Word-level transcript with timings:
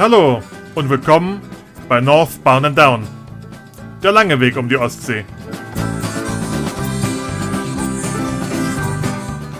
Hallo 0.00 0.42
und 0.74 0.88
willkommen 0.88 1.42
bei 1.86 2.00
Northbound 2.00 2.64
and 2.64 2.78
Down. 2.78 3.06
Der 4.02 4.12
lange 4.12 4.40
Weg 4.40 4.56
um 4.56 4.66
die 4.66 4.78
Ostsee. 4.78 5.26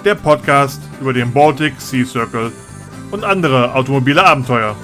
Der 0.02 0.14
Podcast 0.14 0.80
über 0.98 1.12
den 1.12 1.30
Baltic 1.30 1.78
Sea 1.78 2.06
Circle 2.06 2.52
und 3.10 3.22
andere 3.22 3.74
automobile 3.74 4.24
Abenteuer. 4.24 4.74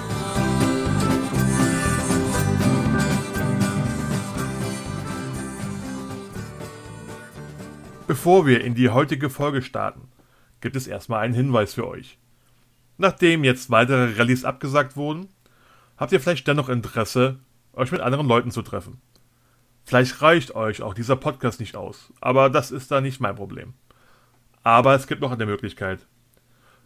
Bevor 8.05 8.45
wir 8.45 8.63
in 8.63 8.75
die 8.75 8.89
heutige 8.89 9.31
Folge 9.31 9.63
starten, 9.63 10.01
gibt 10.61 10.75
es 10.75 10.85
erstmal 10.85 11.21
einen 11.25 11.33
Hinweis 11.33 11.73
für 11.73 11.87
euch. 11.87 12.19
Nachdem 12.99 13.43
jetzt 13.43 13.71
weitere 13.71 14.17
Rallyes 14.17 14.45
abgesagt 14.45 14.95
wurden, 14.95 15.29
habt 15.97 16.11
ihr 16.11 16.19
vielleicht 16.19 16.47
dennoch 16.47 16.69
Interesse, 16.69 17.39
euch 17.73 17.91
mit 17.91 18.01
anderen 18.01 18.27
Leuten 18.27 18.51
zu 18.51 18.61
treffen. 18.61 19.01
Vielleicht 19.83 20.21
reicht 20.21 20.55
euch 20.55 20.81
auch 20.81 20.93
dieser 20.93 21.15
Podcast 21.15 21.59
nicht 21.59 21.75
aus, 21.75 22.11
aber 22.21 22.49
das 22.49 22.71
ist 22.71 22.91
da 22.91 23.01
nicht 23.01 23.19
mein 23.19 23.35
Problem. 23.35 23.73
Aber 24.63 24.95
es 24.95 25.07
gibt 25.07 25.21
noch 25.21 25.31
eine 25.31 25.45
Möglichkeit. 25.45 26.05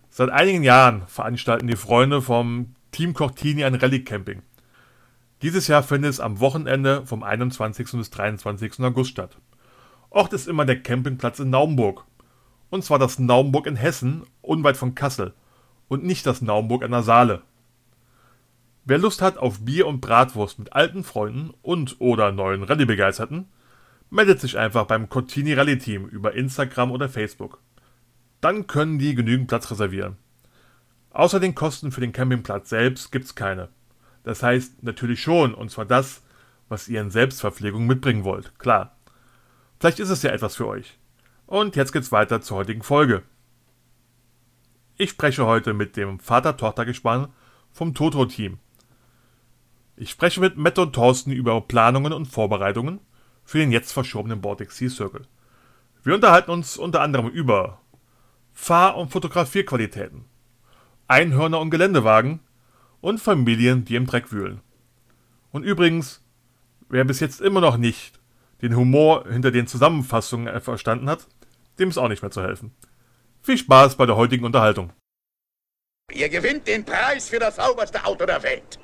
Seit 0.09 0.29
einigen 0.29 0.63
Jahren 0.63 1.07
veranstalten 1.07 1.67
die 1.67 1.75
Freunde 1.75 2.21
vom 2.21 2.75
Team 2.91 3.13
Cortini 3.13 3.63
ein 3.63 3.75
Rallye-Camping. 3.75 4.41
Dieses 5.41 5.67
Jahr 5.67 5.81
findet 5.81 6.11
es 6.11 6.19
am 6.19 6.39
Wochenende 6.39 7.05
vom 7.05 7.23
21. 7.23 7.91
bis 7.93 8.11
23. 8.11 8.81
August 8.81 9.11
statt. 9.11 9.37
Ort 10.11 10.33
ist 10.33 10.47
immer 10.47 10.65
der 10.65 10.83
Campingplatz 10.83 11.39
in 11.39 11.49
Naumburg. 11.49 12.05
Und 12.69 12.83
zwar 12.83 12.99
das 12.99 13.17
Naumburg 13.17 13.65
in 13.65 13.77
Hessen, 13.77 14.23
unweit 14.41 14.77
von 14.77 14.93
Kassel. 14.93 15.33
Und 15.87 16.03
nicht 16.03 16.25
das 16.25 16.41
Naumburg 16.41 16.83
an 16.83 16.91
der 16.91 17.03
Saale. 17.03 17.41
Wer 18.83 18.97
Lust 18.97 19.21
hat 19.21 19.37
auf 19.37 19.63
Bier 19.63 19.85
und 19.85 20.01
Bratwurst 20.01 20.57
mit 20.57 20.73
alten 20.73 21.03
Freunden 21.03 21.53
und 21.61 21.97
oder 21.99 22.31
neuen 22.31 22.63
Rallye-Begeisterten, 22.63 23.45
meldet 24.09 24.41
sich 24.41 24.57
einfach 24.57 24.85
beim 24.85 25.07
Cortini 25.07 25.53
Rallye 25.53 25.77
Team 25.77 26.07
über 26.07 26.33
Instagram 26.33 26.91
oder 26.91 27.07
Facebook. 27.07 27.59
Dann 28.41 28.65
können 28.65 28.97
die 28.97 29.13
genügend 29.13 29.47
Platz 29.47 29.69
reservieren. 29.69 30.17
Außer 31.11 31.39
den 31.39 31.53
Kosten 31.53 31.91
für 31.91 32.01
den 32.01 32.11
Campingplatz 32.11 32.69
selbst 32.69 33.11
gibt's 33.11 33.35
keine. 33.35 33.69
Das 34.23 34.41
heißt 34.41 34.81
natürlich 34.81 35.21
schon, 35.21 35.53
und 35.53 35.69
zwar 35.69 35.85
das, 35.85 36.23
was 36.67 36.87
ihr 36.87 37.01
in 37.01 37.11
Selbstverpflegung 37.11 37.85
mitbringen 37.85 38.23
wollt, 38.23 38.57
klar. 38.57 38.95
Vielleicht 39.79 39.99
ist 39.99 40.09
es 40.09 40.23
ja 40.23 40.31
etwas 40.31 40.55
für 40.55 40.67
euch. 40.67 40.97
Und 41.45 41.75
jetzt 41.75 41.91
geht's 41.91 42.11
weiter 42.11 42.41
zur 42.41 42.57
heutigen 42.57 42.81
Folge. 42.81 43.23
Ich 44.97 45.11
spreche 45.11 45.45
heute 45.45 45.73
mit 45.73 45.97
dem 45.97 46.19
Vater-Tochter-Gespann 46.19 47.27
vom 47.71 47.93
Toto-Team. 47.93 48.57
Ich 49.95 50.09
spreche 50.09 50.39
mit 50.39 50.57
Matt 50.57 50.79
und 50.79 50.93
Thorsten 50.93 51.31
über 51.31 51.59
Planungen 51.61 52.13
und 52.13 52.25
Vorbereitungen 52.25 52.99
für 53.43 53.59
den 53.59 53.71
jetzt 53.71 53.91
verschobenen 53.91 54.41
Baltic 54.41 54.71
Sea 54.71 54.89
Circle. 54.89 55.27
Wir 56.03 56.15
unterhalten 56.15 56.51
uns 56.51 56.77
unter 56.77 57.01
anderem 57.01 57.27
über 57.27 57.81
Fahr- 58.53 58.97
und 58.97 59.11
Fotografierqualitäten, 59.11 60.25
Einhörner 61.07 61.59
und 61.59 61.69
Geländewagen 61.69 62.39
und 63.01 63.19
Familien, 63.19 63.85
die 63.85 63.95
im 63.95 64.05
Dreck 64.05 64.31
wühlen. 64.31 64.61
Und 65.51 65.63
übrigens, 65.63 66.23
wer 66.89 67.03
bis 67.03 67.19
jetzt 67.19 67.41
immer 67.41 67.61
noch 67.61 67.77
nicht 67.77 68.19
den 68.61 68.75
Humor 68.75 69.25
hinter 69.29 69.51
den 69.51 69.67
Zusammenfassungen 69.67 70.61
verstanden 70.61 71.09
hat, 71.09 71.27
dem 71.79 71.89
ist 71.89 71.97
auch 71.97 72.09
nicht 72.09 72.21
mehr 72.21 72.31
zu 72.31 72.41
helfen. 72.41 72.73
Viel 73.41 73.57
Spaß 73.57 73.95
bei 73.95 74.05
der 74.05 74.15
heutigen 74.15 74.45
Unterhaltung. 74.45 74.93
Ihr 76.13 76.29
gewinnt 76.29 76.67
den 76.67 76.85
Preis 76.85 77.29
für 77.29 77.39
das 77.39 77.55
sauberste 77.55 78.05
Auto 78.05 78.25
der 78.25 78.43
Welt. 78.43 78.80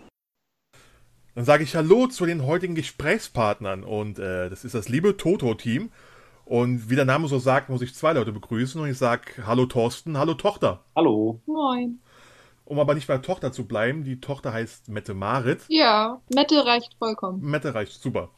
Dann 1.38 1.46
sage 1.46 1.64
ich 1.64 1.76
Hallo 1.76 2.08
zu 2.08 2.26
den 2.26 2.48
heutigen 2.48 2.74
Gesprächspartnern 2.74 3.84
und 3.84 4.18
äh, 4.18 4.50
das 4.50 4.66
ist 4.66 4.74
das 4.74 4.90
liebe 4.90 5.18
Toto-Team. 5.18 5.92
Und 6.46 6.90
wie 6.90 6.96
der 6.96 7.06
Name 7.06 7.28
so 7.28 7.38
sagt, 7.38 7.70
muss 7.70 7.84
ich 7.84 7.94
zwei 7.94 8.14
Leute 8.14 8.32
begrüßen 8.32 8.82
und 8.82 8.90
ich 8.90 8.98
sage 8.98 9.46
Hallo 9.46 9.68
Thorsten, 9.68 10.18
Hallo 10.18 10.34
Tochter. 10.34 10.84
Hallo. 10.96 11.40
Moin. 11.46 12.00
Um 12.66 12.80
aber 12.80 12.96
nicht 12.96 13.06
bei 13.06 13.20
Tochter 13.20 13.52
zu 13.52 13.68
bleiben, 13.68 14.04
die 14.04 14.20
Tochter 14.20 14.52
heißt 14.52 14.90
Mette 14.90 15.14
Marit. 15.14 15.62
Ja, 15.68 16.22
Mette 16.34 16.66
reicht 16.66 16.96
vollkommen. 16.98 17.40
Mette 17.44 17.76
reicht 17.76 18.02
super. 18.02 18.32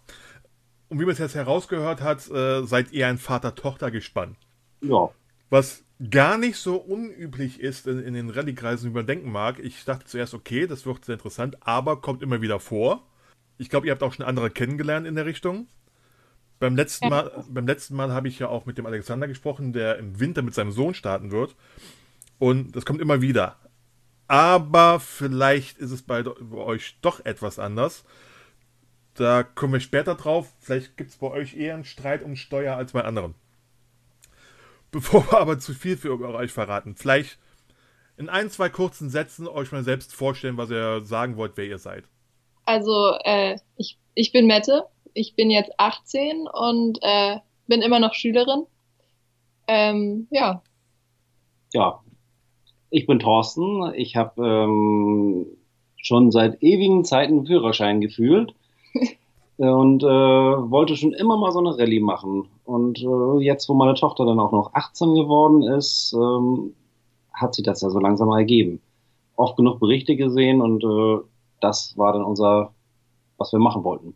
Und 0.89 0.99
wie 0.99 1.05
man 1.05 1.13
es 1.13 1.19
jetzt 1.19 1.35
herausgehört 1.35 2.01
hat, 2.01 2.29
äh, 2.29 2.65
seid 2.65 2.91
ihr 2.91 3.07
ein 3.07 3.17
Vater-Tochter-Gespann. 3.17 4.35
Ja. 4.81 5.07
Was 5.49 5.85
gar 6.09 6.37
nicht 6.37 6.57
so 6.57 6.77
unüblich 6.77 7.59
ist 7.59 7.87
in, 7.87 7.99
in 7.99 8.13
den 8.13 8.29
Rallye-Kreisen, 8.29 8.89
wie 8.89 8.95
man 8.95 9.07
denken 9.07 9.31
mag. 9.31 9.59
Ich 9.59 9.83
dachte 9.83 10.05
zuerst, 10.05 10.33
okay, 10.33 10.67
das 10.67 10.85
wird 10.85 11.05
sehr 11.05 11.13
interessant, 11.13 11.57
aber 11.61 12.01
kommt 12.01 12.23
immer 12.23 12.41
wieder 12.41 12.59
vor. 12.59 13.05
Ich 13.57 13.69
glaube, 13.69 13.87
ihr 13.87 13.91
habt 13.91 14.03
auch 14.03 14.13
schon 14.13 14.25
andere 14.25 14.49
kennengelernt 14.49 15.05
in 15.05 15.15
der 15.15 15.25
Richtung. 15.25 15.67
Beim 16.59 16.75
letzten 16.75 17.09
Mal, 17.09 17.45
beim 17.49 17.67
letzten 17.67 17.95
Mal 17.95 18.11
habe 18.11 18.27
ich 18.27 18.39
ja 18.39 18.47
auch 18.47 18.65
mit 18.65 18.77
dem 18.77 18.85
Alexander 18.85 19.27
gesprochen, 19.27 19.73
der 19.73 19.97
im 19.97 20.19
Winter 20.19 20.41
mit 20.41 20.53
seinem 20.53 20.71
Sohn 20.71 20.93
starten 20.93 21.31
wird. 21.31 21.55
Und 22.37 22.75
das 22.75 22.85
kommt 22.85 23.01
immer 23.01 23.21
wieder. 23.21 23.57
Aber 24.27 24.99
vielleicht 24.99 25.77
ist 25.79 25.91
es 25.91 26.03
bei, 26.03 26.23
bei 26.23 26.57
euch 26.57 26.97
doch 27.01 27.25
etwas 27.25 27.59
anders. 27.59 28.05
Da 29.15 29.43
kommen 29.43 29.73
wir 29.73 29.79
später 29.79 30.15
drauf. 30.15 30.53
Vielleicht 30.59 30.95
gibt 30.95 31.09
es 31.09 31.17
bei 31.17 31.27
euch 31.27 31.57
eher 31.57 31.73
einen 31.73 31.83
Streit 31.83 32.23
um 32.23 32.35
Steuer 32.35 32.77
als 32.77 32.93
bei 32.93 33.03
anderen. 33.03 33.35
Bevor 34.91 35.31
wir 35.31 35.39
aber 35.39 35.59
zu 35.59 35.73
viel 35.73 35.97
für 35.97 36.19
euch 36.19 36.51
verraten, 36.51 36.95
vielleicht 36.95 37.37
in 38.17 38.27
ein, 38.27 38.49
zwei 38.49 38.69
kurzen 38.69 39.09
Sätzen 39.09 39.47
euch 39.47 39.71
mal 39.71 39.83
selbst 39.83 40.13
vorstellen, 40.13 40.57
was 40.57 40.71
ihr 40.71 41.01
sagen 41.01 41.37
wollt, 41.37 41.53
wer 41.55 41.65
ihr 41.65 41.77
seid. 41.77 42.03
Also, 42.65 43.15
äh, 43.23 43.57
ich, 43.77 43.97
ich 44.13 44.31
bin 44.31 44.47
Mette, 44.47 44.85
ich 45.13 45.35
bin 45.35 45.49
jetzt 45.49 45.71
18 45.77 46.47
und 46.47 46.99
äh, 47.01 47.37
bin 47.67 47.81
immer 47.81 47.99
noch 47.99 48.13
Schülerin. 48.13 48.65
Ähm, 49.67 50.27
ja. 50.31 50.61
Ja. 51.73 51.99
Ich 52.89 53.05
bin 53.05 53.19
Thorsten. 53.19 53.93
Ich 53.93 54.15
habe 54.15 54.45
ähm, 54.45 55.45
schon 55.97 56.31
seit 56.31 56.61
ewigen 56.63 57.05
Zeiten 57.05 57.37
einen 57.39 57.45
Führerschein 57.45 58.01
gefühlt 58.01 58.53
und 59.67 60.03
äh, 60.03 60.07
wollte 60.07 60.95
schon 60.95 61.13
immer 61.13 61.37
mal 61.37 61.51
so 61.51 61.59
eine 61.59 61.77
Rallye 61.77 61.99
machen. 61.99 62.47
Und 62.63 62.99
äh, 62.99 63.43
jetzt, 63.43 63.67
wo 63.67 63.73
meine 63.73 63.93
Tochter 63.93 64.25
dann 64.25 64.39
auch 64.39 64.53
noch 64.53 64.73
18 64.73 65.15
geworden 65.15 65.63
ist, 65.63 66.13
ähm, 66.13 66.73
hat 67.33 67.53
sich 67.53 67.65
das 67.65 67.81
ja 67.81 67.89
so 67.89 67.99
langsam 67.99 68.29
ergeben. 68.29 68.81
Oft 69.35 69.57
genug 69.57 69.79
Berichte 69.79 70.15
gesehen 70.15 70.61
und 70.61 70.83
äh, 70.83 71.23
das 71.59 71.97
war 71.97 72.13
dann 72.13 72.23
unser, 72.23 72.73
was 73.37 73.51
wir 73.51 73.59
machen 73.59 73.83
wollten. 73.83 74.15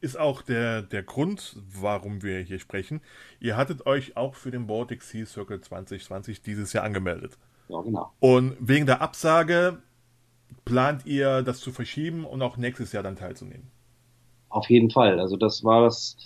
Ist 0.00 0.20
auch 0.20 0.42
der, 0.42 0.82
der 0.82 1.02
Grund, 1.02 1.56
warum 1.80 2.22
wir 2.22 2.40
hier 2.40 2.58
sprechen. 2.58 3.00
Ihr 3.40 3.56
hattet 3.56 3.86
euch 3.86 4.18
auch 4.18 4.34
für 4.34 4.50
den 4.50 4.66
Baltic 4.66 5.02
Sea 5.02 5.24
Circle 5.24 5.62
2020 5.62 6.42
dieses 6.42 6.74
Jahr 6.74 6.84
angemeldet. 6.84 7.38
Ja, 7.68 7.80
genau. 7.80 8.12
Und 8.20 8.56
wegen 8.60 8.84
der 8.84 9.00
Absage 9.00 9.78
plant 10.66 11.06
ihr 11.06 11.40
das 11.42 11.60
zu 11.60 11.72
verschieben 11.72 12.26
und 12.26 12.42
auch 12.42 12.58
nächstes 12.58 12.92
Jahr 12.92 13.02
dann 13.02 13.16
teilzunehmen? 13.16 13.70
Auf 14.54 14.70
jeden 14.70 14.88
Fall. 14.88 15.18
Also 15.18 15.36
das 15.36 15.64
war 15.64 15.82
das, 15.82 16.16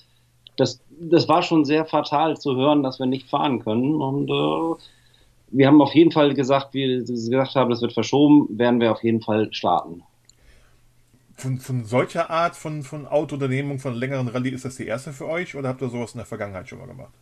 das, 0.58 0.80
das 1.00 1.28
war 1.28 1.42
schon 1.42 1.64
sehr 1.64 1.86
fatal 1.86 2.36
zu 2.36 2.56
hören, 2.56 2.82
dass 2.82 2.98
wir 2.98 3.06
nicht 3.06 3.30
fahren 3.30 3.64
können. 3.64 4.02
Und 4.02 4.28
äh, 4.28 4.82
wir 5.50 5.66
haben 5.66 5.80
auf 5.80 5.94
jeden 5.94 6.12
Fall 6.12 6.34
gesagt, 6.34 6.74
wie 6.74 7.00
Sie 7.06 7.30
gesagt 7.30 7.54
haben, 7.54 7.70
das 7.70 7.80
wird 7.80 7.94
verschoben, 7.94 8.46
werden 8.58 8.80
wir 8.80 8.92
auf 8.92 9.02
jeden 9.02 9.22
Fall 9.22 9.50
starten. 9.54 10.02
Von, 11.38 11.56
von 11.58 11.86
solcher 11.86 12.28
Art 12.28 12.54
von, 12.54 12.82
von 12.82 13.06
Autounternehmung, 13.06 13.78
von 13.78 13.94
längeren 13.94 14.28
Rallye, 14.28 14.50
ist 14.50 14.66
das 14.66 14.76
die 14.76 14.86
erste 14.86 15.14
für 15.14 15.26
euch 15.26 15.56
oder 15.56 15.70
habt 15.70 15.80
ihr 15.80 15.88
sowas 15.88 16.12
in 16.12 16.18
der 16.18 16.26
Vergangenheit 16.26 16.68
schon 16.68 16.80
mal 16.80 16.88
gemacht? 16.88 17.14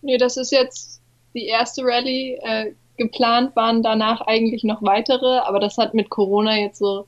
Nee, 0.00 0.18
das 0.18 0.36
ist 0.36 0.50
jetzt 0.50 1.00
die 1.34 1.46
erste 1.46 1.84
Rallye. 1.84 2.34
Äh, 2.42 2.72
geplant 2.96 3.54
waren 3.54 3.84
danach 3.84 4.22
eigentlich 4.22 4.64
noch 4.64 4.82
weitere, 4.82 5.38
aber 5.38 5.60
das 5.60 5.78
hat 5.78 5.94
mit 5.94 6.10
Corona 6.10 6.58
jetzt 6.58 6.78
so, 6.78 7.06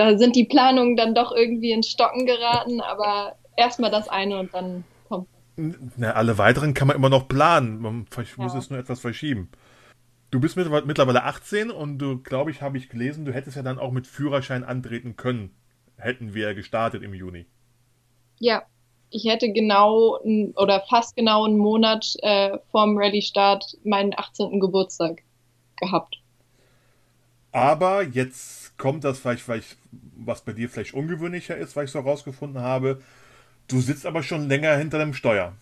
da 0.00 0.16
sind 0.16 0.34
die 0.34 0.44
Planungen 0.44 0.96
dann 0.96 1.14
doch 1.14 1.30
irgendwie 1.30 1.72
ins 1.72 1.88
Stocken 1.88 2.24
geraten, 2.24 2.80
aber 2.80 3.36
erstmal 3.54 3.90
das 3.90 4.08
eine 4.08 4.38
und 4.38 4.54
dann 4.54 4.84
kommt. 5.06 5.28
Na, 5.56 6.12
alle 6.12 6.38
weiteren 6.38 6.72
kann 6.72 6.88
man 6.88 6.96
immer 6.96 7.10
noch 7.10 7.28
planen. 7.28 7.80
Man 7.80 8.06
muss 8.38 8.54
ja. 8.54 8.58
es 8.58 8.70
nur 8.70 8.78
etwas 8.78 9.00
verschieben. 9.00 9.50
Du 10.30 10.40
bist 10.40 10.56
mittlerweile 10.56 11.24
18 11.24 11.70
und 11.70 11.98
du, 11.98 12.16
glaube 12.16 12.50
ich, 12.50 12.62
habe 12.62 12.78
ich 12.78 12.88
gelesen, 12.88 13.26
du 13.26 13.34
hättest 13.34 13.58
ja 13.58 13.62
dann 13.62 13.78
auch 13.78 13.90
mit 13.90 14.06
Führerschein 14.06 14.64
antreten 14.64 15.16
können. 15.16 15.50
Hätten 15.98 16.32
wir 16.32 16.54
gestartet 16.54 17.02
im 17.02 17.12
Juni. 17.12 17.44
Ja, 18.38 18.62
ich 19.10 19.26
hätte 19.26 19.52
genau 19.52 20.18
oder 20.56 20.80
fast 20.88 21.14
genau 21.14 21.44
einen 21.44 21.58
Monat 21.58 22.14
äh, 22.22 22.56
vorm 22.70 22.96
Rallye-Start 22.96 23.76
meinen 23.84 24.14
18. 24.16 24.60
Geburtstag 24.60 25.20
gehabt. 25.76 26.16
Aber 27.52 28.02
jetzt 28.02 28.69
kommt 28.80 29.04
das 29.04 29.20
vielleicht, 29.20 29.42
vielleicht, 29.42 29.76
was 30.16 30.40
bei 30.40 30.52
dir 30.52 30.68
vielleicht 30.68 30.94
ungewöhnlicher 30.94 31.56
ist, 31.56 31.76
weil 31.76 31.84
ich 31.84 31.92
so 31.92 32.00
herausgefunden 32.00 32.60
habe. 32.62 33.00
Du 33.68 33.80
sitzt 33.80 34.06
aber 34.06 34.24
schon 34.24 34.48
länger 34.48 34.76
hinter 34.76 34.98
dem 34.98 35.14
Steuer. 35.14 35.52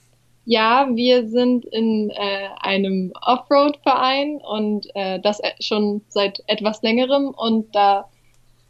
Ja, 0.47 0.89
wir 0.95 1.29
sind 1.29 1.67
in 1.67 2.09
äh, 2.11 2.49
einem 2.61 3.13
Offroad-Verein 3.21 4.41
und 4.41 4.87
äh, 4.95 5.21
das 5.21 5.43
schon 5.61 6.01
seit 6.09 6.43
etwas 6.47 6.81
längerem 6.81 7.29
und 7.29 7.75
da 7.75 8.09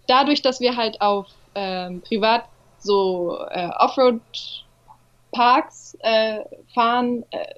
dadurch, 0.09 0.43
dass 0.43 0.59
wir 0.59 0.77
halt 0.77 1.01
auf 1.01 1.29
ähm, 1.55 2.01
privat 2.01 2.47
so 2.79 3.39
äh, 3.51 3.69
Offroad-Parks 3.79 5.97
äh, 6.01 6.41
fahren, 6.75 7.25
äh, 7.31 7.55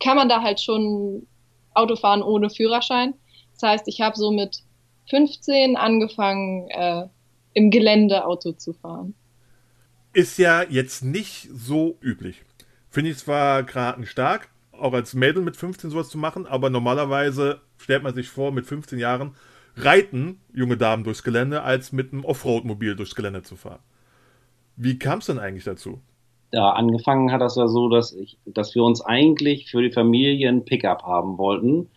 kann 0.00 0.16
man 0.16 0.28
da 0.28 0.42
halt 0.42 0.60
schon 0.60 1.26
Auto 1.72 1.96
fahren 1.96 2.22
ohne 2.22 2.50
Führerschein. 2.50 3.14
Das 3.54 3.62
heißt, 3.70 3.88
ich 3.88 4.02
habe 4.02 4.16
so 4.16 4.30
mit 4.30 4.65
15 5.08 5.76
angefangen, 5.76 6.68
äh, 6.68 7.06
im 7.54 7.70
Gelände 7.70 8.24
Auto 8.24 8.52
zu 8.52 8.72
fahren. 8.72 9.14
Ist 10.12 10.38
ja 10.38 10.62
jetzt 10.62 11.04
nicht 11.04 11.48
so 11.52 11.98
üblich. 12.00 12.42
Finde 12.88 13.10
ich 13.10 13.18
zwar 13.18 13.62
gerade 13.62 14.04
stark, 14.06 14.48
auch 14.72 14.92
als 14.92 15.14
Mädel 15.14 15.42
mit 15.42 15.56
15 15.56 15.90
sowas 15.90 16.08
zu 16.08 16.18
machen, 16.18 16.46
aber 16.46 16.70
normalerweise 16.70 17.60
stellt 17.78 18.02
man 18.02 18.14
sich 18.14 18.28
vor, 18.28 18.52
mit 18.52 18.66
15 18.66 18.98
Jahren 18.98 19.34
reiten 19.76 20.40
junge 20.54 20.76
Damen 20.76 21.04
durchs 21.04 21.22
Gelände, 21.22 21.62
als 21.62 21.92
mit 21.92 22.12
einem 22.12 22.24
Offroad-Mobil 22.24 22.96
durchs 22.96 23.14
Gelände 23.14 23.42
zu 23.42 23.56
fahren. 23.56 23.80
Wie 24.76 24.98
kam 24.98 25.18
es 25.18 25.26
denn 25.26 25.38
eigentlich 25.38 25.64
dazu? 25.64 26.00
Ja, 26.52 26.70
angefangen 26.70 27.32
hat 27.32 27.40
das 27.40 27.56
ja 27.56 27.68
so, 27.68 27.88
dass, 27.88 28.12
ich, 28.12 28.38
dass 28.46 28.74
wir 28.74 28.82
uns 28.84 29.00
eigentlich 29.00 29.70
für 29.70 29.82
die 29.82 29.92
Familie 29.92 30.48
ein 30.48 30.64
Pickup 30.64 31.02
haben 31.02 31.38
wollten. 31.38 31.88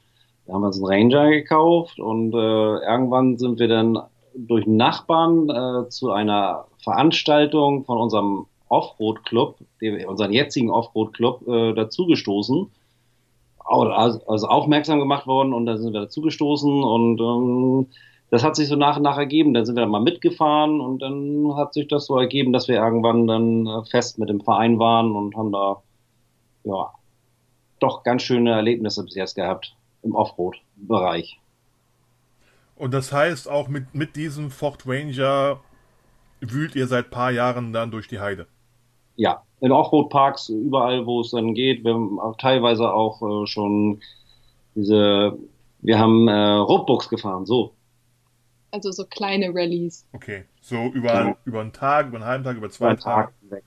Wir 0.50 0.56
haben 0.56 0.63
uns 0.63 0.78
einen 0.84 1.12
Ranger 1.12 1.30
gekauft 1.30 2.00
und 2.00 2.34
äh, 2.34 2.38
irgendwann 2.38 3.38
sind 3.38 3.60
wir 3.60 3.68
dann 3.68 4.00
durch 4.34 4.66
Nachbarn 4.66 5.48
äh, 5.48 5.90
zu 5.90 6.10
einer 6.10 6.66
Veranstaltung 6.84 7.86
von 7.86 8.00
unserem 8.00 8.48
Offroad-Club, 8.68 9.57
unseren 10.07 10.34
jetzigen 10.34 10.72
Offroad-Club, 10.72 11.48
äh, 11.48 11.74
dazugestoßen. 11.74 12.66
Also, 13.63 14.25
also 14.25 14.48
aufmerksam 14.48 14.98
gemacht 14.98 15.28
worden 15.28 15.54
und 15.54 15.68
da 15.68 15.78
sind 15.78 15.94
wir 15.94 16.01
dazugestoßen 16.01 16.84
und 16.84 17.22
ähm, 17.22 17.88
das 18.31 18.44
hat 18.44 18.56
sich 18.56 18.69
so 18.69 18.75
nach 18.75 18.98
und 18.98 19.04
nach 19.04 19.19
ergeben. 19.19 19.54
Dann 19.54 19.68
sind 19.68 19.75
wir 19.75 19.81
dann 19.81 19.92
mal 19.92 20.02
mitgefahren 20.02 20.81
und 20.81 21.04
dann 21.04 21.56
hat 21.57 21.75
sich 21.75 21.88
das 21.88 22.07
so 22.07 22.18
ergeben, 22.18 22.54
dass 22.54 22.68
wir 22.68 22.78
irgendwann 22.78 23.28
dann 23.28 23.68
äh, 23.68 23.86
fest 23.86 24.18
mit 24.18 24.30
dem 24.30 24.42
Verein 24.42 24.80
waren 24.80 25.16
und 25.16 25.36
haben 25.36 25.52
da 25.52 25.84
ja 26.63 26.90
doch 27.80 28.02
ganz 28.02 28.24
schöne 28.24 28.50
Erlebnisse 28.54 29.04
bis 29.04 29.13
jetzt 29.13 29.36
gehabt 29.36 29.75
im 30.04 30.16
Offroad-Bereich. 30.16 31.40
Und 32.75 32.94
das 32.94 33.12
heißt, 33.12 33.50
auch 33.50 33.68
mit, 33.68 33.94
mit 33.94 34.16
diesem 34.16 34.51
Ford 34.51 34.84
Ranger 34.86 35.60
wühlt 36.40 36.75
ihr 36.75 36.88
seit 36.88 37.10
paar 37.12 37.31
Jahren 37.31 37.74
dann 37.74 37.92
durch 37.92 38.07
die 38.07 38.19
Heide? 38.19 38.48
Ja, 39.16 39.44
in 39.60 39.72
Offroad-Parks, 39.72 40.50
überall, 40.50 41.06
wo 41.06 41.22
es 41.22 41.31
dann 41.31 41.54
geht. 41.54 41.84
Wir 41.84 41.94
haben 41.94 42.19
auch 42.19 42.38
teilweise 42.38 42.94
auch 42.94 43.22
äh, 43.22 43.48
schon 43.48 44.01
diese, 44.75 45.38
wir 45.80 46.00
haben 46.00 46.28
äh, 46.30 46.31
Roadbooks 46.31 47.10
gefahren, 47.10 47.45
so. 47.45 47.74
Also 48.72 48.92
so 48.92 49.06
kleine 49.06 49.50
Rallyes. 49.50 50.07
Okay, 50.13 50.45
so 50.62 50.86
über, 50.94 51.13
ja. 51.13 51.38
über 51.44 51.62
einen 51.62 51.74
Tag, 51.74 52.07
über 52.07 52.18
einen 52.18 52.25
halben 52.25 52.44
Tag, 52.45 52.56
über 52.56 52.69
zwei 52.69 52.95
Tage. 52.95 53.31
Tag 53.50 53.63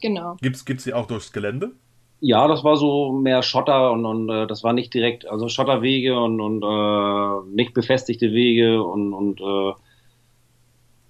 Genau. 0.00 0.36
Gibt's, 0.40 0.64
gibt's 0.64 0.84
die 0.84 0.94
auch 0.94 1.06
durchs 1.06 1.32
Gelände? 1.32 1.72
Ja, 2.20 2.48
das 2.48 2.64
war 2.64 2.76
so 2.76 3.12
mehr 3.12 3.42
Schotter 3.42 3.92
und, 3.92 4.04
und 4.04 4.28
äh, 4.28 4.46
das 4.46 4.64
war 4.64 4.72
nicht 4.72 4.92
direkt, 4.92 5.28
also 5.28 5.48
Schotterwege 5.48 6.18
und, 6.18 6.40
und 6.40 6.64
äh, 6.64 7.54
nicht 7.54 7.74
befestigte 7.74 8.32
Wege 8.32 8.82
und, 8.82 9.12
und 9.12 9.40
äh, 9.40 9.72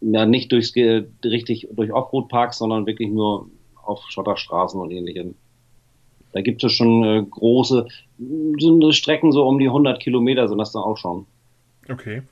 ja, 0.00 0.26
nicht 0.26 0.52
durchs 0.52 0.74
richtig 0.76 1.68
durch 1.72 1.92
Offroad-Parks, 1.92 2.58
sondern 2.58 2.86
wirklich 2.86 3.08
nur 3.08 3.48
auf 3.82 4.04
Schotterstraßen 4.10 4.80
und 4.80 4.90
ähnlichem. 4.90 5.34
Da 6.32 6.42
gibt 6.42 6.62
es 6.62 6.72
schon 6.72 7.04
äh, 7.04 7.22
große 7.22 7.86
sind 8.18 8.94
Strecken, 8.94 9.32
so 9.32 9.46
um 9.46 9.58
die 9.58 9.68
100 9.68 10.00
Kilometer 10.00 10.48
sind 10.48 10.58
das 10.58 10.72
dann 10.72 10.82
auch 10.82 10.98
schon. 10.98 11.26
Okay. 11.88 12.22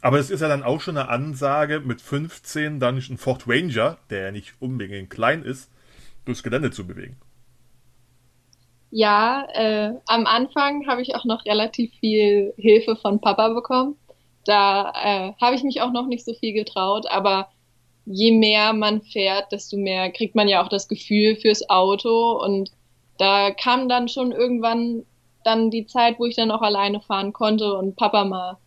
Aber 0.00 0.18
es 0.18 0.30
ist 0.30 0.40
ja 0.40 0.48
dann 0.48 0.62
auch 0.62 0.80
schon 0.80 0.96
eine 0.96 1.08
Ansage, 1.08 1.80
mit 1.80 2.00
15 2.00 2.80
dann 2.80 2.96
einen 2.96 3.18
Ford 3.18 3.46
Ranger, 3.46 3.98
der 4.10 4.26
ja 4.26 4.32
nicht 4.32 4.54
unbedingt 4.60 5.10
klein 5.10 5.42
ist, 5.42 5.70
durchs 6.24 6.42
Gelände 6.42 6.70
zu 6.70 6.86
bewegen. 6.86 7.16
Ja, 8.94 9.48
äh, 9.54 9.94
am 10.04 10.26
Anfang 10.26 10.86
habe 10.86 11.00
ich 11.00 11.14
auch 11.16 11.24
noch 11.24 11.46
relativ 11.46 11.90
viel 11.98 12.52
Hilfe 12.58 12.94
von 12.94 13.22
Papa 13.22 13.48
bekommen. 13.48 13.96
Da 14.44 14.92
äh, 15.02 15.32
habe 15.40 15.56
ich 15.56 15.62
mich 15.62 15.80
auch 15.80 15.92
noch 15.92 16.06
nicht 16.06 16.26
so 16.26 16.34
viel 16.34 16.52
getraut, 16.52 17.06
aber 17.10 17.48
je 18.04 18.32
mehr 18.32 18.74
man 18.74 19.00
fährt, 19.00 19.50
desto 19.50 19.78
mehr 19.78 20.10
kriegt 20.12 20.34
man 20.34 20.46
ja 20.46 20.62
auch 20.62 20.68
das 20.68 20.88
Gefühl 20.88 21.36
fürs 21.36 21.70
Auto 21.70 22.38
und 22.44 22.70
da 23.16 23.50
kam 23.52 23.88
dann 23.88 24.08
schon 24.08 24.30
irgendwann 24.30 25.06
dann 25.42 25.70
die 25.70 25.86
Zeit, 25.86 26.18
wo 26.18 26.26
ich 26.26 26.36
dann 26.36 26.50
auch 26.50 26.60
alleine 26.60 27.00
fahren 27.00 27.32
konnte 27.32 27.72
und 27.74 27.96
Papa 27.96 28.24
mal 28.24 28.58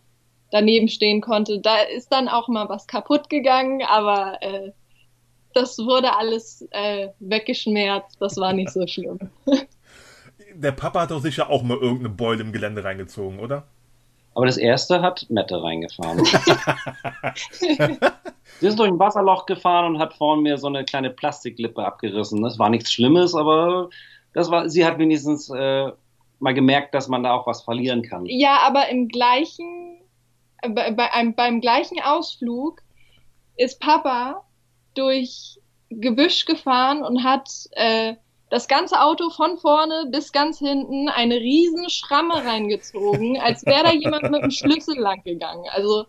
daneben 0.50 0.88
stehen 0.88 1.20
konnte. 1.20 1.60
Da 1.60 1.82
ist 1.82 2.08
dann 2.10 2.26
auch 2.28 2.48
mal 2.48 2.68
was 2.68 2.88
kaputt 2.88 3.30
gegangen, 3.30 3.82
aber 3.88 4.42
äh, 4.42 4.72
das 5.54 5.78
wurde 5.78 6.16
alles 6.16 6.66
äh, 6.72 7.10
weggeschmerzt. 7.20 8.16
Das 8.18 8.36
war 8.38 8.52
nicht 8.52 8.72
so 8.72 8.88
schlimm. 8.88 9.20
der 10.56 10.72
Papa 10.72 11.02
hat 11.02 11.10
doch 11.10 11.20
sicher 11.20 11.50
auch 11.50 11.62
mal 11.62 11.76
irgendeine 11.76 12.10
Beule 12.10 12.42
im 12.42 12.52
Gelände 12.52 12.84
reingezogen, 12.84 13.38
oder? 13.38 13.64
Aber 14.34 14.46
das 14.46 14.58
erste 14.58 15.00
hat 15.00 15.26
Mette 15.30 15.62
reingefahren. 15.62 16.24
Sie 18.60 18.66
ist 18.66 18.78
durch 18.78 18.90
ein 18.90 18.98
Wasserloch 18.98 19.46
gefahren 19.46 19.94
und 19.94 19.98
hat 19.98 20.14
vor 20.14 20.36
mir 20.36 20.58
so 20.58 20.66
eine 20.66 20.84
kleine 20.84 21.10
Plastiklippe 21.10 21.84
abgerissen. 21.84 22.42
Das 22.42 22.58
war 22.58 22.68
nichts 22.68 22.92
Schlimmes, 22.92 23.34
aber 23.34 23.88
das 24.34 24.50
war, 24.50 24.68
sie 24.68 24.84
hat 24.84 24.98
wenigstens 24.98 25.48
äh, 25.50 25.90
mal 26.38 26.54
gemerkt, 26.54 26.94
dass 26.94 27.08
man 27.08 27.22
da 27.22 27.32
auch 27.32 27.46
was 27.46 27.62
verlieren 27.62 28.02
kann. 28.02 28.26
Ja, 28.26 28.58
aber 28.66 28.88
im 28.88 29.08
gleichen, 29.08 30.00
bei, 30.68 30.90
bei 30.90 31.12
einem, 31.12 31.34
beim 31.34 31.60
gleichen 31.60 32.00
Ausflug 32.02 32.82
ist 33.56 33.80
Papa 33.80 34.44
durch 34.94 35.58
Gebüsch 35.88 36.44
gefahren 36.44 37.02
und 37.02 37.24
hat 37.24 37.48
äh, 37.72 38.16
das 38.50 38.68
ganze 38.68 39.00
Auto 39.00 39.30
von 39.30 39.58
vorne 39.58 40.06
bis 40.10 40.32
ganz 40.32 40.58
hinten 40.58 41.08
eine 41.08 41.36
riesen 41.36 41.90
Schramme 41.90 42.44
reingezogen, 42.44 43.40
als 43.40 43.66
wäre 43.66 43.84
da 43.84 43.92
jemand 43.92 44.30
mit 44.30 44.42
dem 44.42 44.50
Schlüssel 44.50 44.98
lang 44.98 45.22
gegangen. 45.24 45.64
Also 45.70 46.06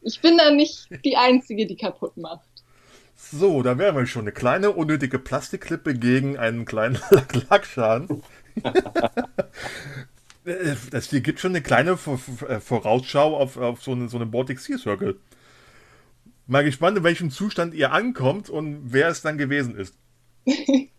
ich 0.00 0.20
bin 0.20 0.36
da 0.36 0.50
nicht 0.50 0.88
die 1.04 1.16
Einzige, 1.16 1.66
die 1.66 1.76
kaputt 1.76 2.16
macht. 2.16 2.48
So, 3.16 3.62
da 3.62 3.78
wären 3.78 3.96
wir 3.96 4.06
schon. 4.06 4.22
Eine 4.22 4.32
kleine 4.32 4.72
unnötige 4.72 5.18
Plastikklippe 5.18 5.94
gegen 5.94 6.38
einen 6.38 6.64
kleinen 6.64 6.98
Lackschaden. 7.50 8.22
das 10.90 11.10
hier 11.10 11.20
gibt 11.20 11.40
schon 11.40 11.52
eine 11.52 11.62
kleine 11.62 11.92
äh, 11.92 12.60
Vorausschau 12.60 13.36
auf, 13.36 13.56
auf 13.56 13.82
so 13.82 13.92
eine, 13.92 14.08
so 14.08 14.16
eine 14.16 14.26
Baltic 14.26 14.60
Sea 14.60 14.78
Circle. 14.78 15.18
Mal 16.46 16.64
gespannt, 16.64 16.98
in 16.98 17.04
welchem 17.04 17.30
Zustand 17.30 17.74
ihr 17.74 17.92
ankommt 17.92 18.50
und 18.50 18.92
wer 18.92 19.08
es 19.08 19.22
dann 19.22 19.38
gewesen 19.38 19.76
ist. 19.76 19.94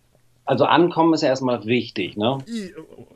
Also 0.48 0.66
ankommen 0.66 1.14
ist 1.14 1.22
ja 1.22 1.30
erstmal 1.30 1.66
wichtig, 1.66 2.18
ne? 2.18 2.38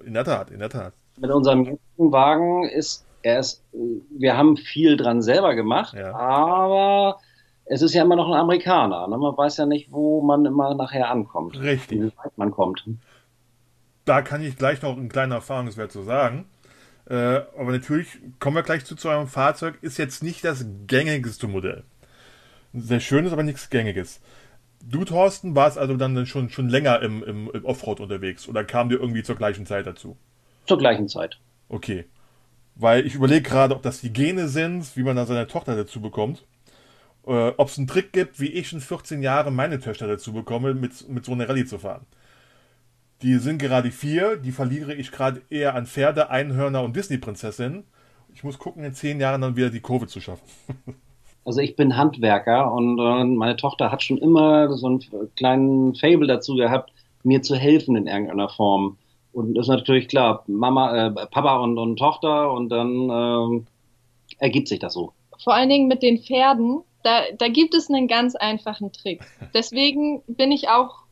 In 0.05 0.13
der 0.13 0.25
Tat, 0.25 0.51
in 0.51 0.59
der 0.59 0.69
Tat. 0.69 0.93
Mit 1.17 1.31
unserem 1.31 1.63
jetzigen 1.63 2.11
Wagen 2.11 2.65
ist 2.69 3.05
er 3.23 3.39
ist, 3.39 3.63
wir 3.71 4.37
haben 4.37 4.57
viel 4.57 4.97
dran 4.97 5.21
selber 5.21 5.55
gemacht, 5.55 5.93
ja. 5.93 6.13
aber 6.15 7.19
es 7.65 7.81
ist 7.81 7.93
ja 7.93 8.03
immer 8.03 8.15
noch 8.15 8.27
ein 8.27 8.39
Amerikaner. 8.39 9.07
Ne? 9.07 9.17
Man 9.17 9.37
weiß 9.37 9.57
ja 9.57 9.65
nicht, 9.65 9.91
wo 9.91 10.21
man 10.21 10.45
immer 10.45 10.73
nachher 10.75 11.09
ankommt. 11.09 11.59
Richtig. 11.59 12.01
Wie 12.01 12.11
weit 12.17 12.37
man 12.37 12.51
kommt. 12.51 12.83
Da 14.05 14.21
kann 14.21 14.41
ich 14.41 14.57
gleich 14.57 14.81
noch 14.81 14.97
einen 14.97 15.09
kleinen 15.09 15.31
Erfahrungswert 15.31 15.91
zu 15.91 16.01
sagen. 16.01 16.45
Äh, 17.09 17.41
aber 17.57 17.71
natürlich 17.71 18.07
kommen 18.39 18.55
wir 18.55 18.63
gleich 18.63 18.85
zu, 18.85 18.95
zu 18.95 19.09
eurem 19.09 19.27
Fahrzeug. 19.27 19.77
Ist 19.81 19.97
jetzt 19.97 20.23
nicht 20.23 20.43
das 20.43 20.65
gängigste 20.87 21.47
Modell. 21.47 21.83
Sehr 22.73 22.99
schönes, 22.99 23.31
aber 23.31 23.43
nichts 23.43 23.69
gängiges. 23.69 24.21
Du, 24.83 25.05
Thorsten, 25.05 25.55
warst 25.55 25.77
also 25.77 25.95
dann 25.97 26.25
schon, 26.25 26.49
schon 26.49 26.69
länger 26.69 27.01
im, 27.01 27.23
im, 27.23 27.51
im 27.51 27.65
Offroad 27.65 27.99
unterwegs 27.99 28.47
oder 28.47 28.63
kam 28.63 28.89
dir 28.89 28.99
irgendwie 28.99 29.23
zur 29.23 29.35
gleichen 29.35 29.65
Zeit 29.65 29.87
dazu? 29.87 30.17
Zur 30.65 30.77
gleichen 30.77 31.07
Zeit. 31.07 31.39
Okay. 31.69 32.05
Weil 32.75 33.05
ich 33.05 33.15
überlege 33.15 33.41
gerade, 33.41 33.75
ob 33.75 33.81
das 33.81 34.01
die 34.01 34.13
Gene 34.13 34.47
sind, 34.47 34.95
wie 34.95 35.03
man 35.03 35.15
dann 35.15 35.27
seine 35.27 35.47
Tochter 35.47 35.75
dazu 35.75 36.01
bekommt. 36.01 36.45
Äh, 37.25 37.49
ob 37.57 37.69
es 37.69 37.77
einen 37.77 37.87
Trick 37.87 38.13
gibt, 38.13 38.39
wie 38.39 38.47
ich 38.47 38.73
in 38.73 38.81
14 38.81 39.21
Jahren 39.21 39.55
meine 39.55 39.79
Töchter 39.79 40.07
dazu 40.07 40.33
bekomme, 40.33 40.73
mit, 40.73 41.07
mit 41.09 41.25
so 41.25 41.33
einer 41.33 41.47
Rallye 41.47 41.65
zu 41.65 41.79
fahren. 41.79 42.05
Die 43.21 43.37
sind 43.37 43.59
gerade 43.59 43.91
vier, 43.91 44.37
die 44.37 44.51
verliere 44.51 44.95
ich 44.95 45.11
gerade 45.11 45.41
eher 45.49 45.75
an 45.75 45.85
Pferde, 45.85 46.29
Einhörner 46.29 46.81
und 46.83 46.95
Disney-Prinzessinnen. 46.95 47.83
Ich 48.33 48.43
muss 48.43 48.57
gucken, 48.57 48.83
in 48.83 48.93
zehn 48.93 49.19
Jahren 49.19 49.41
dann 49.41 49.55
wieder 49.55 49.69
die 49.69 49.81
Kurve 49.81 50.07
zu 50.07 50.19
schaffen. 50.19 50.47
Also 51.43 51.59
ich 51.59 51.75
bin 51.75 51.97
Handwerker 51.97 52.71
und 52.71 52.99
äh, 52.99 53.23
meine 53.23 53.55
Tochter 53.55 53.91
hat 53.91 54.03
schon 54.03 54.17
immer 54.17 54.75
so 54.77 54.87
einen 54.87 55.01
kleinen 55.35 55.95
Fable 55.95 56.27
dazu 56.27 56.55
gehabt, 56.55 56.91
mir 57.23 57.41
zu 57.41 57.55
helfen 57.55 57.95
in 57.95 58.07
irgendeiner 58.07 58.49
Form. 58.49 58.97
Und 59.33 59.55
das 59.55 59.65
ist 59.65 59.69
natürlich 59.69 60.07
klar, 60.07 60.43
Mama, 60.47 61.07
äh, 61.07 61.25
Papa 61.27 61.57
und, 61.57 61.77
und 61.77 61.97
Tochter 61.97 62.51
und 62.51 62.69
dann 62.69 63.09
äh, 63.09 63.63
ergibt 64.39 64.67
sich 64.67 64.79
das 64.79 64.93
so. 64.93 65.13
Vor 65.43 65.53
allen 65.53 65.69
Dingen 65.69 65.87
mit 65.87 66.03
den 66.03 66.19
Pferden, 66.19 66.81
da, 67.03 67.21
da 67.37 67.47
gibt 67.47 67.73
es 67.73 67.89
einen 67.89 68.07
ganz 68.07 68.35
einfachen 68.35 68.91
Trick. 68.91 69.21
Deswegen 69.53 70.21
bin 70.27 70.51
ich 70.51 70.69
auch, 70.69 71.03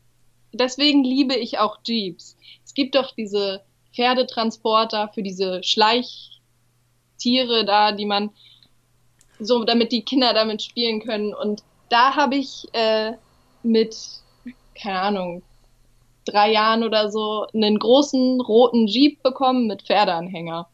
deswegen 0.52 1.04
liebe 1.04 1.34
ich 1.34 1.58
auch 1.58 1.78
Jeeps. 1.84 2.36
Es 2.64 2.74
gibt 2.74 2.94
doch 2.94 3.12
diese 3.16 3.62
Pferdetransporter 3.94 5.10
für 5.14 5.22
diese 5.22 5.62
Schleichtiere 5.62 7.64
da, 7.64 7.92
die 7.92 8.06
man 8.06 8.30
so 9.40 9.64
damit 9.64 9.92
die 9.92 10.02
Kinder 10.02 10.32
damit 10.34 10.62
spielen 10.62 11.00
können. 11.00 11.34
Und 11.34 11.62
da 11.88 12.16
habe 12.16 12.36
ich 12.36 12.66
äh, 12.72 13.12
mit, 13.62 13.96
keine 14.74 15.00
Ahnung, 15.00 15.42
drei 16.24 16.52
Jahren 16.52 16.84
oder 16.84 17.10
so 17.10 17.46
einen 17.54 17.78
großen 17.78 18.40
roten 18.40 18.86
Jeep 18.86 19.22
bekommen 19.22 19.66
mit 19.66 19.82
Pferdeanhänger. 19.82 20.68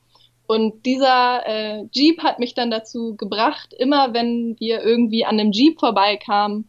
Und 0.47 0.87
dieser 0.87 1.43
äh, 1.47 1.85
Jeep 1.91 2.23
hat 2.23 2.39
mich 2.39 2.55
dann 2.55 2.71
dazu 2.71 3.17
gebracht, 3.17 3.75
immer 3.77 4.15
wenn 4.15 4.57
wir 4.61 4.83
irgendwie 4.83 5.25
an 5.25 5.41
einem 5.41 5.53
Jeep 5.53 5.81
vorbeikamen, 5.81 6.69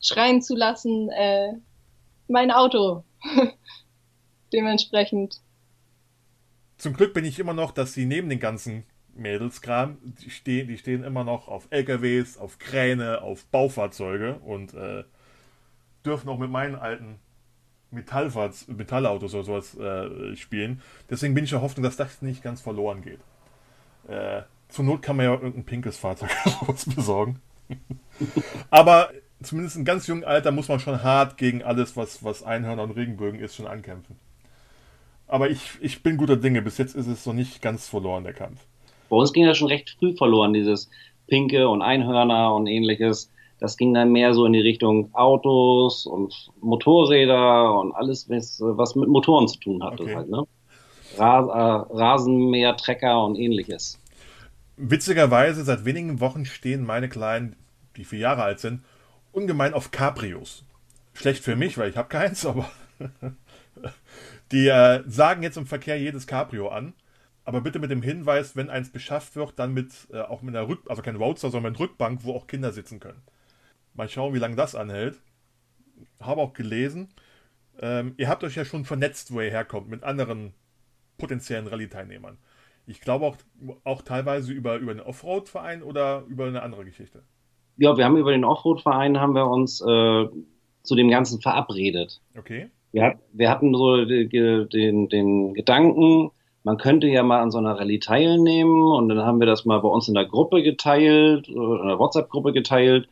schreien 0.00 0.40
zu 0.40 0.54
lassen, 0.54 1.08
äh, 1.10 1.54
mein 2.28 2.50
Auto. 2.52 3.02
Dementsprechend. 4.52 5.40
Zum 6.76 6.94
Glück 6.94 7.12
bin 7.12 7.24
ich 7.24 7.40
immer 7.40 7.54
noch, 7.54 7.72
dass 7.72 7.92
sie 7.92 8.06
neben 8.06 8.28
den 8.28 8.38
ganzen 8.38 8.84
Mädelskram, 9.18 9.98
die 10.02 10.30
stehen, 10.30 10.68
die 10.68 10.78
stehen 10.78 11.04
immer 11.04 11.24
noch 11.24 11.48
auf 11.48 11.66
LKWs, 11.70 12.38
auf 12.38 12.58
Kräne, 12.58 13.22
auf 13.22 13.44
Baufahrzeuge 13.46 14.36
und 14.36 14.74
äh, 14.74 15.04
dürfen 16.04 16.28
auch 16.28 16.38
mit 16.38 16.50
meinen 16.50 16.74
alten 16.74 17.18
Metallfahrt, 17.90 18.68
Metallautos 18.68 19.34
oder 19.34 19.44
sowas 19.44 19.76
äh, 19.76 20.36
spielen. 20.36 20.82
Deswegen 21.08 21.34
bin 21.34 21.44
ich 21.44 21.50
der 21.50 21.62
Hoffnung, 21.62 21.84
dass 21.84 21.96
das 21.96 22.22
nicht 22.22 22.42
ganz 22.42 22.60
verloren 22.60 23.02
geht. 23.02 23.20
Äh, 24.08 24.42
zur 24.68 24.84
Not 24.84 25.02
kann 25.02 25.16
man 25.16 25.26
ja 25.26 25.32
irgendein 25.32 25.64
pinkes 25.64 25.96
Fahrzeug 25.96 26.30
besorgen. 26.94 27.40
Aber 28.70 29.10
zumindest 29.42 29.76
in 29.76 29.84
ganz 29.84 30.06
jungen 30.06 30.24
Alter 30.24 30.50
muss 30.50 30.68
man 30.68 30.80
schon 30.80 31.02
hart 31.02 31.36
gegen 31.36 31.62
alles, 31.62 31.96
was, 31.96 32.22
was 32.22 32.42
Einhörner 32.42 32.82
und 32.82 32.92
Regenbögen 32.92 33.40
ist, 33.40 33.56
schon 33.56 33.66
ankämpfen. 33.66 34.16
Aber 35.26 35.50
ich, 35.50 35.78
ich 35.80 36.02
bin 36.02 36.16
guter 36.16 36.36
Dinge. 36.36 36.62
Bis 36.62 36.78
jetzt 36.78 36.94
ist 36.94 37.06
es 37.06 37.26
noch 37.26 37.34
nicht 37.34 37.60
ganz 37.62 37.86
verloren, 37.86 38.24
der 38.24 38.32
Kampf. 38.32 38.60
Bei 39.08 39.16
uns 39.16 39.32
ging 39.32 39.46
das 39.46 39.58
schon 39.58 39.68
recht 39.68 39.96
früh 39.98 40.16
verloren, 40.16 40.52
dieses 40.52 40.90
Pinke 41.26 41.68
und 41.68 41.82
Einhörner 41.82 42.54
und 42.54 42.66
ähnliches. 42.66 43.30
Das 43.60 43.76
ging 43.76 43.92
dann 43.94 44.12
mehr 44.12 44.34
so 44.34 44.46
in 44.46 44.52
die 44.52 44.60
Richtung 44.60 45.12
Autos 45.14 46.06
und 46.06 46.50
Motorräder 46.60 47.78
und 47.78 47.92
alles, 47.92 48.28
was, 48.28 48.94
mit 48.94 49.08
Motoren 49.08 49.48
zu 49.48 49.58
tun 49.58 49.82
hat. 49.82 50.00
Okay. 50.00 50.14
Halt, 50.14 50.28
ne? 50.28 50.44
Ras 51.16 51.48
äh, 51.48 51.96
Rasenmäher, 51.96 52.76
Trecker 52.76 53.24
und 53.24 53.36
ähnliches. 53.36 53.98
Witzigerweise, 54.76 55.64
seit 55.64 55.84
wenigen 55.84 56.20
Wochen 56.20 56.44
stehen 56.44 56.84
meine 56.84 57.08
Kleinen, 57.08 57.56
die 57.96 58.04
vier 58.04 58.20
Jahre 58.20 58.42
alt 58.42 58.60
sind, 58.60 58.82
ungemein 59.32 59.74
auf 59.74 59.90
Cabrios. 59.90 60.64
Schlecht 61.14 61.42
für 61.42 61.56
mich, 61.56 61.78
weil 61.78 61.90
ich 61.90 61.96
habe 61.96 62.08
keins, 62.08 62.46
aber 62.46 62.70
die 64.52 64.68
äh, 64.68 65.02
sagen 65.08 65.42
jetzt 65.42 65.56
im 65.56 65.66
Verkehr 65.66 65.98
jedes 65.98 66.26
Cabrio 66.26 66.68
an. 66.68 66.92
Aber 67.48 67.62
bitte 67.62 67.78
mit 67.78 67.90
dem 67.90 68.02
Hinweis, 68.02 68.56
wenn 68.56 68.68
eins 68.68 68.90
beschafft 68.90 69.34
wird, 69.34 69.58
dann 69.58 69.72
mit 69.72 69.90
äh, 70.12 70.20
auch 70.20 70.42
mit 70.42 70.54
einer 70.54 70.68
Rück, 70.68 70.80
also 70.86 71.00
kein 71.00 71.16
Roadster, 71.16 71.48
sondern 71.48 71.72
mit 71.72 71.80
Rückbank, 71.80 72.22
wo 72.22 72.34
auch 72.34 72.46
Kinder 72.46 72.72
sitzen 72.72 73.00
können. 73.00 73.22
Mal 73.94 74.06
schauen, 74.10 74.34
wie 74.34 74.38
lange 74.38 74.54
das 74.54 74.74
anhält. 74.74 75.18
Habe 76.20 76.42
auch 76.42 76.52
gelesen. 76.52 77.08
Ähm, 77.80 78.12
ihr 78.18 78.28
habt 78.28 78.44
euch 78.44 78.54
ja 78.56 78.66
schon 78.66 78.84
vernetzt, 78.84 79.32
wo 79.32 79.40
ihr 79.40 79.50
herkommt, 79.50 79.88
mit 79.88 80.04
anderen 80.04 80.52
potenziellen 81.16 81.68
Rallye-Teilnehmern. 81.68 82.36
Ich 82.86 83.00
glaube 83.00 83.24
auch, 83.24 83.36
auch 83.82 84.02
teilweise 84.02 84.52
über, 84.52 84.76
über 84.76 84.90
einen 84.90 85.00
Offroad-Verein 85.00 85.82
oder 85.82 86.24
über 86.28 86.48
eine 86.48 86.60
andere 86.60 86.84
Geschichte. 86.84 87.22
Ja, 87.78 87.96
wir 87.96 88.04
haben 88.04 88.18
über 88.18 88.32
den 88.32 88.44
Offroad-Verein 88.44 89.18
haben 89.18 89.34
wir 89.34 89.46
uns 89.46 89.80
äh, 89.80 90.26
zu 90.82 90.94
dem 90.94 91.08
Ganzen 91.08 91.40
verabredet. 91.40 92.20
Okay. 92.36 92.68
Wir, 92.92 93.04
hat, 93.04 93.18
wir 93.32 93.48
hatten 93.48 93.72
so 93.72 94.04
den, 94.04 95.08
den 95.08 95.54
Gedanken, 95.54 96.30
man 96.64 96.76
könnte 96.76 97.06
ja 97.06 97.22
mal 97.22 97.40
an 97.40 97.50
so 97.50 97.58
einer 97.58 97.78
Rallye 97.78 97.98
teilnehmen 97.98 98.92
und 98.92 99.08
dann 99.08 99.24
haben 99.24 99.40
wir 99.40 99.46
das 99.46 99.64
mal 99.64 99.80
bei 99.80 99.88
uns 99.88 100.08
in 100.08 100.14
der 100.14 100.26
Gruppe 100.26 100.62
geteilt, 100.62 101.48
äh, 101.48 101.52
in 101.52 101.88
der 101.88 101.98
WhatsApp-Gruppe 101.98 102.52
geteilt 102.52 103.08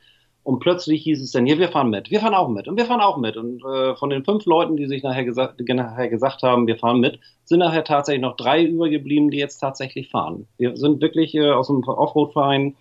und 0.46 0.60
plötzlich 0.60 1.02
hieß 1.02 1.20
es 1.22 1.32
dann, 1.32 1.48
ja, 1.48 1.58
wir 1.58 1.70
fahren 1.70 1.90
mit, 1.90 2.08
wir 2.12 2.20
fahren 2.20 2.34
auch 2.34 2.48
mit 2.48 2.68
und 2.68 2.76
wir 2.76 2.86
fahren 2.86 3.00
auch 3.00 3.16
mit. 3.16 3.36
Und 3.36 3.64
äh, 3.64 3.96
von 3.96 4.10
den 4.10 4.24
fünf 4.24 4.46
Leuten, 4.46 4.76
die 4.76 4.86
sich 4.86 5.02
nachher 5.02 5.24
gesagt, 5.24 5.60
nachher 5.60 6.08
gesagt 6.08 6.44
haben, 6.44 6.68
wir 6.68 6.76
fahren 6.76 7.00
mit, 7.00 7.18
sind 7.44 7.58
nachher 7.58 7.82
tatsächlich 7.82 8.22
noch 8.22 8.36
drei 8.36 8.62
übergeblieben, 8.62 9.28
die 9.32 9.38
jetzt 9.38 9.58
tatsächlich 9.58 10.08
fahren. 10.08 10.46
Wir 10.56 10.76
sind 10.76 11.00
wirklich 11.00 11.34
äh, 11.34 11.50
aus 11.50 11.66
dem 11.66 11.82
Offroad-Verein 11.82 12.76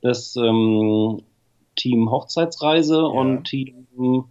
das 0.00 0.36
ähm, 0.36 1.20
Team 1.74 2.10
Hochzeitsreise 2.10 3.04
und 3.04 3.44
Team 3.44 4.24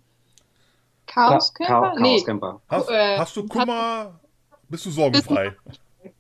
Chaoscamper? 1.06 1.68
Cha 1.68 1.94
nee. 2.00 2.16
Chaoscamper. 2.16 2.62
Hast, 2.68 2.90
Äh, 2.90 3.18
hast 3.20 3.38
du 3.38 3.46
Kummer? 3.46 4.20
Bist 4.70 4.86
du 4.86 4.92
sorgenfrei? 4.92 5.56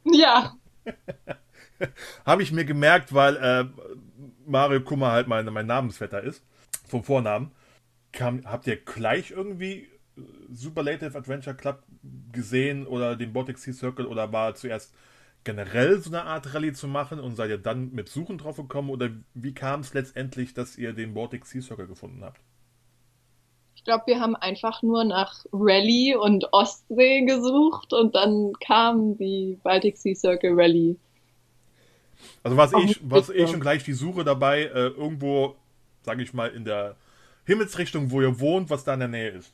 Ja. 0.04 0.56
Habe 2.26 2.42
ich 2.42 2.52
mir 2.52 2.66
gemerkt, 2.66 3.14
weil 3.14 3.36
äh, 3.36 3.66
Mario 4.48 4.82
Kummer 4.82 5.12
halt 5.12 5.28
mein, 5.28 5.46
mein 5.46 5.68
Namensvetter 5.68 6.24
ist, 6.24 6.44
vom 6.88 7.04
Vornamen. 7.04 7.52
Kam, 8.12 8.46
habt 8.46 8.66
ihr 8.66 8.78
gleich 8.78 9.32
irgendwie 9.32 9.90
äh, 10.18 10.22
Superlative 10.52 11.18
Adventure 11.18 11.56
Club 11.56 11.84
gesehen 12.32 12.88
oder 12.88 13.16
den 13.16 13.34
Baltic 13.34 13.58
Sea 13.58 13.74
Circle 13.74 14.06
oder 14.08 14.32
war 14.32 14.56
zuerst 14.56 14.94
generell 15.44 16.00
so 16.00 16.10
eine 16.10 16.24
Art 16.24 16.54
Rallye 16.54 16.74
zu 16.74 16.88
machen 16.88 17.20
und 17.20 17.36
seid 17.36 17.50
ihr 17.50 17.58
dann 17.58 17.92
mit 17.94 18.10
Suchen 18.10 18.38
drauf 18.38 18.58
gekommen 18.58 18.90
oder 18.90 19.12
wie 19.34 19.54
kam 19.54 19.82
es 19.82 19.94
letztendlich, 19.94 20.54
dass 20.54 20.78
ihr 20.78 20.94
den 20.94 21.14
Baltic 21.14 21.46
Sea 21.46 21.62
Circle 21.62 21.88
gefunden 21.88 22.24
habt? 22.24 22.42
Ich 23.86 23.88
glaube, 23.88 24.08
wir 24.08 24.20
haben 24.20 24.36
einfach 24.36 24.82
nur 24.82 25.04
nach 25.04 25.46
Rallye 25.54 26.16
und 26.16 26.52
Ostsee 26.52 27.22
gesucht 27.22 27.94
und 27.94 28.16
dann 28.16 28.54
kam 28.60 29.16
die 29.16 29.60
Baltic 29.62 29.96
Sea 29.96 30.16
Circle 30.16 30.54
Rallye. 30.56 30.96
Also 32.42 32.58
war 32.58 32.66
es 32.66 32.74
eh, 32.74 32.84
nicht 32.84 33.08
war 33.08 33.20
es 33.20 33.30
eh 33.30 33.46
schon 33.46 33.60
gleich 33.60 33.84
die 33.84 33.94
Suche 33.94 34.24
dabei, 34.24 34.64
äh, 34.64 34.88
irgendwo, 34.88 35.54
sage 36.02 36.24
ich 36.24 36.34
mal, 36.34 36.48
in 36.48 36.66
der 36.66 36.96
Himmelsrichtung, 37.46 38.10
wo 38.10 38.22
ihr 38.22 38.40
wohnt, 38.40 38.72
was 38.72 38.86
da 38.86 38.96
in 38.96 39.02
der 39.02 39.10
Nähe 39.10 39.30
ist. 39.30 39.54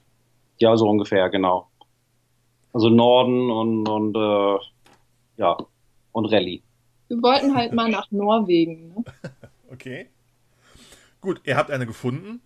Ja, 0.59 0.77
so 0.77 0.87
ungefähr, 0.87 1.29
genau. 1.29 1.67
Also 2.71 2.87
Norden 2.87 3.51
und, 3.51 3.89
und 3.89 4.15
äh, 4.15 4.59
ja, 5.41 5.57
und 6.13 6.25
Rallye. 6.27 6.63
Wir 7.09 7.21
wollten 7.21 7.53
halt 7.53 7.73
mal 7.73 7.89
nach 7.89 8.09
Norwegen. 8.11 8.93
Ne? 8.95 9.03
Okay. 9.69 10.09
Gut, 11.19 11.41
ihr 11.45 11.55
habt 11.55 11.71
eine 11.71 11.85
gefunden, 11.85 12.41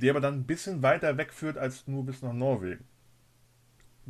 die 0.00 0.10
aber 0.10 0.20
dann 0.20 0.34
ein 0.34 0.46
bisschen 0.46 0.82
weiter 0.82 1.16
wegführt 1.16 1.58
als 1.58 1.86
nur 1.86 2.04
bis 2.04 2.22
nach 2.22 2.32
Norwegen. 2.32 2.84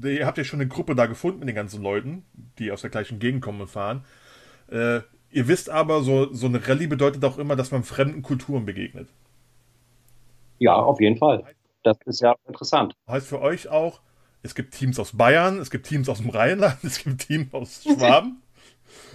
Ihr 0.03 0.27
habt 0.27 0.39
ja 0.39 0.45
schon 0.45 0.61
eine 0.61 0.69
Gruppe 0.69 0.95
da 0.95 1.07
gefunden 1.07 1.41
mit 1.41 1.49
den 1.49 1.57
ganzen 1.57 1.83
Leuten, 1.83 2.25
die 2.59 2.71
aus 2.71 2.81
der 2.81 2.91
gleichen 2.91 3.19
Gegend 3.19 3.43
kommen 3.43 3.61
und 3.61 3.69
fahren. 3.69 4.05
Äh, 4.71 5.01
ihr 5.31 5.49
wisst 5.49 5.69
aber, 5.69 6.03
so, 6.03 6.33
so 6.33 6.47
eine 6.47 6.67
Rallye 6.67 6.87
bedeutet 6.87 7.25
auch 7.25 7.39
immer, 7.39 7.57
dass 7.57 7.71
man 7.71 7.83
fremden 7.83 8.23
Kulturen 8.23 8.65
begegnet. 8.65 9.09
Ja, 10.59 10.75
auf 10.75 11.01
jeden 11.01 11.17
Fall. 11.17 11.45
Das 11.83 11.99
ist 12.05 12.21
ja 12.21 12.37
interessant. 12.47 12.95
Heißt 13.09 13.27
für 13.27 13.41
euch 13.41 13.69
auch, 13.69 14.01
es 14.43 14.55
gibt 14.55 14.75
Teams 14.75 14.99
aus 14.99 15.17
Bayern, 15.17 15.59
es 15.59 15.71
gibt 15.71 15.87
Teams 15.87 16.09
aus 16.09 16.19
dem 16.19 16.31
Rheinland, 16.31 16.79
es 16.83 17.03
gibt 17.03 17.27
Teams 17.27 17.53
aus 17.53 17.83
Schwaben. 17.83 18.43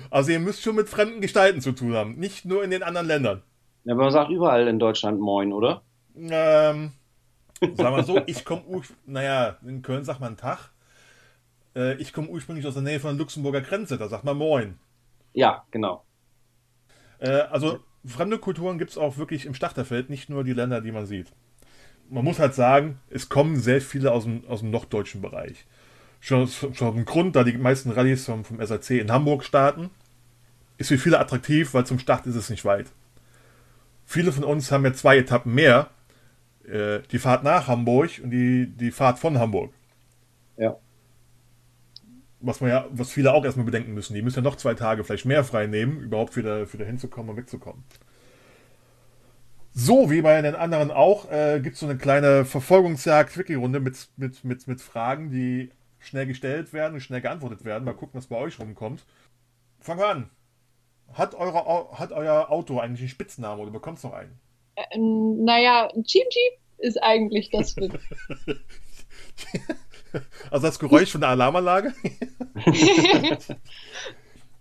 Also 0.09 0.31
ihr 0.31 0.39
müsst 0.39 0.61
schon 0.61 0.75
mit 0.77 0.87
fremden 0.87 1.19
Gestalten 1.19 1.59
zu 1.59 1.73
tun 1.73 1.95
haben, 1.95 2.15
nicht 2.15 2.45
nur 2.45 2.63
in 2.63 2.71
den 2.71 2.81
anderen 2.81 3.07
Ländern. 3.07 3.41
Ja, 3.83 3.93
aber 3.93 4.03
man 4.03 4.11
sagt 4.11 4.31
überall 4.31 4.69
in 4.69 4.79
Deutschland 4.79 5.19
Moin, 5.19 5.51
oder? 5.51 5.81
Ähm, 6.17 6.91
sagen 7.61 7.95
wir 7.95 8.03
so, 8.03 8.21
ich 8.25 8.45
komme 8.45 8.63
ursprünglich, 8.63 9.05
naja, 9.07 9.57
in 9.65 9.81
Köln 9.81 10.03
sagt 10.03 10.19
man 10.19 10.37
Tag. 10.37 10.71
Äh, 11.75 11.95
ich 11.95 12.13
komme 12.13 12.29
ursprünglich 12.29 12.65
aus 12.65 12.73
der 12.73 12.83
Nähe 12.83 12.99
von 12.99 13.11
der 13.11 13.19
Luxemburger 13.19 13.61
Grenze, 13.61 13.97
da 13.97 14.07
sagt 14.07 14.23
man 14.23 14.37
Moin. 14.37 14.79
Ja, 15.33 15.65
genau. 15.71 16.03
Äh, 17.19 17.29
also 17.29 17.79
fremde 18.05 18.39
Kulturen 18.39 18.77
gibt 18.77 18.91
es 18.91 18.97
auch 18.97 19.17
wirklich 19.17 19.45
im 19.45 19.53
Starterfeld, 19.53 20.09
nicht 20.09 20.29
nur 20.29 20.43
die 20.43 20.53
Länder, 20.53 20.81
die 20.81 20.91
man 20.91 21.05
sieht. 21.05 21.31
Man 22.09 22.23
muss 22.23 22.39
halt 22.39 22.53
sagen, 22.53 22.99
es 23.09 23.29
kommen 23.29 23.57
sehr 23.57 23.81
viele 23.81 24.11
aus 24.11 24.23
dem, 24.23 24.45
aus 24.47 24.59
dem 24.59 24.69
norddeutschen 24.69 25.21
Bereich. 25.21 25.65
Schon, 26.19 26.47
schon 26.47 26.71
aus 26.71 26.93
dem 26.93 27.05
Grund, 27.05 27.35
da 27.35 27.43
die 27.43 27.57
meisten 27.57 27.91
Rallyes 27.91 28.25
vom, 28.25 28.45
vom 28.45 28.63
SAC 28.63 28.91
in 28.91 29.11
Hamburg 29.11 29.43
starten, 29.43 29.89
ist 30.77 30.89
für 30.89 30.97
viele 30.97 31.19
attraktiv, 31.19 31.73
weil 31.73 31.85
zum 31.85 31.99
Start 31.99 32.27
ist 32.27 32.35
es 32.35 32.49
nicht 32.49 32.65
weit. 32.65 32.87
Viele 34.05 34.31
von 34.31 34.43
uns 34.43 34.71
haben 34.71 34.85
ja 34.85 34.93
zwei 34.93 35.17
Etappen 35.17 35.53
mehr. 35.53 35.89
Äh, 36.67 37.01
die 37.11 37.19
Fahrt 37.19 37.43
nach 37.43 37.67
Hamburg 37.67 38.21
und 38.23 38.31
die, 38.31 38.67
die 38.67 38.91
Fahrt 38.91 39.19
von 39.19 39.37
Hamburg. 39.39 39.73
Ja. 40.57 40.77
Was 42.39 42.61
man 42.61 42.69
ja, 42.69 42.85
was 42.91 43.11
viele 43.11 43.33
auch 43.33 43.43
erstmal 43.43 43.65
bedenken 43.65 43.93
müssen. 43.93 44.13
Die 44.13 44.21
müssen 44.21 44.37
ja 44.37 44.49
noch 44.49 44.55
zwei 44.55 44.73
Tage 44.73 45.03
vielleicht 45.03 45.25
mehr 45.25 45.43
frei 45.43 45.67
nehmen, 45.67 45.99
überhaupt 45.99 46.35
wieder, 46.37 46.71
wieder 46.71 46.85
hinzukommen 46.85 47.31
und 47.31 47.37
wegzukommen. 47.37 47.83
So 49.73 50.09
wie 50.09 50.21
bei 50.21 50.41
den 50.41 50.55
anderen 50.55 50.89
auch, 50.89 51.29
äh, 51.29 51.59
gibt 51.61 51.73
es 51.73 51.81
so 51.81 51.85
eine 51.85 51.97
kleine 51.97 52.45
Verfolgungsjagd-Quickie-Runde 52.45 53.81
mit, 53.81 54.07
mit, 54.15 54.43
mit, 54.45 54.67
mit 54.67 54.81
Fragen, 54.81 55.31
die 55.31 55.71
schnell 55.99 56.25
gestellt 56.25 56.71
werden 56.71 56.93
und 56.93 57.01
schnell 57.01 57.19
geantwortet 57.19 57.65
werden. 57.65 57.83
Mal 57.83 57.93
gucken, 57.93 58.17
was 58.17 58.27
bei 58.27 58.37
euch 58.37 58.57
rumkommt. 58.59 59.05
Fangen 59.79 59.99
wir 59.99 60.07
an. 60.07 60.29
Hat, 61.13 61.35
eure, 61.35 61.91
hat 61.99 62.11
euer 62.13 62.49
Auto 62.49 62.79
eigentlich 62.79 63.01
einen 63.01 63.09
Spitznamen 63.09 63.59
oder 63.59 63.71
bekommt 63.71 63.97
es 63.97 64.03
noch 64.03 64.13
einen? 64.13 64.39
Äh, 64.75 64.97
naja, 64.97 65.89
Jeep 65.95 66.27
Jeep 66.29 66.59
ist 66.77 67.01
eigentlich 67.01 67.49
das. 67.49 67.75
Also 70.49 70.67
das 70.67 70.79
Geräusch 70.79 71.11
von 71.11 71.19
der 71.21 71.31
Alarmanlage? 71.31 71.93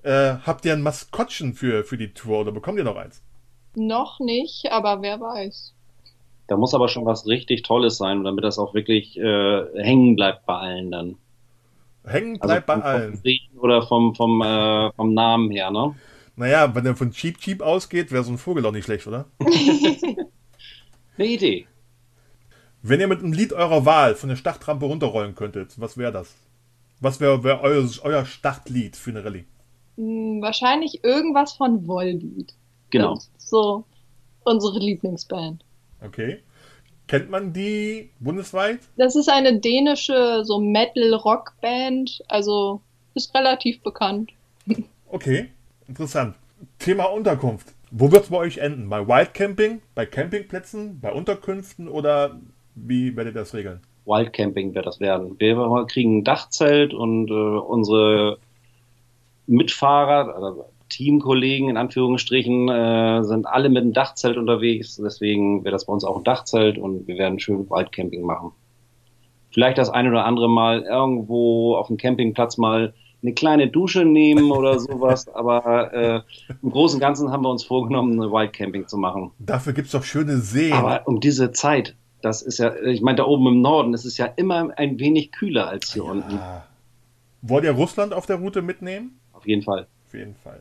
Äh, 0.02 0.36
habt 0.44 0.66
ihr 0.66 0.74
ein 0.74 0.82
Maskottchen 0.82 1.54
für, 1.54 1.82
für 1.82 1.96
die 1.96 2.12
Tour 2.12 2.40
oder 2.40 2.52
bekommt 2.52 2.76
ihr 2.76 2.84
noch 2.84 2.96
eins? 2.96 3.22
Noch 3.74 4.20
nicht, 4.20 4.70
aber 4.70 5.00
wer 5.00 5.18
weiß. 5.18 5.72
Da 6.46 6.58
muss 6.58 6.74
aber 6.74 6.88
schon 6.88 7.06
was 7.06 7.26
richtig 7.26 7.62
Tolles 7.62 7.96
sein, 7.96 8.22
damit 8.22 8.44
das 8.44 8.58
auch 8.58 8.74
wirklich 8.74 9.16
äh, 9.16 9.64
hängen 9.82 10.14
bleibt 10.14 10.44
bei 10.44 10.56
allen 10.56 10.90
dann. 10.90 11.16
Hängen 12.04 12.38
Also 12.38 12.52
bleibt 12.52 12.66
vom, 12.70 12.80
bei 12.80 12.84
allen. 12.84 13.16
vom 13.16 13.60
oder 13.62 13.82
vom, 13.86 14.14
vom, 14.14 14.42
äh, 14.42 14.92
vom 14.92 15.14
Namen 15.14 15.50
her, 15.50 15.70
ne? 15.70 15.94
Naja, 16.36 16.74
wenn 16.74 16.84
er 16.86 16.96
von 16.96 17.12
Cheap 17.12 17.38
Cheap 17.38 17.62
ausgeht, 17.62 18.10
wäre 18.10 18.24
so 18.24 18.32
ein 18.32 18.38
Vogel 18.38 18.66
auch 18.66 18.72
nicht 18.72 18.84
schlecht, 18.84 19.06
oder? 19.06 19.26
Eine 21.16 21.26
Idee. 21.28 21.66
Wenn 22.82 23.00
ihr 23.00 23.06
mit 23.08 23.20
einem 23.20 23.32
Lied 23.32 23.52
eurer 23.52 23.86
Wahl 23.86 24.14
von 24.14 24.28
der 24.28 24.36
Startrampe 24.36 24.84
runterrollen 24.86 25.34
könntet, 25.34 25.80
was 25.80 25.96
wäre 25.96 26.12
das? 26.12 26.34
Was 27.00 27.20
wäre 27.20 27.44
wär 27.44 27.60
euer, 27.62 27.88
euer 28.02 28.26
Startlied 28.26 28.96
für 28.96 29.10
eine 29.10 29.24
Rallye? 29.24 29.44
Hm, 29.96 30.42
Wahrscheinlich 30.42 31.04
irgendwas 31.04 31.52
von 31.54 31.86
Volbeat. 31.86 32.54
Genau. 32.90 33.18
So 33.38 33.84
unsere 34.44 34.78
Lieblingsband. 34.78 35.64
Okay. 36.04 36.42
Kennt 37.06 37.30
man 37.30 37.52
die 37.52 38.10
bundesweit? 38.18 38.80
Das 38.96 39.14
ist 39.14 39.28
eine 39.28 39.60
dänische 39.60 40.42
so 40.44 40.60
Metal-Rock-Band, 40.60 42.22
also 42.28 42.80
ist 43.14 43.34
relativ 43.34 43.82
bekannt. 43.82 44.32
Okay, 45.08 45.50
interessant. 45.88 46.36
Thema 46.78 47.04
Unterkunft. 47.04 47.74
Wo 47.90 48.10
wird 48.10 48.24
es 48.24 48.30
bei 48.30 48.38
euch 48.38 48.58
enden? 48.58 48.88
Bei 48.88 49.06
Wildcamping? 49.06 49.80
Bei 49.94 50.06
Campingplätzen? 50.06 51.00
Bei 51.00 51.12
Unterkünften? 51.12 51.88
Oder 51.88 52.40
wie 52.74 53.16
werdet 53.16 53.34
ihr 53.34 53.40
das 53.40 53.54
regeln? 53.54 53.80
Wildcamping 54.04 54.74
wird 54.74 54.86
das 54.86 55.00
werden. 55.00 55.36
Wir 55.38 55.86
kriegen 55.88 56.18
ein 56.18 56.24
Dachzelt 56.24 56.92
und 56.92 57.30
äh, 57.30 57.32
unsere 57.32 58.38
Mitfahrer, 59.46 60.34
also 60.34 60.64
Teamkollegen 60.88 61.68
in 61.68 61.76
Anführungsstrichen, 61.76 62.68
äh, 62.68 63.24
sind 63.24 63.46
alle 63.46 63.68
mit 63.68 63.82
einem 63.82 63.92
Dachzelt 63.92 64.36
unterwegs. 64.36 64.96
Deswegen 64.96 65.64
wird 65.64 65.74
das 65.74 65.86
bei 65.86 65.92
uns 65.92 66.04
auch 66.04 66.18
ein 66.18 66.24
Dachzelt 66.24 66.78
und 66.78 67.06
wir 67.06 67.16
werden 67.16 67.38
schön 67.38 67.70
Wildcamping 67.70 68.22
machen. 68.22 68.52
Vielleicht 69.50 69.78
das 69.78 69.90
ein 69.90 70.08
oder 70.08 70.24
andere 70.24 70.48
Mal 70.48 70.82
irgendwo 70.82 71.76
auf 71.76 71.86
dem 71.86 71.96
Campingplatz 71.96 72.58
mal 72.58 72.92
eine 73.24 73.32
kleine 73.32 73.68
Dusche 73.68 74.04
nehmen 74.04 74.50
oder 74.50 74.78
sowas, 74.78 75.28
aber 75.34 75.92
äh, 75.92 76.20
im 76.62 76.70
Großen 76.70 76.96
und 76.96 77.00
Ganzen 77.00 77.30
haben 77.32 77.42
wir 77.42 77.50
uns 77.50 77.64
vorgenommen, 77.64 78.12
eine 78.12 78.30
Wildcamping 78.30 78.86
zu 78.86 78.98
machen. 78.98 79.32
Dafür 79.38 79.72
gibt 79.72 79.86
es 79.86 79.92
doch 79.92 80.04
schöne 80.04 80.38
Seen. 80.38 80.74
Aber 80.74 81.08
um 81.08 81.20
diese 81.20 81.50
Zeit, 81.50 81.96
das 82.20 82.42
ist 82.42 82.58
ja, 82.58 82.74
ich 82.76 83.00
meine, 83.00 83.16
da 83.16 83.24
oben 83.24 83.46
im 83.48 83.60
Norden, 83.62 83.94
ist 83.94 84.04
es 84.04 84.18
ja 84.18 84.26
immer 84.26 84.68
ein 84.76 84.98
wenig 84.98 85.32
kühler 85.32 85.68
als 85.68 85.92
hier 85.92 86.04
unten. 86.04 86.36
Ah. 86.36 86.64
Wollt 87.42 87.64
ihr 87.64 87.72
Russland 87.72 88.12
auf 88.12 88.26
der 88.26 88.36
Route 88.36 88.62
mitnehmen? 88.62 89.18
Auf 89.32 89.46
jeden 89.46 89.62
Fall. 89.62 89.86
Auf 90.06 90.14
jeden 90.14 90.34
Fall. 90.36 90.60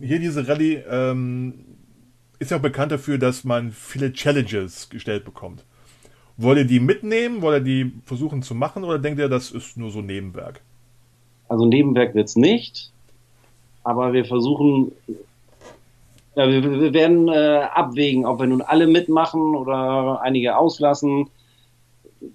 Hier 0.00 0.18
diese 0.18 0.48
Rallye 0.48 0.82
ähm, 0.88 1.66
ist 2.38 2.50
ja 2.50 2.56
auch 2.56 2.62
bekannt 2.62 2.92
dafür, 2.92 3.18
dass 3.18 3.44
man 3.44 3.70
viele 3.70 4.12
Challenges 4.12 4.88
gestellt 4.88 5.24
bekommt. 5.24 5.64
Wollt 6.36 6.58
ihr 6.58 6.64
die 6.64 6.80
mitnehmen? 6.80 7.42
Wollt 7.42 7.60
ihr 7.60 7.64
die 7.64 7.92
versuchen 8.04 8.42
zu 8.42 8.54
machen? 8.54 8.82
Oder 8.82 8.98
denkt 8.98 9.18
ihr, 9.18 9.28
das 9.28 9.50
ist 9.50 9.76
nur 9.76 9.90
so 9.90 10.00
Nebenwerk? 10.00 10.62
Also 11.50 11.66
Nebenwerk 11.66 12.14
wird's 12.14 12.36
nicht, 12.36 12.92
aber 13.82 14.12
wir 14.12 14.24
versuchen, 14.24 14.92
ja, 16.36 16.48
wir, 16.48 16.62
wir 16.62 16.94
werden 16.94 17.26
äh, 17.26 17.66
abwägen, 17.74 18.24
ob 18.24 18.38
wir 18.38 18.46
nun 18.46 18.62
alle 18.62 18.86
mitmachen 18.86 19.56
oder 19.56 20.20
einige 20.22 20.56
auslassen. 20.56 21.28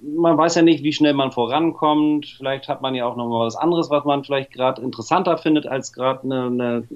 Man 0.02 0.38
weiß 0.38 0.56
ja 0.56 0.64
nicht, 0.64 0.84
wie 0.84 0.92
schnell 0.92 1.14
man 1.14 1.32
vorankommt. 1.32 2.26
Vielleicht 2.38 2.68
hat 2.68 2.82
man 2.82 2.94
ja 2.94 3.06
auch 3.06 3.16
noch 3.16 3.30
mal 3.30 3.46
was 3.46 3.56
anderes, 3.56 3.90
was 3.90 4.04
man 4.04 4.26
vielleicht 4.26 4.52
gerade 4.52 4.82
interessanter 4.82 5.38
findet, 5.38 5.66
als 5.66 5.94
gerade 5.94 6.24
eine, 6.24 6.48
eine 6.48 6.88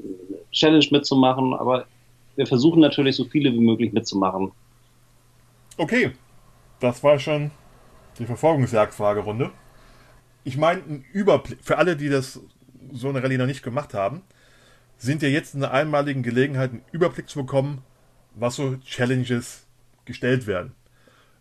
Challenge 0.52 0.88
mitzumachen. 0.92 1.54
Aber 1.54 1.86
wir 2.36 2.48
versuchen 2.48 2.82
natürlich, 2.82 3.16
so 3.16 3.24
viele 3.24 3.54
wie 3.54 3.62
möglich 3.62 3.94
mitzumachen. 3.94 4.52
Okay, 5.78 6.12
das 6.82 7.02
war 7.02 7.18
schon 7.18 7.52
die 8.18 8.26
Verfolgungsjagd-Fragerunde. 8.26 9.52
Ich 10.50 10.58
meine, 10.58 10.82
ein 10.82 11.06
Überblick, 11.14 11.60
für 11.62 11.78
alle, 11.78 11.96
die 11.96 12.10
das 12.10 12.40
so 12.92 13.08
eine 13.10 13.22
Rallye 13.22 13.38
noch 13.38 13.46
nicht 13.46 13.62
gemacht 13.62 13.94
haben, 13.94 14.24
sind 14.98 15.22
ja 15.22 15.30
jetzt 15.30 15.54
in 15.54 15.64
einer 15.64 15.72
einmaligen 15.72 16.24
Gelegenheit, 16.24 16.72
einen 16.72 16.82
Überblick 16.92 17.30
zu 17.30 17.40
bekommen, 17.40 17.84
was 18.34 18.56
so 18.56 18.78
Challenges 18.78 19.68
gestellt 20.06 20.48
werden. 20.48 20.74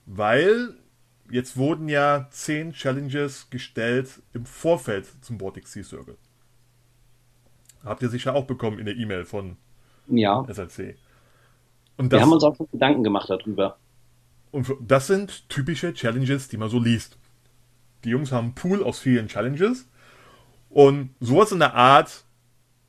Weil 0.04 0.74
jetzt 1.30 1.56
wurden 1.56 1.88
ja 1.88 2.28
zehn 2.30 2.72
Challenges 2.74 3.48
gestellt 3.48 4.22
im 4.34 4.44
Vorfeld 4.44 5.06
zum 5.24 5.38
Baltic 5.38 5.66
Sea 5.68 5.82
Circle. 5.84 6.18
Habt 7.82 8.02
ihr 8.02 8.10
sicher 8.10 8.34
auch 8.34 8.44
bekommen 8.46 8.78
in 8.78 8.84
der 8.84 8.96
E-Mail 8.96 9.24
von 9.24 9.56
Ja, 10.06 10.44
SLC. 10.46 10.98
Und 11.96 12.12
wir 12.12 12.18
das, 12.18 12.20
haben 12.20 12.32
uns 12.32 12.44
auch 12.44 12.54
schon 12.56 12.68
Gedanken 12.70 13.02
gemacht 13.04 13.30
darüber. 13.30 13.78
und 14.50 14.66
das 14.80 15.06
sind 15.06 15.48
typische 15.48 15.94
Challenges, 15.94 16.48
die 16.48 16.58
man 16.58 16.68
so 16.68 16.78
liest. 16.78 17.18
Die 18.04 18.10
Jungs 18.10 18.32
haben 18.32 18.46
einen 18.46 18.54
Pool 18.54 18.82
aus 18.82 18.98
vielen 19.00 19.28
Challenges 19.28 19.88
und 20.70 21.14
sowas 21.20 21.52
in 21.52 21.58
der 21.58 21.74
Art 21.74 22.24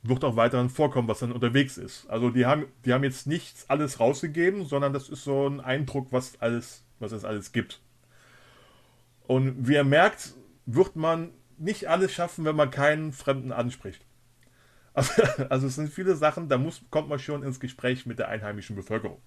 wird 0.02 0.24
auch 0.24 0.36
weiterhin 0.36 0.70
vorkommen, 0.70 1.08
was 1.08 1.18
dann 1.20 1.32
unterwegs 1.32 1.76
ist. 1.76 2.08
Also 2.08 2.30
die 2.30 2.46
haben, 2.46 2.66
die 2.84 2.92
haben 2.92 3.04
jetzt 3.04 3.26
nicht 3.26 3.54
alles 3.68 4.00
rausgegeben, 4.00 4.64
sondern 4.64 4.92
das 4.92 5.08
ist 5.08 5.24
so 5.24 5.46
ein 5.46 5.60
Eindruck, 5.60 6.08
was 6.10 6.40
alles, 6.40 6.84
was 6.98 7.12
es 7.12 7.24
alles 7.24 7.52
gibt. 7.52 7.80
Und 9.26 9.68
wie 9.68 9.74
ihr 9.74 9.84
merkt, 9.84 10.34
wird 10.66 10.96
man 10.96 11.30
nicht 11.58 11.88
alles 11.88 12.12
schaffen, 12.12 12.44
wenn 12.44 12.56
man 12.56 12.70
keinen 12.70 13.12
Fremden 13.12 13.52
anspricht. 13.52 14.02
Also, 14.92 15.22
also 15.48 15.66
es 15.68 15.76
sind 15.76 15.88
viele 15.88 16.16
Sachen, 16.16 16.48
da 16.48 16.58
muss, 16.58 16.82
kommt 16.90 17.08
man 17.08 17.20
schon 17.20 17.44
ins 17.44 17.60
Gespräch 17.60 18.06
mit 18.06 18.18
der 18.18 18.28
einheimischen 18.28 18.74
Bevölkerung. 18.74 19.18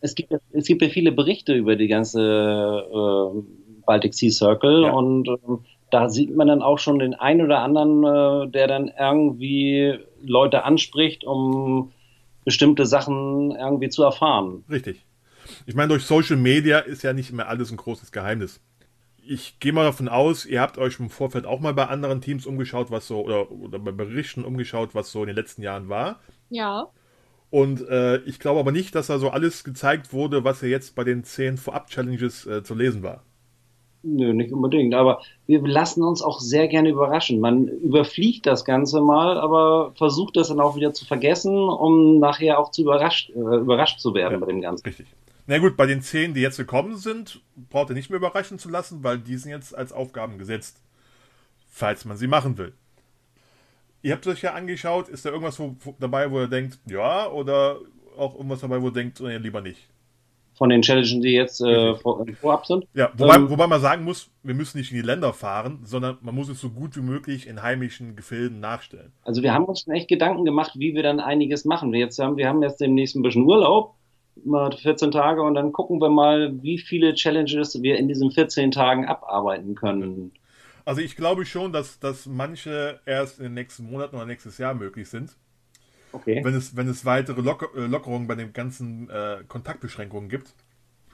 Es 0.00 0.14
gibt, 0.14 0.32
es 0.52 0.64
gibt 0.64 0.80
ja 0.80 0.88
viele 0.88 1.12
Berichte 1.12 1.54
über 1.54 1.76
die 1.76 1.88
ganze 1.88 2.22
äh, 2.22 3.42
Baltic 3.90 4.14
Sea 4.14 4.30
Circle 4.30 4.82
Ja. 4.82 4.92
und 4.92 5.26
ähm, 5.28 5.58
da 5.90 6.08
sieht 6.08 6.36
man 6.36 6.46
dann 6.46 6.62
auch 6.62 6.78
schon 6.78 7.00
den 7.00 7.14
einen 7.14 7.40
oder 7.42 7.58
anderen, 7.58 8.04
äh, 8.04 8.48
der 8.52 8.68
dann 8.68 8.92
irgendwie 8.96 9.98
Leute 10.22 10.62
anspricht, 10.62 11.24
um 11.24 11.90
bestimmte 12.44 12.86
Sachen 12.86 13.50
irgendwie 13.50 13.88
zu 13.88 14.04
erfahren. 14.04 14.62
Richtig. 14.70 15.04
Ich 15.66 15.74
meine, 15.74 15.88
durch 15.88 16.04
Social 16.04 16.36
Media 16.36 16.78
ist 16.78 17.02
ja 17.02 17.12
nicht 17.12 17.32
mehr 17.32 17.48
alles 17.48 17.72
ein 17.72 17.76
großes 17.76 18.12
Geheimnis. 18.12 18.60
Ich 19.26 19.58
gehe 19.58 19.72
mal 19.72 19.84
davon 19.84 20.08
aus, 20.08 20.46
ihr 20.46 20.60
habt 20.60 20.78
euch 20.78 21.00
im 21.00 21.10
Vorfeld 21.10 21.44
auch 21.44 21.58
mal 21.58 21.74
bei 21.74 21.86
anderen 21.88 22.20
Teams 22.20 22.46
umgeschaut, 22.46 22.92
was 22.92 23.08
so, 23.08 23.20
oder, 23.24 23.50
oder 23.50 23.80
bei 23.80 23.90
Berichten 23.90 24.44
umgeschaut, 24.44 24.94
was 24.94 25.10
so 25.10 25.22
in 25.22 25.26
den 25.26 25.36
letzten 25.36 25.62
Jahren 25.62 25.88
war. 25.88 26.20
Ja. 26.50 26.86
Und 27.50 27.86
äh, 27.88 28.18
ich 28.18 28.38
glaube 28.38 28.60
aber 28.60 28.70
nicht, 28.70 28.94
dass 28.94 29.08
da 29.08 29.18
so 29.18 29.30
alles 29.30 29.64
gezeigt 29.64 30.12
wurde, 30.12 30.44
was 30.44 30.60
ja 30.60 30.68
jetzt 30.68 30.94
bei 30.94 31.02
den 31.02 31.24
10 31.24 31.56
Vorab-Challenges 31.56 32.46
äh, 32.46 32.62
zu 32.62 32.76
lesen 32.76 33.02
war. 33.02 33.24
Nö, 34.02 34.32
nicht 34.32 34.52
unbedingt, 34.52 34.94
aber 34.94 35.20
wir 35.46 35.60
lassen 35.60 36.02
uns 36.02 36.22
auch 36.22 36.40
sehr 36.40 36.68
gerne 36.68 36.88
überraschen. 36.88 37.38
Man 37.38 37.68
überfliegt 37.68 38.46
das 38.46 38.64
Ganze 38.64 39.02
mal, 39.02 39.38
aber 39.38 39.92
versucht 39.94 40.36
das 40.36 40.48
dann 40.48 40.60
auch 40.60 40.74
wieder 40.74 40.94
zu 40.94 41.04
vergessen, 41.04 41.54
um 41.54 42.18
nachher 42.18 42.58
auch 42.58 42.70
zu 42.70 42.80
überrascht, 42.82 43.30
äh, 43.30 43.38
überrascht 43.38 44.00
zu 44.00 44.14
werden 44.14 44.34
Ja. 44.34 44.38
bei 44.38 44.46
dem 44.46 44.62
Ganzen. 44.62 44.84
Richtig. 44.86 45.06
Na 45.46 45.58
gut, 45.58 45.76
bei 45.76 45.84
den 45.86 46.00
10, 46.00 46.32
die 46.32 46.40
jetzt 46.40 46.56
gekommen 46.56 46.96
sind, 46.96 47.42
braucht 47.70 47.90
ihr 47.90 47.94
nicht 47.94 48.08
mehr 48.08 48.18
überraschen 48.18 48.58
zu 48.58 48.70
lassen, 48.70 49.02
weil 49.04 49.18
die 49.18 49.36
sind 49.36 49.50
jetzt 49.50 49.76
als 49.76 49.92
Aufgaben 49.92 50.38
gesetzt. 50.38 50.80
Falls 51.68 52.04
man 52.04 52.16
sie 52.16 52.26
machen 52.26 52.56
will. 52.56 52.72
Ihr 54.02 54.14
habt 54.14 54.26
euch 54.26 54.40
ja 54.42 54.54
angeschaut, 54.54 55.08
ist 55.08 55.24
da 55.26 55.30
irgendwas 55.30 55.58
wo, 55.58 55.76
wo, 55.80 55.94
dabei, 56.00 56.30
wo 56.30 56.40
ihr 56.40 56.48
denkt, 56.48 56.78
ja, 56.86 57.28
oder 57.28 57.78
auch 58.16 58.34
irgendwas 58.34 58.60
dabei, 58.60 58.80
wo 58.80 58.86
ihr 58.86 58.92
denkt, 58.92 59.20
nee, 59.20 59.36
lieber 59.36 59.60
nicht. 59.60 59.88
Von 60.60 60.68
den 60.68 60.82
Challenges, 60.82 61.18
die 61.22 61.32
jetzt 61.32 61.62
äh, 61.62 61.94
vor, 61.94 62.26
vorab 62.38 62.66
sind. 62.66 62.84
Ja, 62.92 63.10
wobei, 63.16 63.36
Ähm. 63.36 63.48
wobei 63.48 63.66
man 63.66 63.80
sagen 63.80 64.04
muss, 64.04 64.30
wir 64.42 64.52
müssen 64.54 64.76
nicht 64.76 64.90
in 64.90 64.98
die 64.98 65.02
Länder 65.02 65.32
fahren, 65.32 65.78
sondern 65.84 66.18
man 66.20 66.34
muss 66.34 66.50
es 66.50 66.60
so 66.60 66.68
gut 66.68 66.94
wie 66.98 67.00
möglich 67.00 67.46
in 67.46 67.62
heimischen 67.62 68.14
Gefilden 68.14 68.60
nachstellen. 68.60 69.10
Also 69.22 69.42
wir 69.42 69.54
haben 69.54 69.64
uns 69.64 69.80
schon 69.80 69.94
echt 69.94 70.08
Gedanken 70.08 70.44
gemacht, 70.44 70.72
wie 70.76 70.94
wir 70.94 71.02
dann 71.02 71.18
einiges 71.18 71.64
machen. 71.64 71.92
Wir, 71.92 72.00
jetzt 72.00 72.18
haben, 72.18 72.36
wir 72.36 72.46
haben 72.46 72.62
jetzt 72.62 72.78
demnächst 72.78 73.16
ein 73.16 73.22
bisschen 73.22 73.44
Urlaub, 73.44 73.94
mal 74.44 74.70
14 74.70 75.10
Tage, 75.10 75.40
und 75.40 75.54
dann 75.54 75.72
gucken 75.72 75.98
wir 75.98 76.10
mal, 76.10 76.52
wie 76.62 76.76
viele 76.76 77.14
Challenges 77.14 77.80
wir 77.80 77.96
in 77.96 78.08
diesen 78.08 78.30
14 78.30 78.70
Tagen 78.70 79.08
abarbeiten 79.08 79.74
können. 79.74 80.32
Also 80.84 81.00
ich 81.00 81.16
glaube 81.16 81.46
schon, 81.46 81.72
dass, 81.72 82.00
dass 82.00 82.26
manche 82.26 83.00
erst 83.06 83.38
in 83.38 83.44
den 83.44 83.54
nächsten 83.54 83.90
Monaten 83.90 84.14
oder 84.16 84.26
nächstes 84.26 84.58
Jahr 84.58 84.74
möglich 84.74 85.08
sind. 85.08 85.38
Okay. 86.12 86.40
wenn 86.44 86.54
es, 86.54 86.76
wenn 86.76 86.88
es 86.88 87.04
weitere 87.04 87.40
Locker, 87.40 87.68
äh, 87.76 87.86
Lockerungen 87.86 88.26
bei 88.26 88.34
den 88.34 88.52
ganzen 88.52 89.08
äh, 89.10 89.38
Kontaktbeschränkungen 89.46 90.28
gibt. 90.28 90.54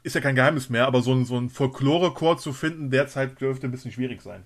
Ist 0.03 0.15
ja 0.15 0.21
kein 0.21 0.37
Geheimnis 0.37 0.71
mehr, 0.71 0.87
aber 0.87 1.03
so 1.03 1.13
ein, 1.13 1.25
so 1.25 1.37
ein 1.37 1.51
Folklore-Chor 1.51 2.39
zu 2.39 2.53
finden, 2.53 2.91
derzeit 2.91 3.41
dürfte 3.41 3.67
ein 3.67 3.73
bisschen 3.73 3.91
schwierig 3.93 4.23
sein. 4.23 4.45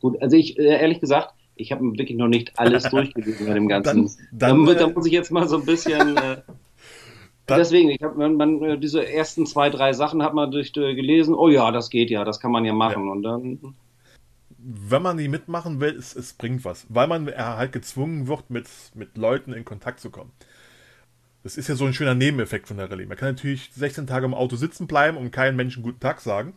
Gut, 0.00 0.20
also 0.20 0.36
ich, 0.36 0.58
äh, 0.58 0.64
ehrlich 0.80 1.00
gesagt, 1.00 1.32
ich 1.54 1.70
habe 1.72 1.82
wirklich 1.96 2.18
noch 2.18 2.28
nicht 2.28 2.58
alles 2.58 2.82
durchgelesen 2.90 3.46
bei 3.46 3.54
dem 3.54 3.68
Ganzen. 3.68 4.10
Dann- 4.32 4.66
dann, 4.66 4.66
da, 4.66 4.74
da 4.74 4.86
äh, 4.88 4.92
muss 4.92 5.06
ich 5.06 5.12
jetzt 5.12 5.30
mal 5.30 5.48
so 5.48 5.58
ein 5.58 5.64
bisschen. 5.64 6.16
Äh, 6.16 6.42
Dann- 7.46 7.58
deswegen, 7.58 7.88
ich 7.90 8.02
habe 8.02 8.18
man, 8.18 8.34
man, 8.34 8.80
diese 8.80 9.08
ersten 9.08 9.46
zwei, 9.46 9.70
drei 9.70 9.92
Sachen 9.92 10.22
hat 10.24 10.34
man 10.34 10.50
durch 10.50 10.72
äh, 10.76 10.94
gelesen. 10.96 11.34
Oh 11.34 11.48
ja, 11.48 11.70
das 11.70 11.90
geht 11.90 12.10
ja, 12.10 12.24
das 12.24 12.40
kann 12.40 12.50
man 12.50 12.64
ja 12.64 12.72
machen. 12.72 13.08
Und 13.08 13.22
dann 13.22 13.74
Wenn 14.68 15.02
man 15.02 15.16
die 15.16 15.28
mitmachen 15.28 15.80
will, 15.80 15.94
es, 15.96 16.16
es 16.16 16.32
bringt 16.32 16.64
was. 16.64 16.86
Weil 16.88 17.06
man 17.06 17.28
äh, 17.28 17.34
halt 17.36 17.70
gezwungen 17.70 18.26
wird, 18.26 18.50
mit, 18.50 18.66
mit 18.94 19.16
Leuten 19.16 19.52
in 19.52 19.64
Kontakt 19.64 20.00
zu 20.00 20.10
kommen. 20.10 20.32
Das 21.44 21.56
ist 21.56 21.68
ja 21.68 21.76
so 21.76 21.84
ein 21.84 21.94
schöner 21.94 22.16
Nebeneffekt 22.16 22.66
von 22.66 22.76
der 22.76 22.90
Rallye. 22.90 23.06
Man 23.06 23.16
kann 23.16 23.28
natürlich 23.28 23.70
16 23.72 24.08
Tage 24.08 24.26
im 24.26 24.34
Auto 24.34 24.56
sitzen 24.56 24.88
bleiben 24.88 25.16
und 25.16 25.30
keinen 25.30 25.56
Menschen 25.56 25.84
guten 25.84 26.00
Tag 26.00 26.20
sagen. 26.20 26.54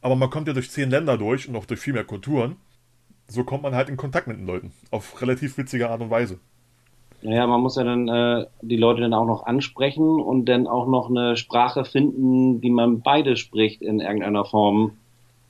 Aber 0.00 0.14
man 0.14 0.30
kommt 0.30 0.46
ja 0.46 0.54
durch 0.54 0.70
10 0.70 0.90
Länder 0.90 1.18
durch 1.18 1.48
und 1.48 1.56
auch 1.56 1.64
durch 1.64 1.80
viel 1.80 1.94
mehr 1.94 2.04
Kulturen. 2.04 2.54
So 3.26 3.42
kommt 3.42 3.64
man 3.64 3.74
halt 3.74 3.88
in 3.88 3.96
Kontakt 3.96 4.28
mit 4.28 4.36
den 4.36 4.46
Leuten. 4.46 4.70
Auf 4.92 5.20
relativ 5.20 5.58
witzige 5.58 5.90
Art 5.90 6.00
und 6.00 6.10
Weise. 6.10 6.38
Naja, 7.22 7.46
man 7.48 7.62
muss 7.62 7.74
ja 7.74 7.82
dann 7.82 8.06
äh, 8.06 8.46
die 8.60 8.76
Leute 8.76 9.00
dann 9.00 9.14
auch 9.14 9.26
noch 9.26 9.46
ansprechen 9.46 10.20
und 10.20 10.44
dann 10.44 10.68
auch 10.68 10.86
noch 10.86 11.08
eine 11.08 11.36
Sprache 11.36 11.84
finden, 11.84 12.60
die 12.60 12.70
man 12.70 13.00
beide 13.00 13.36
spricht 13.36 13.82
in 13.82 13.98
irgendeiner 13.98 14.44
Form. 14.44 14.92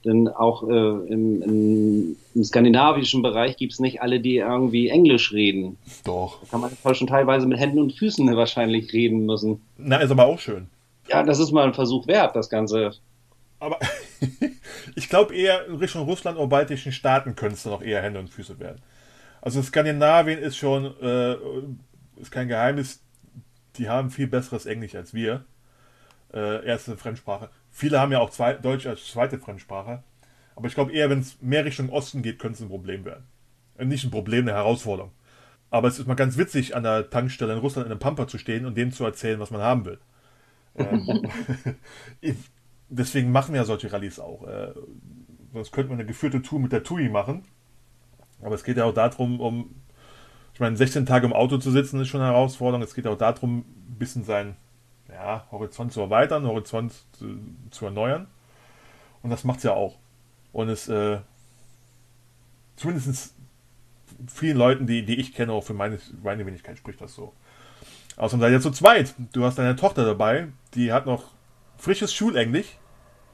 Denn 0.05 0.27
auch 0.27 0.69
äh, 0.69 0.73
im, 0.73 1.41
im, 1.41 2.17
im 2.35 2.43
skandinavischen 2.43 3.23
Bereich 3.23 3.57
gibt's 3.57 3.79
nicht 3.79 4.01
alle, 4.01 4.19
die 4.19 4.37
irgendwie 4.37 4.89
Englisch 4.89 5.33
reden. 5.33 5.77
Doch. 6.03 6.41
Da 6.41 6.47
kann 6.51 6.61
man 6.61 6.95
schon 6.95 7.07
teilweise 7.07 7.47
mit 7.47 7.59
Händen 7.59 7.79
und 7.79 7.93
Füßen 7.93 8.35
wahrscheinlich 8.35 8.93
reden 8.93 9.25
müssen. 9.25 9.61
Na, 9.77 9.97
ist 9.97 10.11
aber 10.11 10.25
auch 10.25 10.39
schön. 10.39 10.67
Ja, 11.09 11.23
das 11.23 11.39
ist 11.39 11.51
mal 11.51 11.65
ein 11.65 11.73
Versuch 11.73 12.07
wert, 12.07 12.35
das 12.35 12.49
Ganze. 12.49 12.93
Aber 13.59 13.79
ich 14.95 15.09
glaube 15.09 15.35
eher 15.35 15.65
in 15.65 15.75
Richtung 15.75 16.03
Russland 16.03 16.37
und 16.37 16.49
baltischen 16.49 16.91
Staaten 16.91 17.35
könnte 17.35 17.55
es 17.55 17.63
dann 17.63 17.73
auch 17.73 17.81
eher 17.81 18.01
Hände 18.01 18.19
und 18.19 18.29
Füße 18.29 18.59
werden. 18.59 18.81
Also 19.41 19.61
Skandinavien 19.61 20.39
ist 20.39 20.57
schon, 20.57 20.93
äh, 21.01 21.35
ist 22.19 22.31
kein 22.31 22.47
Geheimnis, 22.47 23.01
die 23.77 23.89
haben 23.89 24.09
viel 24.11 24.27
besseres 24.27 24.65
Englisch 24.65 24.95
als 24.95 25.13
wir. 25.13 25.45
Äh, 26.33 26.65
erste 26.65 26.97
Fremdsprache. 26.97 27.49
Viele 27.77 27.99
haben 27.99 28.13
ja 28.13 28.19
auch 28.19 28.29
zwei, 28.29 28.53
Deutsch 28.53 28.87
als 28.87 29.05
zweite 29.05 29.37
Fremdsprache. 29.37 30.01
Aber 30.55 30.67
ich 30.67 30.75
glaube 30.75 30.93
eher, 30.93 31.09
wenn 31.09 31.19
es 31.19 31.41
mehr 31.41 31.65
Richtung 31.65 31.89
Osten 31.89 32.21
geht, 32.21 32.39
könnte 32.39 32.55
es 32.55 32.61
ein 32.61 32.69
Problem 32.69 33.03
werden. 33.03 33.25
Äh, 33.77 33.83
nicht 33.83 34.05
ein 34.05 34.11
Problem, 34.11 34.45
eine 34.45 34.53
Herausforderung. 34.53 35.11
Aber 35.71 35.89
es 35.89 35.99
ist 35.99 36.07
mal 36.07 36.13
ganz 36.13 36.37
witzig, 36.37 36.73
an 36.73 36.83
der 36.83 37.09
Tankstelle 37.09 37.51
in 37.51 37.59
Russland 37.59 37.87
in 37.87 37.91
einem 37.91 37.99
Pamper 37.99 38.29
zu 38.29 38.37
stehen 38.37 38.65
und 38.65 38.77
dem 38.77 38.93
zu 38.93 39.03
erzählen, 39.03 39.41
was 39.41 39.51
man 39.51 39.59
haben 39.59 39.83
will. 39.83 39.99
Ähm, 40.77 41.29
deswegen 42.87 43.33
machen 43.33 43.53
wir 43.53 43.59
ja 43.59 43.65
solche 43.65 43.91
Rallyes 43.91 44.21
auch. 44.21 44.47
Äh, 44.47 44.71
sonst 45.51 45.73
könnte 45.73 45.89
man 45.89 45.99
eine 45.99 46.07
geführte 46.07 46.41
Tour 46.41 46.61
mit 46.61 46.71
der 46.71 46.83
TUI 46.83 47.09
machen. 47.09 47.43
Aber 48.41 48.55
es 48.55 48.63
geht 48.63 48.77
ja 48.77 48.85
auch 48.85 48.93
darum, 48.93 49.41
um, 49.41 49.75
ich 50.53 50.61
meine, 50.61 50.77
16 50.77 51.05
Tage 51.05 51.25
im 51.25 51.33
Auto 51.33 51.57
zu 51.57 51.71
sitzen 51.71 51.99
ist 51.99 52.07
schon 52.07 52.21
eine 52.21 52.31
Herausforderung. 52.31 52.83
Es 52.83 52.95
geht 52.95 53.05
auch 53.05 53.17
darum, 53.17 53.65
ein 53.89 53.97
bisschen 53.99 54.23
seinen 54.23 54.55
ja, 55.15 55.47
Horizont 55.51 55.93
zu 55.93 56.01
erweitern, 56.01 56.45
Horizont 56.45 56.93
zu, 57.13 57.39
zu 57.71 57.85
erneuern. 57.85 58.27
Und 59.23 59.29
das 59.29 59.43
macht 59.43 59.57
es 59.57 59.63
ja 59.63 59.73
auch. 59.73 59.95
Und 60.51 60.69
es, 60.69 60.87
äh, 60.87 61.19
zumindest 62.75 63.33
vielen 64.27 64.57
Leuten, 64.57 64.87
die, 64.87 65.03
die 65.05 65.19
ich 65.19 65.33
kenne, 65.33 65.53
auch 65.53 65.63
für 65.63 65.73
meine, 65.73 65.99
meine 66.21 66.45
Wenigkeit 66.45 66.77
spricht 66.77 67.01
das 67.01 67.15
so. 67.15 67.33
Außerdem 68.17 68.41
seid 68.41 68.51
ihr 68.51 68.61
zu 68.61 68.71
zweit. 68.71 69.13
Du 69.33 69.43
hast 69.43 69.57
deine 69.57 69.75
Tochter 69.75 70.05
dabei, 70.05 70.47
die 70.73 70.91
hat 70.91 71.05
noch 71.05 71.23
frisches 71.77 72.13
Schulenglisch. 72.13 72.77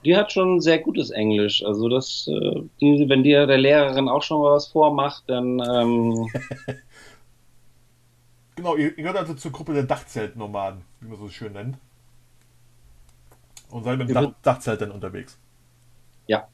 Die 0.04 0.16
hat 0.18 0.32
schon 0.32 0.62
sehr 0.62 0.80
gutes 0.80 1.12
Englisch. 1.12 1.64
Also 1.64 1.88
das, 1.90 2.28
äh, 2.28 2.62
wenn 2.80 3.24
dir 3.24 3.46
der 3.46 3.60
Lehrerin 3.60 4.10
auch 4.10 4.24
schon 4.24 4.42
mal 4.42 4.54
was 4.54 4.68
vormacht, 4.68 5.24
dann 5.28 5.60
ähm, 5.60 6.28
Genau, 8.62 8.76
ihr, 8.76 8.92
gehört 8.92 9.18
also 9.18 9.34
zur 9.34 9.52
Gruppe 9.52 9.74
der 9.74 9.82
Dachzeltnomaden, 9.82 10.82
wie 11.00 11.08
man 11.08 11.18
so 11.18 11.30
schön 11.30 11.54
nennt. 11.54 11.78
Und 13.72 13.86
seid 13.86 13.98
mit 13.98 14.08
dem 14.08 14.14
Dach, 14.14 14.34
Dachzelt 14.44 14.82
dann 14.82 14.92
unterwegs. 14.92 15.40
ja. 16.28 16.48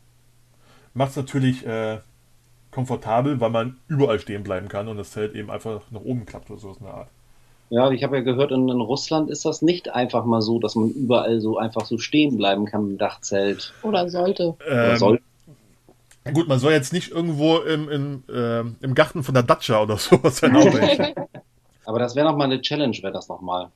Macht 0.93 1.09
es 1.09 1.17
natürlich 1.17 1.65
äh, 1.65 1.97
komfortabel, 2.71 3.41
weil 3.41 3.49
man 3.49 3.75
überall 3.89 4.19
stehen 4.19 4.43
bleiben 4.43 4.69
kann 4.69 4.87
und 4.87 4.95
das 4.95 5.11
Zelt 5.11 5.35
eben 5.35 5.51
einfach 5.51 5.81
nach 5.91 5.99
oben 5.99 6.25
klappt 6.25 6.49
oder 6.49 6.61
sowas 6.61 6.77
in 6.77 6.85
der 6.85 6.93
Art. 6.93 7.09
Ja, 7.71 7.91
ich 7.91 8.05
habe 8.05 8.15
ja 8.15 8.23
gehört, 8.23 8.51
in, 8.51 8.69
in 8.69 8.79
Russland 8.79 9.29
ist 9.29 9.43
das 9.43 9.61
nicht 9.61 9.89
einfach 9.89 10.23
mal 10.23 10.41
so, 10.41 10.59
dass 10.59 10.75
man 10.75 10.89
überall 10.91 11.41
so 11.41 11.57
einfach 11.57 11.85
so 11.85 11.97
stehen 11.97 12.37
bleiben 12.37 12.67
kann 12.67 12.91
im 12.91 12.97
Dachzelt. 12.97 13.73
Oder 13.83 14.07
sollte. 14.07 14.55
Oder 14.65 14.91
Ähm, 14.91 14.97
soll. 14.97 15.19
Gut, 16.33 16.47
man 16.47 16.59
soll 16.59 16.71
jetzt 16.71 16.93
nicht 16.93 17.11
irgendwo 17.11 17.57
im, 17.57 17.89
im, 17.89 18.23
ähm, 18.33 18.75
im 18.79 18.95
Garten 18.95 19.23
von 19.23 19.33
der 19.33 19.43
Datscha 19.43 19.81
oder 19.81 19.97
sowas 19.97 20.37
sein. 20.37 20.53
Aber 21.87 21.99
das 21.99 22.15
wäre 22.15 22.27
noch 22.29 22.35
mal 22.37 22.43
eine 22.43 22.61
Challenge, 22.61 22.95
wäre 23.01 23.13
das 23.13 23.29
noch 23.29 23.39
mal. 23.41 23.71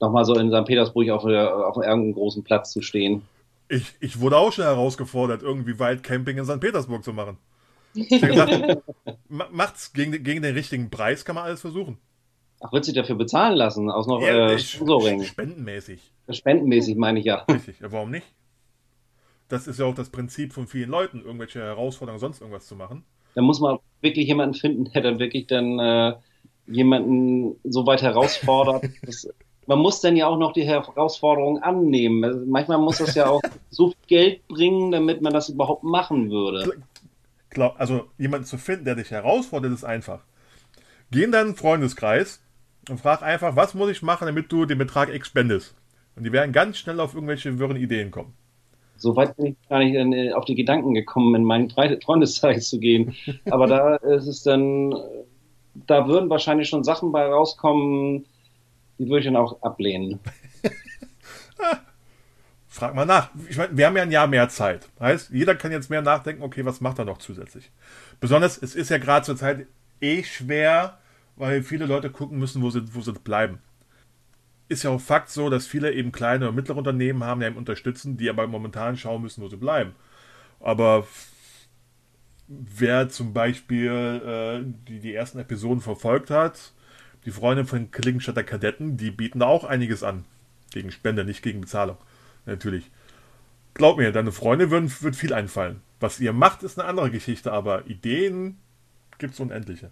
Noch 0.00 0.10
mal 0.10 0.24
so 0.24 0.34
in 0.34 0.50
St. 0.50 0.64
Petersburg 0.64 1.10
auf, 1.10 1.24
der- 1.24 1.54
auf 1.68 1.76
irgendeinem 1.76 2.14
großen 2.14 2.42
Platz 2.42 2.72
zu 2.72 2.80
stehen. 2.82 3.22
Ich, 3.68 3.92
ich 4.00 4.18
wurde 4.20 4.36
auch 4.38 4.50
schon 4.52 4.64
herausgefordert, 4.64 5.42
irgendwie 5.42 5.78
Waldcamping 5.78 6.38
in 6.38 6.44
St. 6.44 6.58
Petersburg 6.60 7.04
zu 7.04 7.12
machen. 7.12 7.36
Ich 7.94 8.10
habe 8.22 8.32
gesagt, 8.32 8.82
ma- 9.28 9.48
macht's 9.52 9.92
gegen, 9.92 10.10
gegen 10.24 10.42
den 10.42 10.54
richtigen 10.54 10.90
Preis, 10.90 11.24
kann 11.24 11.34
man 11.34 11.44
alles 11.44 11.60
versuchen. 11.60 11.98
Ach, 12.60 12.72
wird 12.72 12.86
sich 12.86 12.94
dafür 12.94 13.16
bezahlen 13.16 13.56
lassen? 13.56 13.90
Aus 13.90 14.06
noch 14.06 14.22
Ja, 14.22 14.52
äh, 14.52 14.58
Sponsoring. 14.58 15.22
Spendenmäßig. 15.22 16.00
Spendenmäßig 16.30 16.96
meine 16.96 17.18
ich 17.20 17.26
ja. 17.26 17.44
Richtig, 17.50 17.78
ja, 17.80 17.92
warum 17.92 18.10
nicht? 18.10 18.26
Das 19.48 19.66
ist 19.66 19.78
ja 19.78 19.84
auch 19.84 19.94
das 19.94 20.08
Prinzip 20.08 20.54
von 20.54 20.66
vielen 20.66 20.88
Leuten, 20.90 21.20
irgendwelche 21.22 21.60
Herausforderungen, 21.60 22.20
sonst 22.20 22.40
irgendwas 22.40 22.66
zu 22.66 22.74
machen. 22.74 23.04
Da 23.34 23.42
muss 23.42 23.60
man 23.60 23.78
wirklich 24.00 24.26
jemanden 24.26 24.54
finden, 24.54 24.84
der 24.92 25.02
dann 25.02 25.18
wirklich 25.18 25.46
dann 25.46 25.78
äh, 25.78 26.14
jemanden 26.66 27.56
so 27.64 27.86
weit 27.86 28.02
herausfordert. 28.02 28.84
dass, 29.02 29.28
man 29.66 29.78
muss 29.78 30.00
dann 30.00 30.16
ja 30.16 30.26
auch 30.26 30.38
noch 30.38 30.52
die 30.52 30.64
Herausforderung 30.64 31.62
annehmen. 31.62 32.22
Also 32.24 32.40
manchmal 32.46 32.78
muss 32.78 32.98
das 32.98 33.14
ja 33.14 33.26
auch 33.26 33.40
so 33.70 33.88
viel 33.88 33.96
Geld 34.06 34.48
bringen, 34.48 34.90
damit 34.90 35.22
man 35.22 35.32
das 35.32 35.48
überhaupt 35.48 35.84
machen 35.84 36.30
würde. 36.30 36.82
Glaub, 37.50 37.78
also 37.78 38.04
jemanden 38.18 38.46
zu 38.46 38.58
finden, 38.58 38.84
der 38.84 38.96
dich 38.96 39.10
herausfordert, 39.10 39.72
ist 39.72 39.84
einfach. 39.84 40.20
Geh 41.10 41.22
in 41.22 41.32
deinen 41.32 41.54
Freundeskreis 41.54 42.42
und 42.90 43.00
frag 43.00 43.22
einfach, 43.22 43.56
was 43.56 43.74
muss 43.74 43.90
ich 43.90 44.02
machen, 44.02 44.26
damit 44.26 44.50
du 44.50 44.66
den 44.66 44.78
Betrag 44.78 45.14
X 45.14 45.28
spendest. 45.28 45.74
Und 46.16 46.24
die 46.24 46.32
werden 46.32 46.52
ganz 46.52 46.78
schnell 46.78 47.00
auf 47.00 47.14
irgendwelche 47.14 47.58
wirren 47.58 47.76
Ideen 47.76 48.10
kommen. 48.10 48.34
So 48.96 49.16
weit 49.16 49.36
bin 49.36 49.46
ich 49.46 49.68
gar 49.68 49.80
nicht 49.80 49.94
äh, 49.94 50.32
auf 50.32 50.44
die 50.44 50.54
Gedanken 50.54 50.94
gekommen, 50.94 51.34
in 51.34 51.44
meinen 51.44 51.68
Fre- 51.68 52.02
Freundeskreis 52.02 52.68
zu 52.68 52.78
gehen. 52.78 53.14
Aber 53.50 53.66
da 53.66 53.96
ist 53.96 54.26
es 54.26 54.42
dann, 54.42 54.94
da 55.74 56.06
würden 56.06 56.30
wahrscheinlich 56.30 56.68
schon 56.68 56.84
Sachen 56.84 57.12
bei 57.12 57.26
rauskommen, 57.26 58.24
die 58.98 59.06
würde 59.06 59.20
ich 59.20 59.24
dann 59.26 59.36
auch 59.36 59.60
ablehnen. 59.62 60.20
Frag 62.68 62.94
mal 62.94 63.06
nach. 63.06 63.30
Ich 63.48 63.56
meine, 63.56 63.76
wir 63.76 63.86
haben 63.86 63.96
ja 63.96 64.02
ein 64.02 64.10
Jahr 64.10 64.26
mehr 64.26 64.48
Zeit. 64.48 64.88
Heißt, 64.98 65.30
jeder 65.30 65.54
kann 65.54 65.70
jetzt 65.70 65.90
mehr 65.90 66.02
nachdenken, 66.02 66.42
okay, 66.42 66.64
was 66.64 66.80
macht 66.80 66.98
er 66.98 67.04
noch 67.04 67.18
zusätzlich? 67.18 67.70
Besonders, 68.20 68.60
es 68.60 68.74
ist 68.74 68.90
ja 68.90 68.98
gerade 68.98 69.24
zur 69.24 69.36
Zeit 69.36 69.66
eh 70.00 70.22
schwer, 70.24 70.98
weil 71.36 71.62
viele 71.62 71.86
Leute 71.86 72.10
gucken 72.10 72.38
müssen, 72.38 72.62
wo 72.62 72.70
sie, 72.70 72.82
wo 72.94 73.00
sie 73.00 73.12
bleiben. 73.12 73.60
Ist 74.68 74.82
ja 74.82 74.90
auch 74.90 75.00
Fakt 75.00 75.30
so, 75.30 75.50
dass 75.50 75.66
viele 75.66 75.92
eben 75.92 76.10
kleine 76.10 76.48
und 76.48 76.56
mittlere 76.56 76.78
Unternehmen 76.78 77.22
haben, 77.22 77.40
die 77.40 77.46
einem 77.46 77.56
unterstützen, 77.56 78.16
die 78.16 78.28
aber 78.28 78.46
momentan 78.46 78.96
schauen 78.96 79.22
müssen, 79.22 79.42
wo 79.42 79.48
sie 79.48 79.56
bleiben. 79.56 79.94
Aber 80.58 81.06
wer 82.48 83.08
zum 83.08 83.32
Beispiel 83.32 83.90
äh, 83.90 84.72
die, 84.88 85.00
die 85.00 85.14
ersten 85.14 85.38
Episoden 85.38 85.80
verfolgt 85.80 86.30
hat, 86.30 86.72
die 87.24 87.30
Freunde 87.30 87.64
von 87.64 87.90
Klingenstädter 87.90 88.44
Kadetten, 88.44 88.96
die 88.96 89.10
bieten 89.10 89.40
da 89.40 89.46
auch 89.46 89.64
einiges 89.64 90.02
an. 90.02 90.24
Gegen 90.72 90.90
Spende, 90.90 91.24
nicht 91.24 91.42
gegen 91.42 91.62
Bezahlung. 91.62 91.96
Natürlich. 92.46 92.90
Glaub 93.74 93.98
mir, 93.98 94.12
deine 94.12 94.32
Freunde 94.32 94.70
würden, 94.70 94.92
wird 95.00 95.16
viel 95.16 95.32
einfallen. 95.32 95.80
Was 96.00 96.20
ihr 96.20 96.32
macht, 96.32 96.62
ist 96.62 96.78
eine 96.78 96.88
andere 96.88 97.10
Geschichte, 97.10 97.52
aber 97.52 97.86
Ideen 97.86 98.58
gibt's 99.18 99.40
unendliche. 99.40 99.90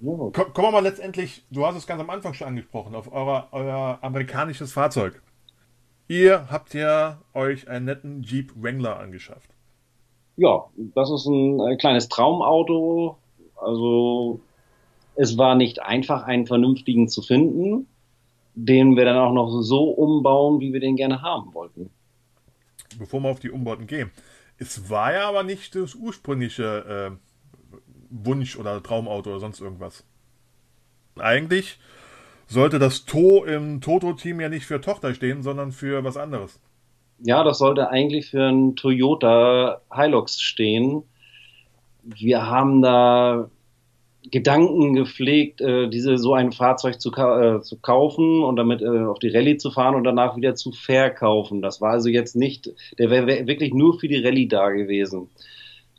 Ja. 0.00 0.12
Komm, 0.32 0.32
kommen 0.32 0.68
wir 0.68 0.72
mal 0.72 0.82
letztendlich, 0.82 1.44
du 1.50 1.66
hast 1.66 1.76
es 1.76 1.86
ganz 1.86 2.00
am 2.00 2.10
Anfang 2.10 2.34
schon 2.34 2.46
angesprochen, 2.48 2.94
auf 2.94 3.10
euer, 3.10 3.48
euer 3.50 3.98
amerikanisches 4.02 4.72
Fahrzeug. 4.72 5.20
Ihr 6.06 6.48
habt 6.50 6.74
ja 6.74 7.20
euch 7.34 7.68
einen 7.68 7.86
netten 7.86 8.22
Jeep 8.22 8.52
Wrangler 8.54 8.98
angeschafft. 9.00 9.50
Ja, 10.38 10.66
das 10.94 11.10
ist 11.10 11.26
ein 11.26 11.58
äh, 11.58 11.76
kleines 11.76 12.08
Traumauto. 12.08 13.18
Also 13.56 14.40
es 15.16 15.36
war 15.36 15.56
nicht 15.56 15.82
einfach, 15.82 16.22
einen 16.22 16.46
vernünftigen 16.46 17.08
zu 17.08 17.22
finden, 17.22 17.88
den 18.54 18.96
wir 18.96 19.04
dann 19.04 19.18
auch 19.18 19.32
noch 19.32 19.62
so 19.62 19.90
umbauen, 19.90 20.60
wie 20.60 20.72
wir 20.72 20.78
den 20.78 20.94
gerne 20.94 21.22
haben 21.22 21.52
wollten. 21.54 21.90
Bevor 23.00 23.20
wir 23.20 23.30
auf 23.30 23.40
die 23.40 23.50
Umbauten 23.50 23.88
gehen. 23.88 24.12
Es 24.58 24.88
war 24.88 25.12
ja 25.12 25.28
aber 25.28 25.42
nicht 25.42 25.74
das 25.74 25.96
ursprüngliche 25.96 27.10
äh, 27.12 27.16
Wunsch 28.10 28.56
oder 28.56 28.80
Traumauto 28.80 29.30
oder 29.30 29.40
sonst 29.40 29.60
irgendwas. 29.60 30.04
Eigentlich 31.16 31.80
sollte 32.46 32.78
das 32.78 33.06
To 33.06 33.44
im 33.44 33.80
Toto-Team 33.80 34.40
ja 34.40 34.48
nicht 34.48 34.66
für 34.66 34.80
Tochter 34.80 35.14
stehen, 35.14 35.42
sondern 35.42 35.72
für 35.72 36.04
was 36.04 36.16
anderes. 36.16 36.60
Ja, 37.20 37.42
das 37.42 37.58
sollte 37.58 37.90
eigentlich 37.90 38.30
für 38.30 38.44
einen 38.44 38.76
Toyota 38.76 39.80
Hilux 39.92 40.40
stehen. 40.40 41.02
Wir 42.02 42.46
haben 42.46 42.80
da 42.80 43.50
Gedanken 44.30 44.94
gepflegt, 44.94 45.60
äh, 45.60 45.88
diese 45.88 46.18
so 46.18 46.34
ein 46.34 46.52
Fahrzeug 46.52 47.00
zu, 47.00 47.10
ka 47.10 47.56
äh, 47.56 47.60
zu 47.62 47.80
kaufen 47.80 48.42
und 48.42 48.56
damit 48.56 48.82
äh, 48.82 49.04
auf 49.04 49.18
die 49.18 49.28
Rallye 49.28 49.56
zu 49.56 49.70
fahren 49.70 49.94
und 49.94 50.04
danach 50.04 50.36
wieder 50.36 50.54
zu 50.54 50.72
verkaufen. 50.72 51.62
Das 51.62 51.80
war 51.80 51.92
also 51.92 52.08
jetzt 52.08 52.36
nicht, 52.36 52.70
der 52.98 53.10
wäre 53.10 53.26
wär 53.26 53.46
wirklich 53.46 53.72
nur 53.72 53.98
für 53.98 54.08
die 54.08 54.22
Rallye 54.24 54.48
da 54.48 54.70
gewesen. 54.70 55.28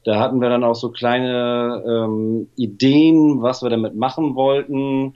Da 0.05 0.19
hatten 0.19 0.39
wir 0.41 0.49
dann 0.49 0.63
auch 0.63 0.75
so 0.75 0.91
kleine 0.91 1.83
ähm, 1.85 2.47
Ideen, 2.55 3.41
was 3.41 3.63
wir 3.63 3.69
damit 3.69 3.95
machen 3.95 4.35
wollten. 4.35 5.15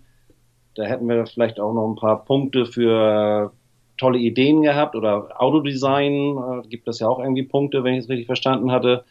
Da 0.76 0.84
hätten 0.84 1.08
wir 1.08 1.26
vielleicht 1.26 1.60
auch 1.60 1.74
noch 1.74 1.88
ein 1.88 1.96
paar 1.96 2.26
Punkte 2.26 2.66
für 2.66 3.54
tolle 4.04 4.20
Ideen 4.20 4.62
gehabt 4.62 4.98
oder 4.98 5.30
Autodesign 5.42 6.38
äh, 6.38 6.68
gibt 6.68 6.89
es 6.89 7.00
ja 7.00 7.08
auch 7.08 7.20
irgendwie 7.20 7.44
Punkte, 7.44 7.86
wenn 7.86 7.94
ich 7.94 8.04
es 8.04 8.10
richtig 8.10 8.26
verstanden 8.26 8.72
hatte. 8.72 9.06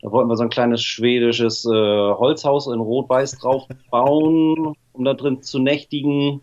Da 0.00 0.10
wollten 0.10 0.30
wir 0.30 0.36
so 0.36 0.42
ein 0.42 0.48
kleines 0.48 0.82
schwedisches 0.82 1.66
äh, 1.66 1.68
Holzhaus 1.68 2.66
in 2.66 2.80
Rot-Weiß 2.80 3.32
drauf 3.32 3.64
bauen, 3.90 4.74
um 4.92 5.04
da 5.04 5.12
drin 5.12 5.42
zu 5.42 5.58
nächtigen. 5.58 6.40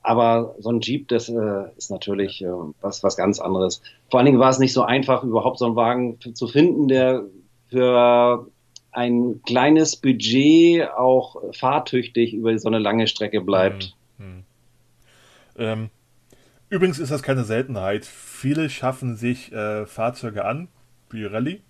Aber 0.00 0.54
so 0.60 0.70
ein 0.70 0.80
Jeep, 0.80 1.08
das 1.08 1.28
äh, 1.28 1.64
ist 1.76 1.90
natürlich 1.90 2.42
äh, 2.42 2.48
was, 2.80 3.02
was 3.04 3.18
ganz 3.18 3.38
anderes. 3.38 3.82
Vor 4.10 4.18
allen 4.18 4.26
Dingen 4.26 4.38
war 4.38 4.50
es 4.50 4.58
nicht 4.58 4.72
so 4.72 4.82
einfach, 4.82 5.24
überhaupt 5.24 5.58
so 5.58 5.66
einen 5.66 5.76
Wagen 5.76 6.18
zu 6.20 6.46
finden, 6.46 6.88
der 6.88 7.24
für 7.68 8.46
ein 8.92 9.42
kleines 9.44 9.96
Budget 9.96 10.88
auch 10.90 11.36
fahrtüchtig 11.52 12.32
über 12.32 12.58
so 12.58 12.68
eine 12.68 12.78
lange 12.78 13.08
Strecke 13.08 13.42
bleibt. 13.42 13.94
Hm, 14.18 14.26
hm. 14.26 14.44
Ähm, 15.56 15.90
übrigens 16.74 16.98
ist 16.98 17.10
das 17.10 17.22
keine 17.22 17.44
Seltenheit. 17.44 18.04
Viele 18.04 18.68
schaffen 18.68 19.16
sich 19.16 19.52
äh, 19.52 19.86
Fahrzeuge 19.86 20.44
an 20.44 20.68
die 21.12 21.24
Rallye 21.24 21.62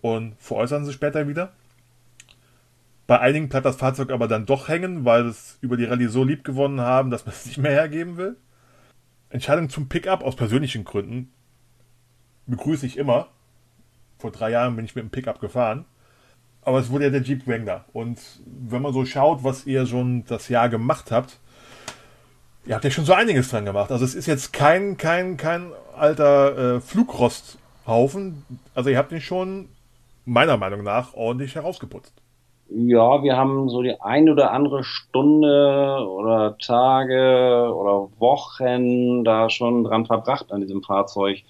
und 0.00 0.34
veräußern 0.38 0.84
sie 0.84 0.92
später 0.92 1.26
wieder. 1.26 1.52
Bei 3.06 3.18
einigen 3.18 3.48
bleibt 3.48 3.66
das 3.66 3.76
Fahrzeug 3.76 4.10
aber 4.10 4.28
dann 4.28 4.46
doch 4.46 4.68
hängen, 4.68 5.04
weil 5.04 5.26
es 5.26 5.58
über 5.60 5.76
die 5.76 5.84
Rallye 5.84 6.08
so 6.08 6.22
lieb 6.22 6.44
gewonnen 6.44 6.80
haben, 6.80 7.10
dass 7.10 7.26
man 7.26 7.34
es 7.34 7.46
nicht 7.46 7.58
mehr 7.58 7.72
hergeben 7.72 8.16
will. 8.16 8.36
Entscheidung 9.30 9.68
zum 9.68 9.88
Pickup 9.88 10.22
aus 10.22 10.36
persönlichen 10.36 10.84
Gründen 10.84 11.32
begrüße 12.46 12.86
ich 12.86 12.98
immer. 12.98 13.28
Vor 14.18 14.30
drei 14.30 14.50
Jahren 14.50 14.76
bin 14.76 14.84
ich 14.84 14.94
mit 14.94 15.02
dem 15.02 15.10
Pickup 15.10 15.40
gefahren. 15.40 15.86
Aber 16.62 16.78
es 16.78 16.90
wurde 16.90 17.04
ja 17.04 17.10
der 17.10 17.22
Jeep 17.22 17.46
Wrangler. 17.46 17.86
Und 17.92 18.20
wenn 18.44 18.82
man 18.82 18.92
so 18.92 19.06
schaut, 19.06 19.42
was 19.42 19.66
ihr 19.66 19.86
schon 19.86 20.24
das 20.26 20.48
Jahr 20.48 20.68
gemacht 20.68 21.10
habt, 21.10 21.40
ihr 22.66 22.74
habt 22.74 22.84
ja 22.84 22.90
schon 22.90 23.04
so 23.04 23.12
einiges 23.12 23.50
dran 23.50 23.64
gemacht. 23.64 23.90
Also 23.90 24.04
es 24.04 24.14
ist 24.14 24.26
jetzt 24.26 24.52
kein, 24.52 24.96
kein, 24.96 25.36
kein 25.36 25.72
alter 25.96 26.76
äh, 26.76 26.80
Flugrosthaufen. 26.80 28.44
Also 28.74 28.90
ihr 28.90 28.98
habt 28.98 29.12
ihn 29.12 29.20
schon 29.20 29.68
meiner 30.24 30.56
Meinung 30.56 30.82
nach 30.82 31.14
ordentlich 31.14 31.54
herausgeputzt. 31.54 32.14
Ja, 32.72 33.24
wir 33.24 33.36
haben 33.36 33.68
so 33.68 33.82
die 33.82 34.00
ein 34.00 34.30
oder 34.30 34.52
andere 34.52 34.84
Stunde 34.84 36.06
oder 36.08 36.56
Tage 36.58 37.74
oder 37.74 38.08
Wochen 38.20 39.24
da 39.24 39.50
schon 39.50 39.82
dran 39.82 40.06
verbracht 40.06 40.52
an 40.52 40.60
diesem 40.60 40.82
Fahrzeug. 40.82 41.42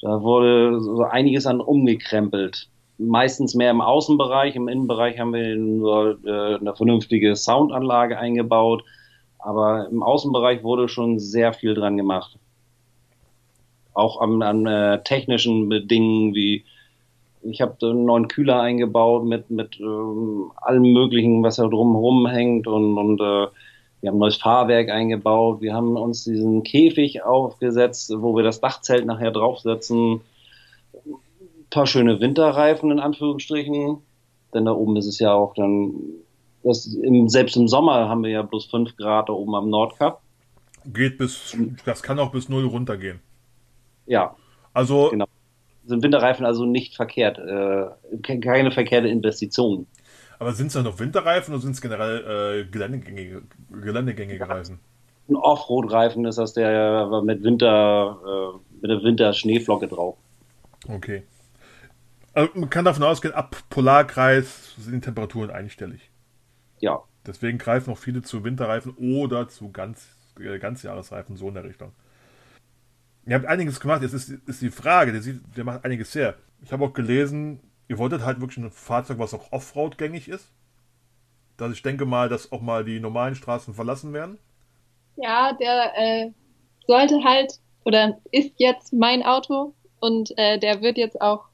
Da 0.00 0.22
wurde 0.22 0.80
so 0.80 1.02
einiges 1.02 1.46
an 1.46 1.60
umgekrempelt. 1.60 2.70
Meistens 2.96 3.54
mehr 3.54 3.70
im 3.70 3.82
Außenbereich. 3.82 4.56
Im 4.56 4.68
Innenbereich 4.68 5.18
haben 5.18 5.34
wir 5.34 5.56
nur 5.56 6.18
äh, 6.24 6.54
eine 6.56 6.74
vernünftige 6.74 7.36
Soundanlage 7.36 8.18
eingebaut. 8.18 8.82
Aber 9.46 9.88
im 9.88 10.02
Außenbereich 10.02 10.64
wurde 10.64 10.88
schon 10.88 11.20
sehr 11.20 11.52
viel 11.52 11.74
dran 11.74 11.96
gemacht. 11.96 12.36
Auch 13.94 14.20
an, 14.20 14.42
an 14.42 14.66
äh, 14.66 15.02
technischen 15.04 15.70
Dingen 15.86 16.34
wie 16.34 16.64
ich 17.42 17.60
habe 17.60 17.76
einen 17.80 18.06
neuen 18.06 18.26
Kühler 18.26 18.60
eingebaut 18.60 19.24
mit, 19.24 19.50
mit 19.50 19.78
ähm, 19.78 20.50
allem 20.56 20.92
Möglichen, 20.92 21.44
was 21.44 21.56
da 21.56 21.68
drumherum 21.68 22.26
hängt 22.26 22.66
und, 22.66 22.98
und 22.98 23.20
äh, 23.20 23.46
wir 24.00 24.10
haben 24.10 24.16
ein 24.16 24.18
neues 24.18 24.36
Fahrwerk 24.36 24.90
eingebaut. 24.90 25.60
Wir 25.60 25.74
haben 25.74 25.96
uns 25.96 26.24
diesen 26.24 26.64
Käfig 26.64 27.22
aufgesetzt, 27.22 28.12
wo 28.16 28.34
wir 28.34 28.42
das 28.42 28.60
Dachzelt 28.60 29.06
nachher 29.06 29.30
draufsetzen. 29.30 30.22
Ein 30.92 31.70
paar 31.70 31.86
schöne 31.86 32.20
Winterreifen 32.20 32.90
in 32.90 33.00
Anführungsstrichen, 33.00 33.98
denn 34.52 34.64
da 34.64 34.72
oben 34.72 34.96
ist 34.96 35.06
es 35.06 35.20
ja 35.20 35.34
auch 35.34 35.54
dann, 35.54 35.94
das, 36.66 36.86
im, 36.86 37.28
selbst 37.28 37.56
im 37.56 37.68
Sommer 37.68 38.08
haben 38.08 38.22
wir 38.22 38.30
ja 38.30 38.42
bloß 38.42 38.66
5 38.66 38.96
Grad 38.96 39.28
da 39.28 39.32
oben 39.32 39.54
am 39.54 39.70
Nordkap. 39.70 40.20
Geht 40.84 41.18
bis, 41.18 41.56
das 41.84 42.02
kann 42.02 42.18
auch 42.18 42.30
bis 42.30 42.48
0 42.48 42.64
runtergehen. 42.66 43.20
Ja. 44.06 44.36
Also 44.72 45.08
genau 45.10 45.26
sind 45.86 46.02
Winterreifen 46.02 46.44
also 46.44 46.64
nicht 46.64 46.96
verkehrt, 46.96 47.38
äh, 47.38 48.36
keine 48.40 48.70
verkehrte 48.70 49.08
Investition. 49.08 49.86
Aber 50.38 50.52
sind 50.52 50.68
es 50.68 50.74
dann 50.74 50.84
noch 50.84 50.98
Winterreifen 50.98 51.54
oder 51.54 51.62
sind 51.62 51.72
es 51.72 51.80
generell 51.80 52.60
äh, 52.60 52.70
geländegängige, 52.70 53.42
geländegängige 53.70 54.48
Reifen? 54.48 54.80
Ein 55.28 55.36
Offroad-Reifen 55.36 56.24
ist 56.26 56.38
das, 56.38 56.52
der 56.52 57.22
mit 57.24 57.42
Winter, 57.42 58.18
äh, 58.24 58.58
mit 58.82 58.90
der 58.90 59.02
Winter-Schneeflocke 59.02 59.88
drauf. 59.88 60.16
Okay. 60.88 61.22
Also 62.32 62.50
man 62.54 62.68
kann 62.68 62.84
davon 62.84 63.02
ausgehen, 63.02 63.34
ab 63.34 63.56
Polarkreis 63.70 64.74
sind 64.78 64.96
die 64.96 65.00
Temperaturen 65.00 65.50
einstellig. 65.50 66.10
Ja. 66.78 67.02
Deswegen 67.26 67.58
greifen 67.58 67.92
auch 67.92 67.98
viele 67.98 68.22
zu 68.22 68.44
Winterreifen 68.44 68.94
oder 68.96 69.48
zu 69.48 69.70
ganz, 69.70 70.08
äh, 70.38 70.58
Ganzjahresreifen, 70.58 71.36
so 71.36 71.48
in 71.48 71.54
der 71.54 71.64
Richtung. 71.64 71.92
Ihr 73.26 73.34
habt 73.34 73.46
einiges 73.46 73.80
gemacht, 73.80 74.02
jetzt 74.02 74.12
ist, 74.12 74.28
ist 74.28 74.62
die 74.62 74.70
Frage, 74.70 75.12
der, 75.12 75.20
sieht, 75.20 75.40
der 75.56 75.64
macht 75.64 75.84
einiges 75.84 76.14
her. 76.14 76.36
Ich 76.62 76.72
habe 76.72 76.84
auch 76.84 76.92
gelesen, 76.92 77.60
ihr 77.88 77.98
wolltet 77.98 78.24
halt 78.24 78.40
wirklich 78.40 78.58
ein 78.58 78.70
Fahrzeug, 78.70 79.18
was 79.18 79.34
auch 79.34 79.50
Offroad-gängig 79.52 80.28
ist. 80.28 80.52
Dass 81.56 81.72
ich 81.72 81.82
denke 81.82 82.06
mal, 82.06 82.28
dass 82.28 82.52
auch 82.52 82.60
mal 82.60 82.84
die 82.84 83.00
normalen 83.00 83.34
Straßen 83.34 83.74
verlassen 83.74 84.12
werden. 84.12 84.38
Ja, 85.16 85.52
der 85.54 85.92
äh, 85.96 86.30
sollte 86.86 87.24
halt 87.24 87.58
oder 87.86 88.18
ist 88.32 88.52
jetzt 88.58 88.92
mein 88.92 89.22
Auto 89.22 89.72
und 90.00 90.36
äh, 90.36 90.58
der 90.58 90.82
wird 90.82 90.98
jetzt 90.98 91.20
auch, 91.20 91.44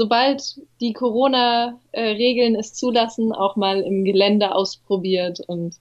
sobald 0.00 0.58
die 0.80 0.94
Corona-Regeln 0.94 2.54
es 2.54 2.72
zulassen, 2.72 3.32
auch 3.32 3.56
mal 3.56 3.82
im 3.82 4.02
Gelände 4.02 4.54
ausprobiert 4.54 5.40
und 5.40 5.76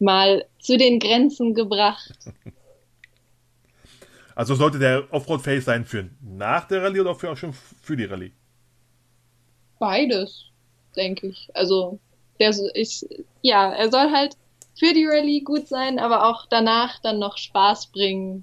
mal 0.00 0.46
zu 0.58 0.76
den 0.76 0.98
Grenzen 0.98 1.54
gebracht. 1.54 2.18
Also 4.36 4.56
sollte 4.56 4.80
der 4.80 5.04
Offroad-fähig 5.12 5.62
sein 5.62 5.84
für 5.84 6.10
nach 6.20 6.66
der 6.66 6.82
Rallye 6.82 7.02
oder 7.02 7.14
für, 7.14 7.30
auch 7.30 7.36
schon 7.36 7.52
für 7.52 7.96
die 7.96 8.06
Rallye? 8.06 8.32
Beides, 9.78 10.46
denke 10.96 11.28
ich. 11.28 11.48
Also, 11.54 12.00
der 12.40 12.50
ist, 12.74 13.06
ja, 13.42 13.72
er 13.72 13.92
soll 13.92 14.10
halt 14.10 14.36
für 14.76 14.92
die 14.92 15.06
Rallye 15.06 15.42
gut 15.42 15.68
sein, 15.68 16.00
aber 16.00 16.28
auch 16.28 16.46
danach 16.50 16.98
dann 17.00 17.20
noch 17.20 17.38
Spaß 17.38 17.92
bringen 17.92 18.42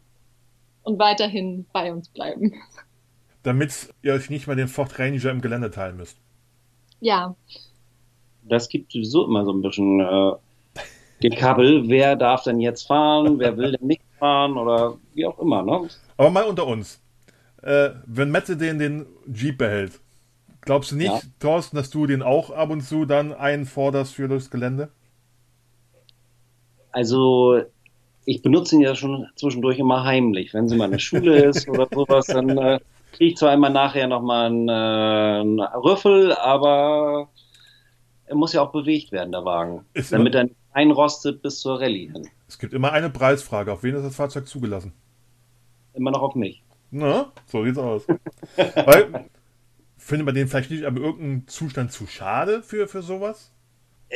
und 0.83 0.97
weiterhin 0.97 1.65
bei 1.73 1.91
uns 1.91 2.07
bleiben. 2.07 2.53
Damit 3.43 3.93
ihr 4.03 4.13
euch 4.13 4.29
nicht 4.29 4.47
mal 4.47 4.55
den 4.55 4.67
Ford 4.67 4.97
Ranger 4.99 5.31
im 5.31 5.41
Gelände 5.41 5.71
teilen 5.71 5.97
müsst. 5.97 6.17
Ja. 6.99 7.35
Das 8.43 8.69
gibt 8.69 8.91
sowieso 8.91 9.25
immer 9.25 9.45
so 9.45 9.51
ein 9.51 9.61
bisschen 9.61 9.99
äh, 9.99 10.33
Gekabbel. 11.19 11.83
Wer 11.89 12.15
darf 12.15 12.43
denn 12.43 12.59
jetzt 12.59 12.87
fahren? 12.87 13.39
Wer 13.39 13.57
will 13.57 13.71
denn 13.71 13.87
nicht 13.87 14.01
fahren 14.19 14.57
oder 14.57 14.97
wie 15.13 15.25
auch 15.25 15.39
immer. 15.39 15.63
Ne? 15.63 15.89
Aber 16.17 16.29
mal 16.29 16.43
unter 16.43 16.67
uns. 16.67 17.01
Äh, 17.63 17.89
wenn 18.05 18.31
Mette 18.31 18.55
den, 18.57 18.79
den 18.79 19.05
Jeep 19.31 19.57
behält, 19.57 19.99
glaubst 20.61 20.91
du 20.91 20.95
nicht, 20.95 21.11
ja. 21.11 21.21
Thorsten, 21.39 21.75
dass 21.75 21.89
du 21.89 22.07
den 22.07 22.21
auch 22.21 22.51
ab 22.51 22.69
und 22.69 22.81
zu 22.81 23.05
dann 23.05 23.33
einforderst 23.33 24.15
für 24.15 24.27
das 24.27 24.49
Gelände? 24.49 24.89
Also 26.91 27.61
ich 28.25 28.41
benutze 28.41 28.75
ihn 28.75 28.81
ja 28.81 28.95
schon 28.95 29.27
zwischendurch 29.35 29.79
immer 29.79 30.03
heimlich. 30.03 30.53
Wenn 30.53 30.67
sie 30.67 30.75
mal 30.75 30.85
in 30.85 30.91
der 30.91 30.99
Schule 30.99 31.45
ist 31.45 31.67
oder 31.67 31.87
sowas, 31.91 32.27
dann 32.27 32.57
äh, 32.57 32.79
kriege 33.11 33.31
ich 33.31 33.37
zwar 33.37 33.53
immer 33.53 33.69
nachher 33.69 34.07
nochmal 34.07 34.47
einen, 34.47 34.69
äh, 34.69 34.71
einen 34.71 35.59
Rüffel, 35.59 36.33
aber 36.33 37.29
er 38.25 38.35
muss 38.35 38.53
ja 38.53 38.61
auch 38.61 38.71
bewegt 38.71 39.11
werden, 39.11 39.31
der 39.31 39.45
Wagen. 39.45 39.85
Ist 39.93 40.11
damit 40.13 40.35
er 40.35 40.49
einrostet 40.71 41.41
bis 41.41 41.59
zur 41.59 41.79
Rallye 41.79 42.11
hin. 42.11 42.27
Es 42.47 42.59
gibt 42.59 42.73
immer 42.73 42.91
eine 42.91 43.09
Preisfrage. 43.09 43.71
Auf 43.71 43.83
wen 43.83 43.95
ist 43.95 44.03
das 44.03 44.15
Fahrzeug 44.15 44.47
zugelassen? 44.47 44.93
Immer 45.93 46.11
noch 46.11 46.21
auf 46.21 46.35
mich. 46.35 46.63
Na, 46.91 47.31
so 47.45 47.63
sieht's 47.63 47.77
aus. 47.77 48.07
Weil, 48.55 49.25
findet 49.97 50.25
man 50.25 50.35
den 50.35 50.47
vielleicht 50.47 50.71
nicht 50.71 50.85
aber 50.85 50.99
irgendeinen 50.99 51.47
Zustand 51.47 51.91
zu 51.91 52.07
schade 52.07 52.63
für, 52.63 52.87
für 52.87 53.01
sowas? 53.01 53.51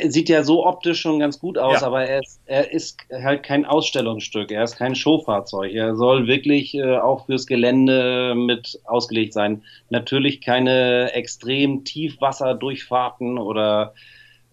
Sieht 0.08 0.28
ja 0.28 0.42
so 0.42 0.66
optisch 0.66 1.00
schon 1.00 1.18
ganz 1.18 1.38
gut 1.38 1.56
aus, 1.56 1.80
ja. 1.80 1.86
aber 1.86 2.04
er 2.04 2.20
ist, 2.20 2.40
er 2.46 2.70
ist 2.70 2.98
halt 3.10 3.42
kein 3.42 3.64
Ausstellungsstück, 3.64 4.50
er 4.50 4.64
ist 4.64 4.76
kein 4.76 4.94
Showfahrzeug. 4.94 5.72
Er 5.72 5.96
soll 5.96 6.26
wirklich 6.26 6.74
äh, 6.74 6.98
auch 6.98 7.26
fürs 7.26 7.46
Gelände 7.46 8.34
mit 8.36 8.78
ausgelegt 8.84 9.32
sein. 9.32 9.62
Natürlich 9.88 10.40
keine 10.40 11.12
extrem 11.12 11.84
Tiefwasserdurchfahrten 11.84 13.38
oder 13.38 13.94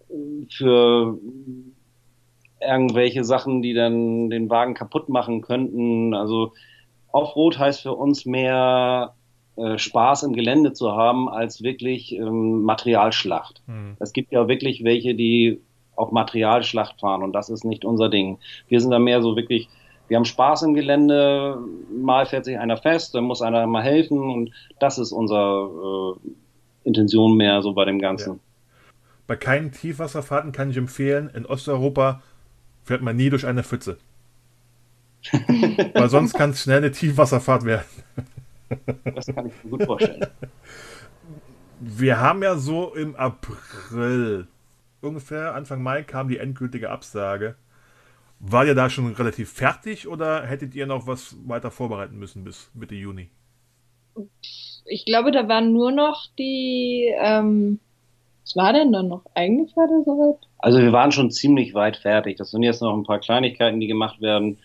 äh, 0.08 0.14
für 0.50 1.18
irgendwelche 2.60 3.24
Sachen, 3.24 3.60
die 3.60 3.74
dann 3.74 4.30
den 4.30 4.48
Wagen 4.48 4.74
kaputt 4.74 5.08
machen 5.08 5.42
könnten. 5.42 6.14
Also 6.14 6.52
Offroad 7.12 7.58
heißt 7.58 7.82
für 7.82 7.92
uns 7.92 8.24
mehr 8.24 9.14
äh, 9.56 9.78
Spaß 9.78 10.24
im 10.24 10.32
Gelände 10.32 10.72
zu 10.72 10.92
haben, 10.92 11.28
als 11.28 11.62
wirklich 11.62 12.12
ähm, 12.12 12.62
Materialschlacht. 12.62 13.62
Mhm. 13.66 13.96
Es 14.00 14.12
gibt 14.12 14.32
ja 14.32 14.48
wirklich 14.48 14.82
welche, 14.82 15.14
die 15.14 15.60
auf 15.96 16.10
Materialschlacht 16.10 17.00
fahren 17.00 17.22
und 17.22 17.32
das 17.32 17.50
ist 17.50 17.64
nicht 17.64 17.84
unser 17.84 18.08
Ding. 18.08 18.38
Wir 18.68 18.80
sind 18.80 18.90
da 18.90 18.98
mehr 18.98 19.22
so 19.22 19.36
wirklich, 19.36 19.68
wir 20.08 20.16
haben 20.16 20.24
Spaß 20.24 20.62
im 20.62 20.74
Gelände, 20.74 21.58
mal 21.96 22.26
fährt 22.26 22.46
sich 22.46 22.58
einer 22.58 22.76
fest, 22.76 23.14
dann 23.14 23.24
muss 23.24 23.42
einer 23.42 23.66
mal 23.68 23.82
helfen 23.82 24.18
und 24.18 24.50
das 24.80 24.98
ist 24.98 25.12
unsere 25.12 26.16
äh, 26.24 26.88
Intention 26.88 27.36
mehr 27.36 27.62
so 27.62 27.74
bei 27.74 27.84
dem 27.84 28.00
Ganzen. 28.00 28.32
Ja. 28.32 28.38
Bei 29.26 29.36
keinen 29.36 29.70
Tiefwasserfahrten 29.70 30.50
kann 30.50 30.70
ich 30.70 30.76
empfehlen, 30.76 31.30
in 31.32 31.46
Osteuropa 31.46 32.22
fährt 32.82 33.02
man 33.02 33.16
nie 33.16 33.30
durch 33.30 33.46
eine 33.46 33.62
Pfütze. 33.62 33.98
Weil 35.94 36.10
sonst 36.10 36.34
kann 36.34 36.50
es 36.50 36.62
schnell 36.62 36.78
eine 36.78 36.90
Tiefwasserfahrt 36.90 37.64
werden. 37.64 37.84
Das 39.14 39.26
kann 39.26 39.46
ich 39.46 39.64
mir 39.64 39.70
gut 39.70 39.84
vorstellen. 39.84 40.26
Wir 41.80 42.20
haben 42.20 42.42
ja 42.42 42.56
so 42.56 42.94
im 42.94 43.14
April, 43.16 44.46
ungefähr 45.00 45.54
Anfang 45.54 45.82
Mai, 45.82 46.02
kam 46.02 46.28
die 46.28 46.38
endgültige 46.38 46.90
Absage. 46.90 47.56
War 48.40 48.64
ihr 48.64 48.74
da 48.74 48.90
schon 48.90 49.12
relativ 49.12 49.52
fertig 49.52 50.08
oder 50.08 50.46
hättet 50.46 50.74
ihr 50.74 50.86
noch 50.86 51.06
was 51.06 51.36
weiter 51.46 51.70
vorbereiten 51.70 52.18
müssen 52.18 52.44
bis 52.44 52.70
Mitte 52.74 52.94
Juni? 52.94 53.30
Ich 54.86 55.04
glaube, 55.04 55.32
da 55.32 55.48
waren 55.48 55.72
nur 55.72 55.90
noch 55.90 56.26
die, 56.38 57.12
ähm, 57.18 57.80
was 58.42 58.56
war 58.56 58.72
denn 58.72 58.92
dann 58.92 59.08
noch? 59.08 59.24
Eigentlich 59.34 59.76
war 59.76 59.88
das 59.88 60.04
soweit? 60.04 60.46
Also 60.58 60.78
wir 60.78 60.92
waren 60.92 61.12
schon 61.12 61.30
ziemlich 61.30 61.74
weit 61.74 61.96
fertig. 61.96 62.36
Das 62.36 62.50
sind 62.50 62.62
jetzt 62.62 62.82
noch 62.82 62.94
ein 62.94 63.04
paar 63.04 63.18
Kleinigkeiten, 63.18 63.80
die 63.80 63.86
gemacht 63.86 64.20
werden. 64.20 64.58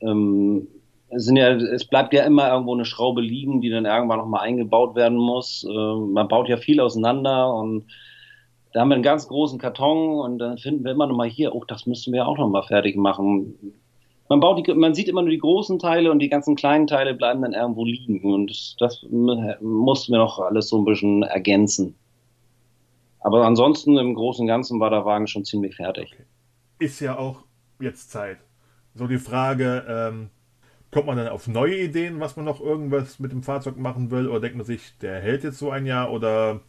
Ähm, 0.00 0.68
es, 1.08 1.30
ja, 1.32 1.50
es 1.50 1.84
bleibt 1.84 2.12
ja 2.12 2.24
immer 2.24 2.50
irgendwo 2.50 2.74
eine 2.74 2.84
Schraube 2.84 3.20
liegen, 3.20 3.60
die 3.60 3.70
dann 3.70 3.86
irgendwann 3.86 4.18
nochmal 4.18 4.42
eingebaut 4.42 4.94
werden 4.96 5.18
muss. 5.18 5.66
Ähm, 5.68 6.12
man 6.12 6.28
baut 6.28 6.48
ja 6.48 6.56
viel 6.56 6.80
auseinander 6.80 7.52
und 7.54 7.86
da 8.72 8.80
haben 8.80 8.88
wir 8.88 8.94
einen 8.96 9.02
ganz 9.02 9.28
großen 9.28 9.58
Karton 9.58 10.20
und 10.20 10.38
dann 10.38 10.58
finden 10.58 10.84
wir 10.84 10.92
immer 10.92 11.06
noch 11.06 11.16
mal 11.16 11.28
hier, 11.28 11.54
oh, 11.54 11.64
das 11.64 11.86
müssen 11.86 12.12
wir 12.12 12.26
auch 12.26 12.36
noch 12.36 12.48
mal 12.48 12.62
fertig 12.62 12.96
machen. 12.96 13.74
Man 14.28 14.40
baut 14.40 14.66
die, 14.66 14.74
man 14.74 14.94
sieht 14.94 15.08
immer 15.08 15.22
nur 15.22 15.30
die 15.30 15.38
großen 15.38 15.78
Teile 15.78 16.10
und 16.10 16.18
die 16.18 16.28
ganzen 16.28 16.56
kleinen 16.56 16.86
Teile 16.86 17.14
bleiben 17.14 17.42
dann 17.42 17.52
irgendwo 17.52 17.84
liegen 17.84 18.34
und 18.34 18.50
das, 18.50 18.76
das 18.78 19.06
mussten 19.08 20.12
wir 20.12 20.18
noch 20.18 20.40
alles 20.40 20.68
so 20.68 20.78
ein 20.78 20.84
bisschen 20.84 21.22
ergänzen. 21.22 21.94
Aber 23.20 23.44
ansonsten 23.44 23.96
im 23.96 24.14
Großen 24.14 24.42
und 24.42 24.48
Ganzen 24.48 24.78
war 24.78 24.90
der 24.90 25.04
Wagen 25.04 25.26
schon 25.26 25.44
ziemlich 25.44 25.76
fertig. 25.76 26.12
Okay. 26.12 26.24
Ist 26.78 27.00
ja 27.00 27.18
auch 27.18 27.44
jetzt 27.80 28.10
Zeit. 28.10 28.38
So 28.94 29.06
die 29.06 29.18
Frage, 29.18 29.84
ähm, 29.88 30.30
kommt 30.90 31.06
man 31.06 31.16
dann 31.16 31.28
auf 31.28 31.48
neue 31.48 31.76
Ideen, 31.76 32.20
was 32.20 32.36
man 32.36 32.44
noch 32.44 32.60
irgendwas 32.60 33.18
mit 33.18 33.32
dem 33.32 33.42
Fahrzeug 33.42 33.76
machen 33.76 34.10
will? 34.10 34.28
Oder 34.28 34.40
denkt 34.40 34.56
man 34.56 34.66
sich, 34.66 34.92
der 35.00 35.20
hält 35.20 35.44
jetzt 35.44 35.58
so 35.58 35.70
ein 35.70 35.86
Jahr? 35.86 36.12
Oder 36.12 36.60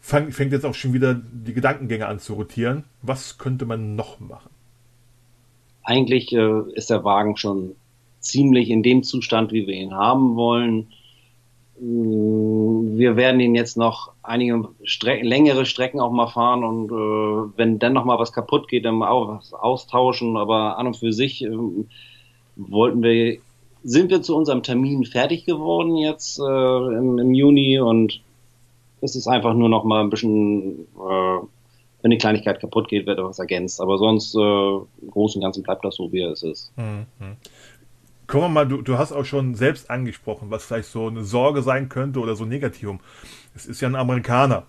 fang, 0.00 0.30
fängt 0.30 0.52
jetzt 0.52 0.64
auch 0.64 0.74
schon 0.74 0.92
wieder 0.92 1.14
die 1.14 1.52
Gedankengänge 1.52 2.06
an 2.06 2.18
zu 2.18 2.34
rotieren. 2.34 2.84
Was 3.02 3.38
könnte 3.38 3.66
man 3.66 3.96
noch 3.96 4.20
machen? 4.20 4.50
Eigentlich 5.82 6.32
äh, 6.32 6.62
ist 6.74 6.90
der 6.90 7.04
Wagen 7.04 7.36
schon 7.36 7.76
ziemlich 8.20 8.70
in 8.70 8.82
dem 8.82 9.02
Zustand, 9.02 9.52
wie 9.52 9.66
wir 9.66 9.74
ihn 9.74 9.94
haben 9.94 10.36
wollen. 10.36 10.88
Mm, 11.80 12.96
wir 12.96 13.16
werden 13.16 13.40
ihn 13.40 13.54
jetzt 13.54 13.76
noch 13.76 14.12
einige 14.22 14.68
Stre 14.84 15.20
längere 15.22 15.66
Strecken 15.66 16.00
auch 16.00 16.10
mal 16.10 16.28
fahren 16.28 16.64
und 16.64 16.90
äh, 16.90 17.52
wenn 17.56 17.78
dann 17.78 17.92
noch 17.92 18.04
mal 18.04 18.18
was 18.18 18.32
kaputt 18.32 18.68
geht, 18.68 18.84
dann 18.84 19.02
auch 19.02 19.28
was 19.36 19.52
austauschen. 19.52 20.36
Aber 20.36 20.78
an 20.78 20.88
und 20.88 20.96
für 20.96 21.12
sich 21.12 21.44
äh, 21.44 21.50
wollten 22.56 23.02
wir, 23.02 23.38
sind 23.84 24.10
wir 24.10 24.22
zu 24.22 24.36
unserem 24.36 24.62
Termin 24.62 25.04
fertig 25.04 25.44
geworden 25.44 25.96
jetzt 25.96 26.38
äh, 26.38 26.42
im, 26.42 27.18
im 27.18 27.34
Juni 27.34 27.78
und 27.78 28.20
es 29.00 29.14
ist 29.14 29.28
einfach 29.28 29.54
nur 29.54 29.68
noch 29.68 29.84
mal 29.84 30.02
ein 30.02 30.10
bisschen, 30.10 30.80
äh, 30.96 30.98
wenn 30.98 31.46
eine 32.02 32.18
Kleinigkeit 32.18 32.60
kaputt 32.60 32.88
geht, 32.88 33.06
wird 33.06 33.18
etwas 33.18 33.38
ergänzt. 33.38 33.80
Aber 33.80 33.98
sonst, 33.98 34.34
äh, 34.34 34.38
im 34.38 35.10
Großen 35.10 35.40
und 35.40 35.44
Ganzen 35.44 35.62
bleibt 35.62 35.84
das 35.84 35.96
so, 35.96 36.10
wie 36.12 36.22
es 36.22 36.42
ist. 36.42 36.72
Mhm. 36.76 37.06
Guck 38.26 38.50
mal, 38.50 38.66
du, 38.66 38.82
du 38.82 38.98
hast 38.98 39.12
auch 39.12 39.24
schon 39.24 39.54
selbst 39.54 39.88
angesprochen, 39.90 40.50
was 40.50 40.64
vielleicht 40.64 40.88
so 40.88 41.06
eine 41.06 41.22
Sorge 41.22 41.62
sein 41.62 41.88
könnte 41.88 42.18
oder 42.18 42.34
so 42.34 42.44
ein 42.44 42.48
Negativum. 42.48 43.00
Es 43.54 43.66
ist 43.66 43.80
ja 43.80 43.88
ein 43.88 43.94
Amerikaner. 43.94 44.64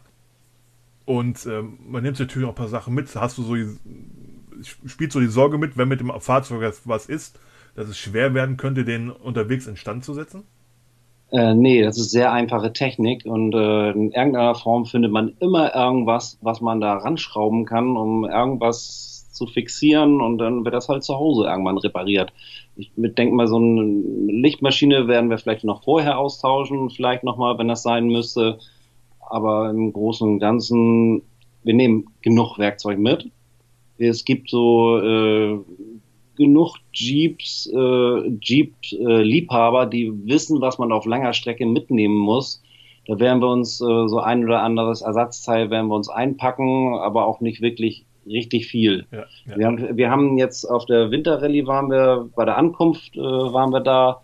Und 1.05 1.45
ähm, 1.45 1.79
man 1.87 2.03
nimmt 2.03 2.19
natürlich 2.19 2.45
auch 2.45 2.51
ein 2.51 2.55
paar 2.55 2.67
Sachen 2.67 2.93
mit. 2.93 3.15
Hast 3.15 3.37
du 3.37 3.43
so, 3.43 3.55
spielt 4.85 5.11
so 5.11 5.19
die 5.19 5.27
Sorge 5.27 5.57
mit, 5.57 5.77
wenn 5.77 5.87
mit 5.87 6.01
dem 6.01 6.11
Fahrzeug 6.19 6.73
was 6.85 7.07
ist, 7.07 7.39
dass 7.77 7.87
es 7.87 7.97
schwer 7.97 8.33
werden 8.33 8.57
könnte, 8.57 8.83
den 8.83 9.11
unterwegs 9.11 9.67
instand 9.67 10.03
zu 10.03 10.13
setzen? 10.13 10.43
Äh, 11.31 11.53
nee, 11.53 11.83
das 11.83 11.97
ist 11.97 12.09
sehr 12.09 12.31
einfache 12.31 12.73
Technik 12.73 13.25
und 13.25 13.53
äh, 13.53 13.91
in 13.91 14.11
irgendeiner 14.11 14.55
Form 14.55 14.85
findet 14.85 15.11
man 15.11 15.35
immer 15.39 15.75
irgendwas, 15.75 16.39
was 16.41 16.59
man 16.59 16.81
da 16.81 16.95
ranschrauben 16.97 17.65
kann, 17.65 17.95
um 17.95 18.25
irgendwas 18.25 19.29
zu 19.31 19.45
fixieren 19.45 20.21
und 20.21 20.39
dann 20.39 20.65
wird 20.65 20.73
das 20.73 20.89
halt 20.89 21.03
zu 21.03 21.15
Hause 21.15 21.45
irgendwann 21.45 21.77
repariert. 21.77 22.33
Ich 22.75 22.91
denke 22.95 23.35
mal, 23.35 23.47
so 23.47 23.57
eine 23.57 23.83
Lichtmaschine 23.83 25.07
werden 25.07 25.29
wir 25.29 25.37
vielleicht 25.37 25.63
noch 25.63 25.83
vorher 25.83 26.17
austauschen, 26.17 26.89
vielleicht 26.89 27.23
nochmal, 27.23 27.59
wenn 27.59 27.67
das 27.67 27.83
sein 27.83 28.07
müsste. 28.07 28.57
Aber 29.19 29.69
im 29.69 29.93
Großen 29.93 30.27
und 30.27 30.39
Ganzen, 30.39 31.21
wir 31.63 31.73
nehmen 31.73 32.07
genug 32.21 32.57
Werkzeug 32.57 32.97
mit. 32.97 33.29
Es 33.99 34.25
gibt 34.25 34.49
so 34.49 34.99
äh, 34.99 35.59
genug 36.37 36.77
Jeeps, 36.93 37.69
äh, 37.73 38.29
Jeep-Liebhaber, 38.39 39.83
äh, 39.83 39.89
die 39.89 40.13
wissen, 40.25 40.61
was 40.61 40.77
man 40.77 40.91
auf 40.91 41.05
langer 41.05 41.33
Strecke 41.33 41.65
mitnehmen 41.65 42.17
muss. 42.17 42.63
Da 43.07 43.19
werden 43.19 43.41
wir 43.41 43.49
uns 43.49 43.81
äh, 43.81 44.07
so 44.07 44.19
ein 44.19 44.43
oder 44.45 44.61
anderes 44.61 45.01
Ersatzteil 45.01 45.69
werden 45.69 45.87
wir 45.87 45.95
uns 45.95 46.09
einpacken, 46.09 46.95
aber 46.95 47.25
auch 47.25 47.41
nicht 47.41 47.61
wirklich 47.61 48.05
richtig 48.25 48.67
viel. 48.67 49.05
Ja, 49.11 49.25
ja. 49.45 49.57
Wir, 49.57 49.65
haben, 49.65 49.97
wir 49.97 50.09
haben 50.09 50.37
jetzt 50.37 50.65
auf 50.65 50.85
der 50.85 51.11
Winterrallye 51.11 51.65
waren 51.65 51.89
wir, 51.89 52.29
bei 52.35 52.45
der 52.45 52.57
Ankunft 52.57 53.15
äh, 53.15 53.19
waren 53.19 53.71
wir 53.71 53.79
da, 53.79 54.21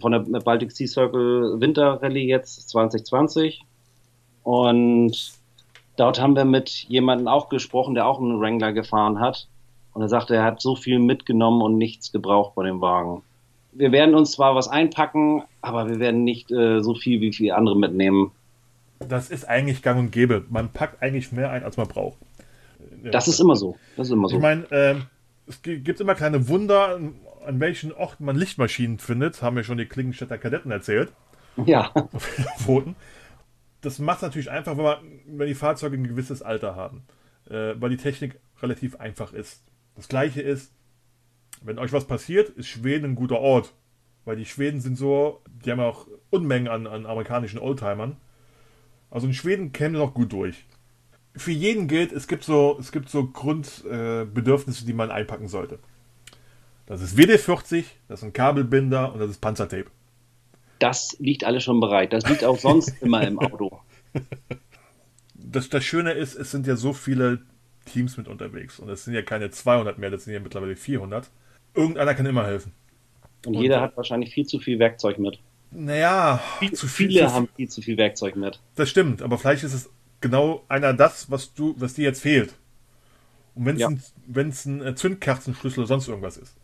von 0.00 0.12
der 0.12 0.40
Baltic 0.40 0.72
Sea 0.72 0.88
Circle 0.88 1.60
Winterrallye 1.60 2.26
jetzt 2.26 2.68
2020 2.70 3.62
und 4.42 5.32
dort 5.96 6.20
haben 6.20 6.34
wir 6.34 6.44
mit 6.44 6.70
jemandem 6.88 7.28
auch 7.28 7.48
gesprochen, 7.48 7.94
der 7.94 8.06
auch 8.06 8.18
einen 8.18 8.40
Wrangler 8.40 8.72
gefahren 8.72 9.20
hat 9.20 9.46
und 9.94 10.02
er 10.02 10.08
sagte, 10.08 10.34
er 10.34 10.44
hat 10.44 10.60
so 10.60 10.76
viel 10.76 10.98
mitgenommen 10.98 11.62
und 11.62 11.78
nichts 11.78 12.12
gebraucht 12.12 12.54
bei 12.54 12.64
dem 12.64 12.80
Wagen. 12.80 13.22
Wir 13.72 13.90
werden 13.92 14.14
uns 14.14 14.32
zwar 14.32 14.54
was 14.54 14.68
einpacken, 14.68 15.42
aber 15.62 15.88
wir 15.88 15.98
werden 15.98 16.24
nicht 16.24 16.50
äh, 16.50 16.80
so 16.80 16.94
viel 16.94 17.20
wie 17.20 17.32
viele 17.32 17.56
andere 17.56 17.76
mitnehmen. 17.76 18.32
Das 18.98 19.30
ist 19.30 19.48
eigentlich 19.48 19.82
gang 19.82 19.98
und 19.98 20.12
gäbe. 20.12 20.44
Man 20.48 20.68
packt 20.70 21.02
eigentlich 21.02 21.32
mehr 21.32 21.50
ein, 21.50 21.64
als 21.64 21.76
man 21.76 21.88
braucht. 21.88 22.18
Das 23.02 23.28
ist 23.28 23.40
immer 23.40 23.56
so. 23.56 23.76
Das 23.96 24.08
ist 24.08 24.12
immer 24.12 24.28
so. 24.28 24.36
Ich 24.36 24.42
meine, 24.42 24.70
äh, 24.70 24.96
es 25.46 25.62
gibt 25.62 26.00
immer 26.00 26.14
kleine 26.14 26.48
Wunder, 26.48 27.00
an 27.46 27.60
welchen 27.60 27.92
Orten 27.92 28.24
man 28.24 28.36
Lichtmaschinen 28.36 28.98
findet. 28.98 29.42
Haben 29.42 29.56
wir 29.56 29.64
schon 29.64 29.78
die 29.78 29.86
Klingenstädter 29.86 30.38
Kadetten 30.38 30.70
erzählt. 30.70 31.12
Ja. 31.66 31.92
das 33.80 33.98
macht 33.98 34.16
es 34.16 34.22
natürlich 34.22 34.50
einfach, 34.50 34.76
wenn, 34.76 34.84
man, 34.84 34.98
wenn 35.26 35.46
die 35.46 35.54
Fahrzeuge 35.54 35.96
ein 35.96 36.08
gewisses 36.08 36.42
Alter 36.42 36.74
haben. 36.74 37.02
Äh, 37.48 37.74
weil 37.78 37.90
die 37.90 37.96
Technik 37.96 38.38
relativ 38.62 38.96
einfach 38.96 39.32
ist. 39.32 39.62
Das 39.94 40.08
gleiche 40.08 40.42
ist, 40.42 40.72
wenn 41.62 41.78
euch 41.78 41.92
was 41.92 42.06
passiert, 42.06 42.50
ist 42.50 42.68
Schweden 42.68 43.12
ein 43.12 43.14
guter 43.14 43.40
Ort. 43.40 43.72
Weil 44.24 44.36
die 44.36 44.46
Schweden 44.46 44.80
sind 44.80 44.96
so, 44.96 45.42
die 45.64 45.70
haben 45.70 45.80
auch 45.80 46.06
Unmengen 46.30 46.68
an, 46.68 46.86
an 46.86 47.06
amerikanischen 47.06 47.58
Oldtimern. 47.58 48.16
Also 49.10 49.26
in 49.26 49.34
Schweden 49.34 49.72
kämen 49.72 49.96
noch 49.96 50.14
gut 50.14 50.32
durch. 50.32 50.64
Für 51.36 51.52
jeden 51.52 51.88
gilt, 51.88 52.12
es 52.12 52.26
gibt 52.26 52.44
so, 52.44 52.76
es 52.80 52.92
gibt 52.92 53.08
so 53.08 53.26
Grundbedürfnisse, 53.26 54.84
äh, 54.84 54.86
die 54.86 54.92
man 54.92 55.10
einpacken 55.10 55.48
sollte. 55.48 55.78
Das 56.86 57.00
ist 57.00 57.16
WD-40, 57.16 57.84
das 58.08 58.20
sind 58.20 58.34
Kabelbinder 58.34 59.12
und 59.12 59.20
das 59.20 59.30
ist 59.30 59.40
Panzertape. 59.40 59.86
Das 60.78 61.16
liegt 61.18 61.44
alles 61.44 61.64
schon 61.64 61.80
bereit. 61.80 62.12
Das 62.12 62.28
liegt 62.28 62.44
auch 62.44 62.58
sonst 62.58 62.94
immer 63.00 63.26
im 63.26 63.38
Auto. 63.38 63.80
Das, 65.34 65.68
das 65.68 65.84
Schöne 65.84 66.12
ist, 66.12 66.34
es 66.34 66.50
sind 66.50 66.66
ja 66.66 66.76
so 66.76 66.92
viele 66.92 67.40
Teams 67.84 68.16
mit 68.16 68.28
unterwegs. 68.28 68.78
Und 68.78 68.88
es 68.88 69.04
sind 69.04 69.14
ja 69.14 69.22
keine 69.22 69.50
200 69.50 69.98
mehr, 69.98 70.10
das 70.10 70.24
sind 70.24 70.34
ja 70.34 70.40
mittlerweile 70.40 70.76
400. 70.76 71.30
Irgendeiner 71.74 72.14
kann 72.14 72.26
immer 72.26 72.46
helfen. 72.46 72.72
Und, 73.46 73.56
und 73.56 73.62
jeder 73.62 73.80
hat 73.80 73.96
wahrscheinlich 73.96 74.32
viel 74.32 74.46
zu 74.46 74.58
viel 74.58 74.78
Werkzeug 74.78 75.18
mit. 75.18 75.38
Naja, 75.70 76.40
viel 76.58 76.72
zu 76.72 76.86
viel, 76.86 77.08
viele 77.08 77.26
zu 77.26 77.32
haben 77.32 77.48
viel 77.56 77.68
zu 77.68 77.82
viel 77.82 77.96
Werkzeug 77.96 78.36
mit. 78.36 78.60
Das 78.76 78.88
stimmt, 78.88 79.22
aber 79.22 79.38
vielleicht 79.38 79.64
ist 79.64 79.74
es 79.74 79.90
genau 80.20 80.64
einer 80.68 80.92
das, 80.92 81.30
was 81.30 81.52
du, 81.52 81.74
was 81.78 81.94
dir 81.94 82.04
jetzt 82.04 82.22
fehlt. 82.22 82.54
Und 83.54 83.66
wenn 83.66 83.76
es 83.76 83.82
ja. 83.82 83.88
ein, 83.88 84.02
ein 84.34 84.86
äh, 84.86 84.94
Zündkerzenschlüssel 84.94 85.80
oder 85.80 85.88
sonst 85.88 86.08
irgendwas 86.08 86.36
ist. 86.36 86.56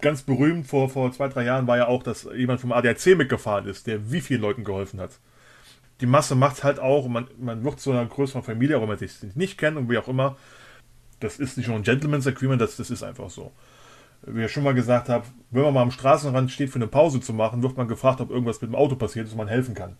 Ganz 0.00 0.22
berühmt 0.22 0.66
vor, 0.66 0.88
vor 0.88 1.12
zwei, 1.12 1.28
drei 1.28 1.44
Jahren 1.44 1.66
war 1.66 1.76
ja 1.76 1.88
auch, 1.88 2.02
dass 2.02 2.26
jemand 2.34 2.60
vom 2.60 2.72
ADAC 2.72 3.16
mitgefahren 3.16 3.66
ist, 3.66 3.86
der 3.86 4.10
wie 4.10 4.20
vielen 4.20 4.40
Leuten 4.40 4.64
geholfen 4.64 5.00
hat 5.00 5.18
die 6.00 6.06
Masse 6.06 6.34
macht 6.34 6.56
es 6.56 6.64
halt 6.64 6.80
auch, 6.80 7.08
man, 7.08 7.28
man 7.38 7.64
wird 7.64 7.80
zu 7.80 7.92
einer 7.92 8.04
größeren 8.04 8.42
Familie, 8.42 8.76
auch 8.76 8.82
wenn 8.82 8.88
man 8.88 8.98
sich 8.98 9.12
nicht 9.34 9.58
kennt 9.58 9.76
und 9.76 9.88
wie 9.90 9.98
auch 9.98 10.08
immer. 10.08 10.36
Das 11.20 11.38
ist 11.38 11.56
nicht 11.56 11.68
nur 11.68 11.76
ein 11.76 11.82
Gentleman's 11.82 12.26
Agreement, 12.26 12.60
das, 12.60 12.76
das 12.76 12.90
ist 12.90 13.02
einfach 13.02 13.30
so. 13.30 13.52
Wie 14.26 14.44
ich 14.44 14.50
schon 14.50 14.64
mal 14.64 14.74
gesagt 14.74 15.08
habe, 15.08 15.24
wenn 15.50 15.62
man 15.62 15.74
mal 15.74 15.82
am 15.82 15.90
Straßenrand 15.90 16.50
steht, 16.50 16.70
für 16.70 16.76
eine 16.76 16.86
Pause 16.86 17.20
zu 17.20 17.32
machen, 17.32 17.62
wird 17.62 17.76
man 17.76 17.88
gefragt, 17.88 18.20
ob 18.20 18.30
irgendwas 18.30 18.60
mit 18.60 18.70
dem 18.70 18.74
Auto 18.74 18.96
passiert 18.96 19.26
ist 19.26 19.32
und 19.32 19.38
man 19.38 19.48
helfen 19.48 19.74
kann. 19.74 19.96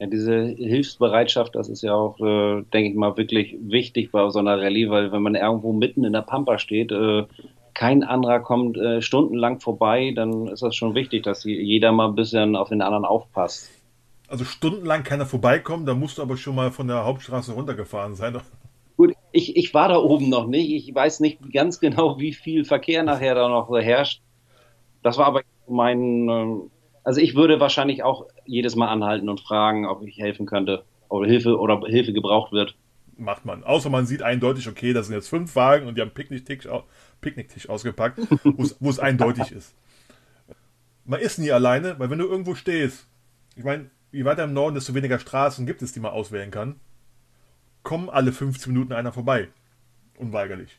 Ja, 0.00 0.06
diese 0.06 0.44
Hilfsbereitschaft, 0.44 1.54
das 1.56 1.68
ist 1.68 1.82
ja 1.82 1.94
auch, 1.94 2.20
äh, 2.20 2.62
denke 2.72 2.90
ich 2.90 2.94
mal, 2.94 3.16
wirklich 3.16 3.56
wichtig 3.60 4.12
bei 4.12 4.28
so 4.30 4.38
einer 4.38 4.60
Rallye, 4.60 4.90
weil 4.90 5.10
wenn 5.10 5.22
man 5.22 5.34
irgendwo 5.34 5.72
mitten 5.72 6.04
in 6.04 6.12
der 6.12 6.22
Pampa 6.22 6.58
steht, 6.58 6.92
äh, 6.92 7.24
kein 7.74 8.04
anderer 8.04 8.40
kommt 8.40 8.76
äh, 8.76 9.00
stundenlang 9.00 9.60
vorbei, 9.60 10.12
dann 10.14 10.48
ist 10.48 10.62
das 10.62 10.76
schon 10.76 10.94
wichtig, 10.94 11.22
dass 11.24 11.44
jeder 11.44 11.92
mal 11.92 12.08
ein 12.08 12.14
bisschen 12.14 12.54
auf 12.54 12.68
den 12.68 12.82
anderen 12.82 13.04
aufpasst 13.04 13.70
also 14.28 14.44
stundenlang 14.44 15.02
keiner 15.02 15.26
vorbeikommen, 15.26 15.86
da 15.86 15.94
musst 15.94 16.18
du 16.18 16.22
aber 16.22 16.36
schon 16.36 16.54
mal 16.54 16.70
von 16.70 16.86
der 16.86 17.04
Hauptstraße 17.04 17.52
runtergefahren 17.52 18.14
sein. 18.14 18.38
Gut, 18.96 19.14
ich, 19.32 19.56
ich 19.56 19.74
war 19.74 19.88
da 19.88 19.96
oben 19.96 20.28
noch 20.28 20.46
nicht. 20.46 20.70
Ich 20.70 20.94
weiß 20.94 21.20
nicht 21.20 21.52
ganz 21.52 21.80
genau, 21.80 22.18
wie 22.18 22.34
viel 22.34 22.64
Verkehr 22.64 23.02
nachher 23.02 23.34
da 23.34 23.48
noch 23.48 23.70
herrscht. 23.70 24.20
Das 25.02 25.16
war 25.16 25.26
aber 25.26 25.42
mein, 25.66 26.28
ähm, 26.28 26.70
also 27.04 27.20
ich 27.20 27.34
würde 27.34 27.60
wahrscheinlich 27.60 28.02
auch 28.02 28.26
jedes 28.44 28.76
Mal 28.76 28.88
anhalten 28.88 29.28
und 29.28 29.40
fragen, 29.40 29.86
ob 29.86 30.02
ich 30.02 30.18
helfen 30.18 30.46
könnte 30.46 30.84
oder 31.08 31.28
Hilfe 31.28 31.58
oder 31.58 31.80
Hilfe 31.86 32.12
gebraucht 32.12 32.52
wird. 32.52 32.76
Macht 33.16 33.44
man. 33.44 33.64
Außer 33.64 33.90
man 33.90 34.06
sieht 34.06 34.22
eindeutig, 34.22 34.68
okay, 34.68 34.92
das 34.92 35.06
sind 35.06 35.14
jetzt 35.16 35.28
fünf 35.28 35.56
Wagen 35.56 35.86
und 35.86 35.96
die 35.96 36.02
haben 36.02 36.10
Picknicktisch, 36.10 36.68
Picknicktisch 37.20 37.68
ausgepackt, 37.68 38.18
wo 38.80 38.90
es 38.90 38.98
eindeutig 38.98 39.52
ist. 39.52 39.74
Man 41.04 41.20
ist 41.20 41.38
nie 41.38 41.50
alleine, 41.50 41.98
weil 41.98 42.10
wenn 42.10 42.18
du 42.18 42.26
irgendwo 42.26 42.54
stehst, 42.54 43.06
ich 43.56 43.64
meine, 43.64 43.90
je 44.12 44.24
weiter 44.24 44.44
im 44.44 44.52
Norden, 44.52 44.74
desto 44.74 44.94
weniger 44.94 45.18
Straßen 45.18 45.66
gibt 45.66 45.82
es, 45.82 45.92
die 45.92 46.00
man 46.00 46.12
auswählen 46.12 46.50
kann, 46.50 46.80
kommen 47.82 48.08
alle 48.08 48.32
15 48.32 48.72
Minuten 48.72 48.92
einer 48.92 49.12
vorbei. 49.12 49.48
Unweigerlich. 50.16 50.78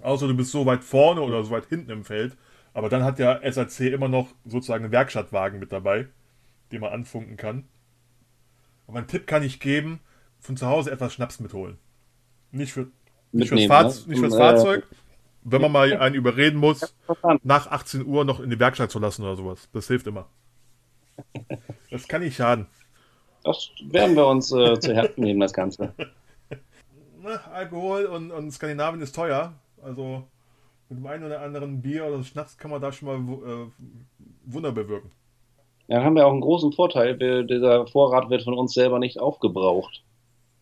Außer 0.00 0.28
du 0.28 0.36
bist 0.36 0.50
so 0.50 0.66
weit 0.66 0.84
vorne 0.84 1.22
oder 1.22 1.42
so 1.42 1.50
weit 1.50 1.66
hinten 1.66 1.90
im 1.90 2.04
Feld. 2.04 2.36
Aber 2.74 2.88
dann 2.88 3.02
hat 3.02 3.18
der 3.18 3.40
SAC 3.50 3.92
immer 3.92 4.08
noch 4.08 4.28
sozusagen 4.44 4.84
einen 4.84 4.92
Werkstattwagen 4.92 5.58
mit 5.58 5.72
dabei, 5.72 6.08
den 6.72 6.80
man 6.80 6.92
anfunken 6.92 7.36
kann. 7.36 7.64
Aber 8.86 8.98
einen 8.98 9.08
Tipp 9.08 9.26
kann 9.26 9.42
ich 9.42 9.60
geben, 9.60 10.00
von 10.38 10.56
zu 10.56 10.66
Hause 10.66 10.90
etwas 10.90 11.14
Schnaps 11.14 11.40
mitholen. 11.40 11.78
Nicht, 12.52 12.72
für, 12.72 12.88
nicht 13.32 13.48
fürs, 13.48 13.64
Fahr 13.64 13.84
ne? 13.84 13.94
nicht 14.06 14.18
fürs 14.18 14.34
äh, 14.34 14.38
Fahrzeug, 14.38 14.86
wenn 15.42 15.62
man 15.62 15.72
mal 15.72 15.96
einen 15.96 16.14
überreden 16.14 16.58
muss, 16.58 16.94
nach 17.42 17.68
18 17.68 18.04
Uhr 18.04 18.24
noch 18.24 18.40
in 18.40 18.50
die 18.50 18.60
Werkstatt 18.60 18.90
zu 18.90 18.98
lassen 18.98 19.22
oder 19.22 19.36
sowas. 19.36 19.68
Das 19.72 19.88
hilft 19.88 20.06
immer. 20.06 20.28
Das 21.90 22.08
kann 22.08 22.22
nicht 22.22 22.36
schaden. 22.36 22.66
Das 23.44 23.70
werden 23.84 24.16
wir 24.16 24.26
uns 24.26 24.50
äh, 24.52 24.78
zu 24.80 24.94
Herzen 24.94 25.22
nehmen, 25.22 25.40
das 25.40 25.52
Ganze. 25.52 25.94
Na, 27.22 27.40
Alkohol 27.52 28.06
und, 28.06 28.30
und 28.30 28.50
Skandinavien 28.50 29.02
ist 29.02 29.14
teuer. 29.14 29.52
Also 29.82 30.24
mit 30.88 30.98
dem 30.98 31.06
einen 31.06 31.24
oder 31.24 31.40
anderen 31.40 31.82
Bier 31.82 32.06
oder 32.06 32.22
Schnaps 32.22 32.58
kann 32.58 32.70
man 32.70 32.80
da 32.80 32.92
schon 32.92 33.06
mal 33.06 33.36
äh, 33.38 33.66
Wunder 34.44 34.72
bewirken. 34.72 35.10
Ja, 35.88 35.96
dann 35.96 36.04
haben 36.04 36.16
wir 36.16 36.26
auch 36.26 36.32
einen 36.32 36.40
großen 36.40 36.72
Vorteil. 36.72 37.18
Wir, 37.20 37.44
dieser 37.44 37.86
Vorrat 37.86 38.30
wird 38.30 38.42
von 38.42 38.54
uns 38.54 38.74
selber 38.74 38.98
nicht 38.98 39.20
aufgebraucht. 39.20 40.02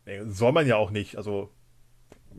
Nee, 0.06 0.20
soll 0.26 0.52
man 0.52 0.66
ja 0.66 0.76
auch 0.76 0.90
nicht, 0.90 1.16
also 1.16 1.48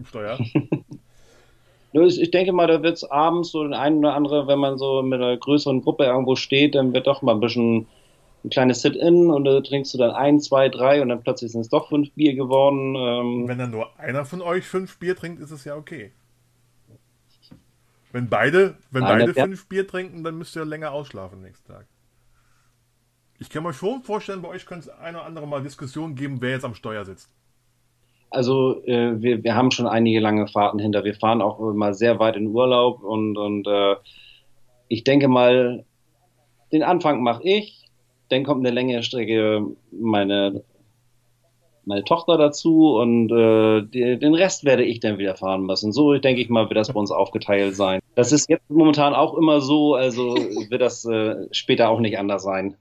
Steuer. 0.03 0.38
ich 1.93 2.32
denke 2.32 2.51
mal, 2.51 2.68
da 2.68 2.84
wird 2.84 2.97
es 2.97 3.03
abends 3.03 3.51
so 3.51 3.61
ein 3.61 3.97
oder 3.99 4.13
andere, 4.13 4.47
wenn 4.47 4.59
man 4.59 4.78
so 4.78 5.01
mit 5.01 5.20
einer 5.20 5.38
größeren 5.38 5.82
Gruppe 5.82 6.05
irgendwo 6.05 6.36
steht, 6.36 6.76
dann 6.76 6.93
wird 6.93 7.07
doch 7.07 7.22
mal 7.22 7.34
ein 7.34 7.39
bisschen 7.39 7.88
ein 8.46 8.50
kleines 8.50 8.82
Sit-In 8.82 9.30
und 9.30 9.43
da 9.43 9.60
trinkst 9.62 9.93
du 9.93 9.98
dann 9.98 10.12
ein, 10.12 10.39
zwei, 10.39 10.70
drei 10.70 11.02
und 11.02 11.10
dann 11.10 11.22
plötzlich 11.22 11.52
sind 11.52 11.62
es 11.62 11.70
doch 11.70 11.89
fünf 11.89 12.12
Bier 12.14 12.36
geworden. 12.36 12.96
Ähm 12.96 13.48
wenn 13.48 13.58
dann 13.58 13.72
nur 13.72 14.00
einer 14.00 14.26
von 14.26 14.41
euch 14.41 14.66
fünf 14.66 14.98
Bier 15.00 15.16
trinkt, 15.16 15.41
ist 15.41 15.52
es 15.52 15.66
ja 15.66 15.76
okay. 15.76 16.12
Wenn 18.12 18.30
beide, 18.30 18.78
wenn 18.91 19.04
Nein, 19.04 19.20
beide 19.20 19.34
fünf 19.34 19.68
Bier 19.68 19.88
trinken, 19.88 20.24
dann 20.24 20.38
müsst 20.38 20.56
ihr 20.56 20.64
länger 20.64 20.91
ausschlafen 20.91 21.41
nächsten 21.41 21.68
Tag. 21.72 21.86
Ich 23.39 23.50
kann 23.50 23.64
mir 23.64 23.74
schon 23.74 24.02
vorstellen, 24.04 24.41
bei 24.41 24.48
euch 24.48 24.66
könnte 24.66 24.89
es 24.89 25.00
eine 25.00 25.18
oder 25.18 25.26
andere 25.26 25.48
Mal 25.48 25.62
Diskussion 25.62 26.16
geben, 26.16 26.38
wer 26.39 26.52
jetzt 26.52 26.64
am 26.64 26.76
Steuer 26.76 27.04
sitzt. 27.04 27.30
Also 28.30 28.82
äh, 28.86 29.22
wir, 29.22 29.43
wir 29.43 29.56
haben 29.56 29.72
schon 29.72 29.88
einige 29.88 30.20
lange 30.20 30.48
Fahrten 30.48 30.80
hinter. 30.80 31.04
Wir 31.04 31.16
fahren 31.16 31.41
auch 31.41 31.60
mal 31.74 31.93
sehr 31.93 32.20
weit 32.20 32.38
in 32.38 32.48
Urlaub 32.48 33.04
und, 33.04 33.38
und 33.38 33.68
äh, 33.68 33.96
ich 34.88 35.04
denke 35.04 35.28
mal, 35.28 35.84
den 36.72 36.84
Anfang 36.84 37.22
mache 37.22 37.43
ich, 37.43 37.85
dann 38.30 38.43
kommt 38.43 38.65
eine 38.65 38.73
längere 38.73 39.03
Strecke 39.03 39.65
meine, 39.91 40.63
meine 41.86 42.03
Tochter 42.03 42.38
dazu 42.38 42.95
und 42.97 43.32
äh, 43.32 43.84
die, 43.84 44.17
den 44.17 44.34
Rest 44.34 44.63
werde 44.63 44.84
ich 44.84 44.99
dann 44.99 45.17
wieder 45.17 45.36
fahren 45.36 45.65
müssen. 45.65 45.91
So 45.91 46.13
denke 46.15 46.41
ich 46.41 46.49
mal, 46.49 46.69
wird 46.69 46.78
das 46.78 46.91
bei 46.91 46.99
uns 46.99 47.11
aufgeteilt 47.11 47.76
sein. 47.76 48.01
Das 48.15 48.32
ist 48.32 48.49
jetzt 48.49 48.69
momentan 48.69 49.13
auch 49.13 49.36
immer 49.36 49.61
so, 49.61 49.95
also 49.95 50.36
wird 50.36 50.82
das 50.82 51.05
äh, 51.05 51.47
später 51.51 51.89
auch 51.89 51.99
nicht 51.99 52.17
anders 52.17 52.43
sein. 52.43 52.78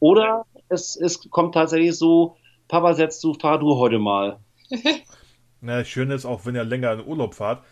Oder 0.00 0.44
es, 0.68 0.96
es 0.96 1.30
kommt 1.30 1.54
tatsächlich 1.54 1.96
so, 1.96 2.36
Papa 2.68 2.94
setzt 2.94 3.22
du, 3.24 3.34
fahr 3.34 3.58
du 3.58 3.76
heute 3.76 3.98
mal. 3.98 4.40
Na, 5.60 5.78
das 5.78 5.88
Schöne 5.88 6.14
ist 6.14 6.26
auch, 6.26 6.44
wenn 6.44 6.54
ihr 6.54 6.64
länger 6.64 6.92
in 6.92 7.06
Urlaub 7.06 7.34
fahrt, 7.34 7.62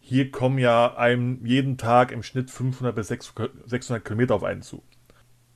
hier 0.00 0.30
kommen 0.30 0.58
ja 0.58 0.96
einem 0.96 1.44
jeden 1.44 1.78
Tag 1.78 2.12
im 2.12 2.22
Schnitt 2.22 2.50
500 2.50 2.94
bis 2.94 3.08
600 3.08 4.04
Kilometer 4.04 4.34
auf 4.34 4.44
einen 4.44 4.62
zu. 4.62 4.82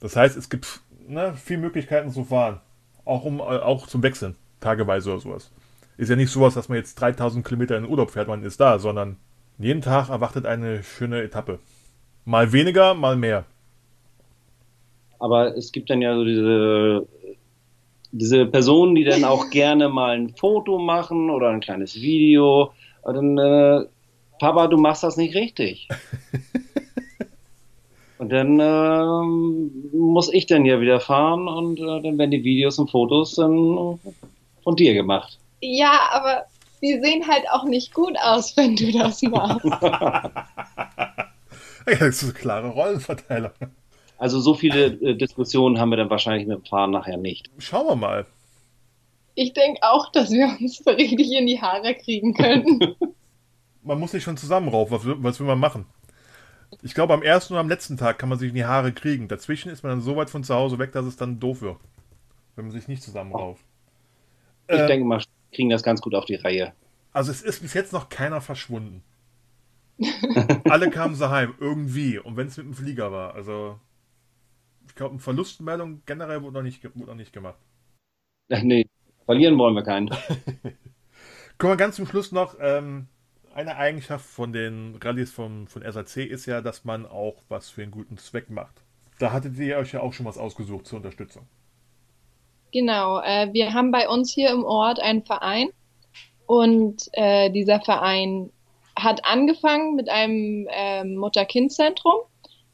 Das 0.01 0.17
heißt, 0.17 0.37
es 0.37 0.51
gibt 0.51 0.81
ne, 1.13 1.35
viele 1.37 1.61
Möglichkeiten 1.61 2.11
zu 2.11 2.25
fahren. 2.25 2.61
Auch, 3.05 3.25
um, 3.25 3.39
äh, 3.39 3.43
auch 3.43 3.87
zum 3.87 4.03
Wechseln, 4.03 4.37
tageweise 4.61 5.11
oder 5.11 5.21
sowas. 5.21 5.51
Ist 5.97 6.09
ja 6.09 6.17
nicht 6.17 6.31
sowas, 6.31 6.55
dass 6.55 6.69
man 6.69 6.79
jetzt 6.79 6.95
3000 6.95 7.47
Kilometer 7.47 7.77
in 7.77 7.87
Urlaub 7.87 8.11
fährt, 8.11 8.29
man 8.29 8.43
ist 8.43 8.61
da, 8.61 8.79
sondern 8.79 9.17
jeden 9.59 9.83
Tag 9.83 10.09
erwartet 10.09 10.47
eine 10.47 10.83
schöne 10.83 11.23
Etappe. 11.23 11.59
Mal 12.25 12.53
weniger, 12.53 12.95
mal 12.95 13.17
mehr. 13.17 13.45
Aber 15.19 15.57
es 15.57 15.71
gibt 15.71 15.91
dann 15.91 16.03
ja 16.03 16.15
so 16.17 16.25
diese, 16.25 17.07
diese 18.11 18.47
Personen, 18.47 18.95
die 18.95 19.05
dann 19.05 19.25
auch 19.25 19.51
gerne 19.51 19.89
mal 19.89 20.17
ein 20.17 20.31
Foto 20.31 20.79
machen 20.79 21.31
oder 21.31 21.51
ein 21.51 21.61
kleines 21.61 21.95
Video. 21.95 22.73
Und 23.03 23.15
dann, 23.15 23.39
äh, 23.39 23.87
Papa, 24.41 24.67
du 24.67 24.77
machst 24.79 25.03
das 25.03 25.17
nicht 25.17 25.35
richtig. 25.35 25.89
Und 28.23 28.29
dann 28.29 28.61
äh, 28.61 29.97
muss 29.97 30.33
ich 30.33 30.47
dann 30.47 30.65
ja 30.65 30.81
wieder 30.81 31.01
fahren 31.01 31.49
und 31.49 31.81
äh, 31.81 32.03
dann 32.03 32.19
werden 32.19 32.31
die 32.31 32.45
Videos 32.45 32.79
und 32.79 32.89
Fotos 32.89 33.35
dann 33.35 33.99
von 34.63 34.77
dir 34.77 34.95
gemacht. 34.95 35.41
Ja, 35.61 36.09
aber 36.13 36.45
die 36.81 37.01
sehen 37.03 37.27
halt 37.27 37.43
auch 37.51 37.65
nicht 37.65 37.93
gut 37.93 38.17
aus, 38.23 38.57
wenn 38.57 38.77
du 38.77 38.93
das 38.93 39.23
machst. 39.23 39.65
ja, 39.83 40.45
das 41.85 42.23
ist 42.23 42.23
eine 42.23 42.33
klare 42.35 42.69
Rollenverteilung. 42.69 43.51
Also 44.19 44.39
so 44.39 44.55
viele 44.55 44.87
äh, 44.87 45.17
Diskussionen 45.17 45.81
haben 45.81 45.91
wir 45.91 45.97
dann 45.97 46.11
wahrscheinlich 46.11 46.47
mit 46.47 46.59
dem 46.59 46.65
Fahren 46.65 46.93
nachher 46.93 47.17
nicht. 47.17 47.51
Schauen 47.59 47.89
wir 47.89 47.97
mal. 47.97 48.27
Ich 49.35 49.53
denke 49.53 49.81
auch, 49.83 50.13
dass 50.13 50.31
wir 50.31 50.47
uns 50.61 50.81
richtig 50.87 51.33
in 51.33 51.49
die 51.49 51.61
Haare 51.61 51.97
kriegen 51.97 52.35
können. 52.35 52.95
man 53.83 53.99
muss 53.99 54.13
sich 54.13 54.23
schon 54.23 54.37
zusammenraufen. 54.37 54.97
Was, 54.97 55.03
was 55.05 55.41
will 55.41 55.49
man 55.49 55.59
machen? 55.59 55.87
Ich 56.83 56.95
glaube, 56.95 57.15
am 57.15 57.23
ersten 57.23 57.55
und 57.55 57.61
am 57.61 57.69
letzten 57.69 57.97
Tag 57.97 58.19
kann 58.19 58.29
man 58.29 58.39
sich 58.39 58.49
in 58.49 58.57
die 58.57 58.65
Haare 58.65 58.93
kriegen. 58.93 59.29
Dazwischen 59.29 59.71
ist 59.71 59.85
man 59.85 59.93
dann 59.93 60.01
so 60.01 60.17
weit 60.17 60.31
von 60.31 60.43
zu 60.43 60.55
Hause 60.55 60.79
weg, 60.79 60.93
dass 60.93 61.07
es 61.07 61.17
dann 61.17 61.39
doof 61.39 61.63
wird. 61.63 61.79
Wenn 62.57 62.67
man 62.67 62.73
sich 62.73 62.89
nicht 62.89 63.03
zusammenrauft. 63.03 63.65
Ich 64.69 64.79
äh, 64.79 64.87
denke 64.87 65.07
mal, 65.07 65.23
kriegen 65.53 65.71
das 65.71 65.83
ganz 65.83 66.01
gut 66.01 66.15
auf 66.15 66.25
die 66.25 66.35
Reihe. 66.35 66.73
Also 67.13 67.31
es 67.31 67.43
ist 67.43 67.61
bis 67.61 67.75
jetzt 67.75 67.93
noch 67.93 68.09
keiner 68.09 68.41
verschwunden. 68.41 69.03
Alle 70.65 70.91
kamen 70.91 71.15
so 71.15 71.31
heim, 71.31 71.55
irgendwie. 71.61 72.19
Und 72.19 72.37
wenn 72.37 72.49
es 72.49 72.57
mit 72.57 72.67
dem 72.67 72.75
Flieger 72.75 73.13
war. 73.13 73.35
Also, 73.35 73.79
ich 74.89 74.95
glaube, 74.95 75.13
eine 75.13 75.21
Verlustmeldung 75.21 76.03
generell 76.07 76.43
wurde 76.43 76.55
noch 76.55 76.63
nicht, 76.63 76.85
wurde 76.97 77.11
noch 77.11 77.15
nicht 77.15 77.33
gemacht. 77.33 77.59
Nee, 78.49 78.89
verlieren 79.25 79.57
wollen 79.57 79.75
wir 79.75 79.85
keinen. 79.85 80.09
Kommen 81.59 81.73
wir 81.73 81.77
ganz 81.77 81.97
zum 81.97 82.07
Schluss 82.07 82.33
noch. 82.33 82.57
Ähm, 82.61 83.07
eine 83.55 83.77
Eigenschaft 83.77 84.25
von 84.25 84.53
den 84.53 84.99
Rallyes 85.03 85.33
von, 85.33 85.69
von 85.69 85.83
SAC 85.83 86.19
ist 86.19 86.47
ja, 86.47 86.61
dass 86.61 86.85
man 86.85 87.07
auch 87.07 87.37
was 87.49 87.71
für 87.71 87.83
einen 87.83 87.91
guten 87.91 88.19
Zweck 88.19 88.51
macht. 88.51 88.83
Da 89.19 89.33
hattet 89.33 89.57
ihr 89.59 89.79
euch 89.79 89.93
ja 89.93 90.01
auch 90.01 90.13
schon 90.13 90.27
was 90.27 90.39
ausgesucht 90.39 90.87
zur 90.87 90.99
Unterstützung. 90.99 91.47
Genau, 92.73 93.21
äh, 93.21 93.53
wir 93.53 93.75
haben 93.75 93.91
bei 93.91 94.09
uns 94.09 94.33
hier 94.33 94.51
im 94.51 94.65
Ort 94.65 94.99
einen 94.99 95.23
Verein 95.23 95.69
und 96.47 97.09
äh, 97.13 97.51
dieser 97.51 97.81
Verein 97.81 98.51
hat 98.97 99.25
angefangen 99.25 99.95
mit 99.95 100.09
einem 100.09 100.67
äh, 100.71 101.05
Mutter-Kind-Zentrum, 101.05 102.17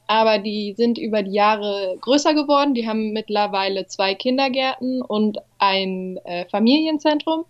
aber 0.07 0.39
die 0.39 0.75
sind 0.77 0.99
über 0.99 1.23
die 1.23 1.33
Jahre 1.33 1.97
größer 2.01 2.35
geworden. 2.35 2.75
Die 2.75 2.89
haben 2.89 3.13
mittlerweile 3.13 3.87
zwei 3.87 4.15
Kindergärten 4.15 5.03
und 5.03 5.39
ein 5.59 6.17
äh, 6.25 6.47
Familienzentrum. 6.49 7.45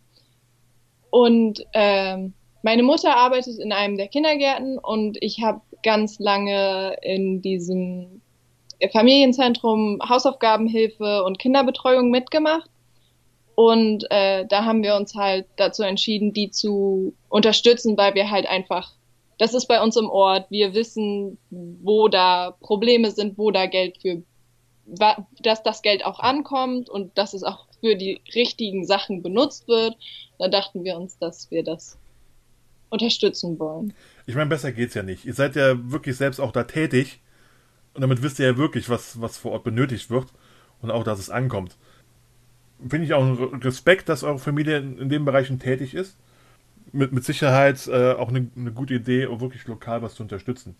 Und 1.10 1.64
ähm, 1.72 2.34
meine 2.68 2.82
Mutter 2.82 3.16
arbeitet 3.16 3.58
in 3.58 3.72
einem 3.72 3.96
der 3.96 4.08
Kindergärten 4.08 4.78
und 4.78 5.16
ich 5.22 5.40
habe 5.42 5.62
ganz 5.82 6.18
lange 6.18 6.98
in 7.00 7.40
diesem 7.40 8.20
Familienzentrum 8.92 10.00
Hausaufgabenhilfe 10.06 11.24
und 11.24 11.38
Kinderbetreuung 11.38 12.10
mitgemacht. 12.10 12.68
Und 13.54 14.04
äh, 14.10 14.44
da 14.46 14.66
haben 14.66 14.82
wir 14.82 14.96
uns 14.96 15.14
halt 15.14 15.46
dazu 15.56 15.82
entschieden, 15.82 16.34
die 16.34 16.50
zu 16.50 17.14
unterstützen, 17.30 17.96
weil 17.96 18.14
wir 18.14 18.30
halt 18.30 18.46
einfach, 18.46 18.92
das 19.38 19.54
ist 19.54 19.64
bei 19.64 19.82
uns 19.82 19.96
im 19.96 20.10
Ort, 20.10 20.50
wir 20.50 20.74
wissen, 20.74 21.38
wo 21.48 22.08
da 22.08 22.54
Probleme 22.60 23.10
sind, 23.12 23.38
wo 23.38 23.50
da 23.50 23.64
Geld 23.64 23.96
für, 24.02 24.22
dass 25.40 25.62
das 25.62 25.80
Geld 25.80 26.04
auch 26.04 26.20
ankommt 26.20 26.90
und 26.90 27.16
dass 27.16 27.32
es 27.32 27.44
auch 27.44 27.64
für 27.80 27.96
die 27.96 28.20
richtigen 28.34 28.84
Sachen 28.84 29.22
benutzt 29.22 29.68
wird. 29.68 29.96
Da 30.38 30.48
dachten 30.48 30.84
wir 30.84 30.98
uns, 30.98 31.16
dass 31.18 31.50
wir 31.50 31.64
das 31.64 31.98
unterstützen 32.90 33.58
wollen. 33.58 33.92
Ich 34.26 34.34
meine, 34.34 34.48
besser 34.48 34.72
geht's 34.72 34.94
ja 34.94 35.02
nicht. 35.02 35.24
Ihr 35.24 35.34
seid 35.34 35.56
ja 35.56 35.76
wirklich 35.90 36.16
selbst 36.16 36.40
auch 36.40 36.52
da 36.52 36.64
tätig 36.64 37.20
und 37.94 38.02
damit 38.02 38.22
wisst 38.22 38.38
ihr 38.38 38.46
ja 38.46 38.56
wirklich, 38.56 38.88
was, 38.88 39.20
was 39.20 39.38
vor 39.38 39.52
Ort 39.52 39.64
benötigt 39.64 40.10
wird 40.10 40.26
und 40.80 40.90
auch, 40.90 41.04
dass 41.04 41.18
es 41.18 41.30
ankommt. 41.30 41.76
Finde 42.80 43.06
ich 43.06 43.14
auch 43.14 43.22
einen 43.22 43.62
Respekt, 43.62 44.08
dass 44.08 44.22
eure 44.22 44.38
Familie 44.38 44.78
in, 44.78 44.98
in 44.98 45.08
den 45.08 45.24
Bereichen 45.24 45.58
tätig 45.58 45.94
ist. 45.94 46.16
mit, 46.92 47.12
mit 47.12 47.24
Sicherheit 47.24 47.86
äh, 47.88 48.12
auch 48.12 48.28
eine, 48.28 48.48
eine 48.56 48.72
gute 48.72 48.94
Idee, 48.94 49.26
um 49.26 49.40
wirklich 49.40 49.66
lokal 49.66 50.02
was 50.02 50.14
zu 50.14 50.22
unterstützen. 50.22 50.76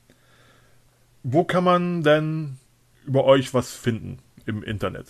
Wo 1.23 1.45
kann 1.45 1.65
man 1.65 2.03
denn 2.03 2.57
über 3.07 3.25
euch 3.25 3.53
was 3.55 3.73
finden 3.73 4.19
im 4.47 4.63
Internet? 4.63 5.07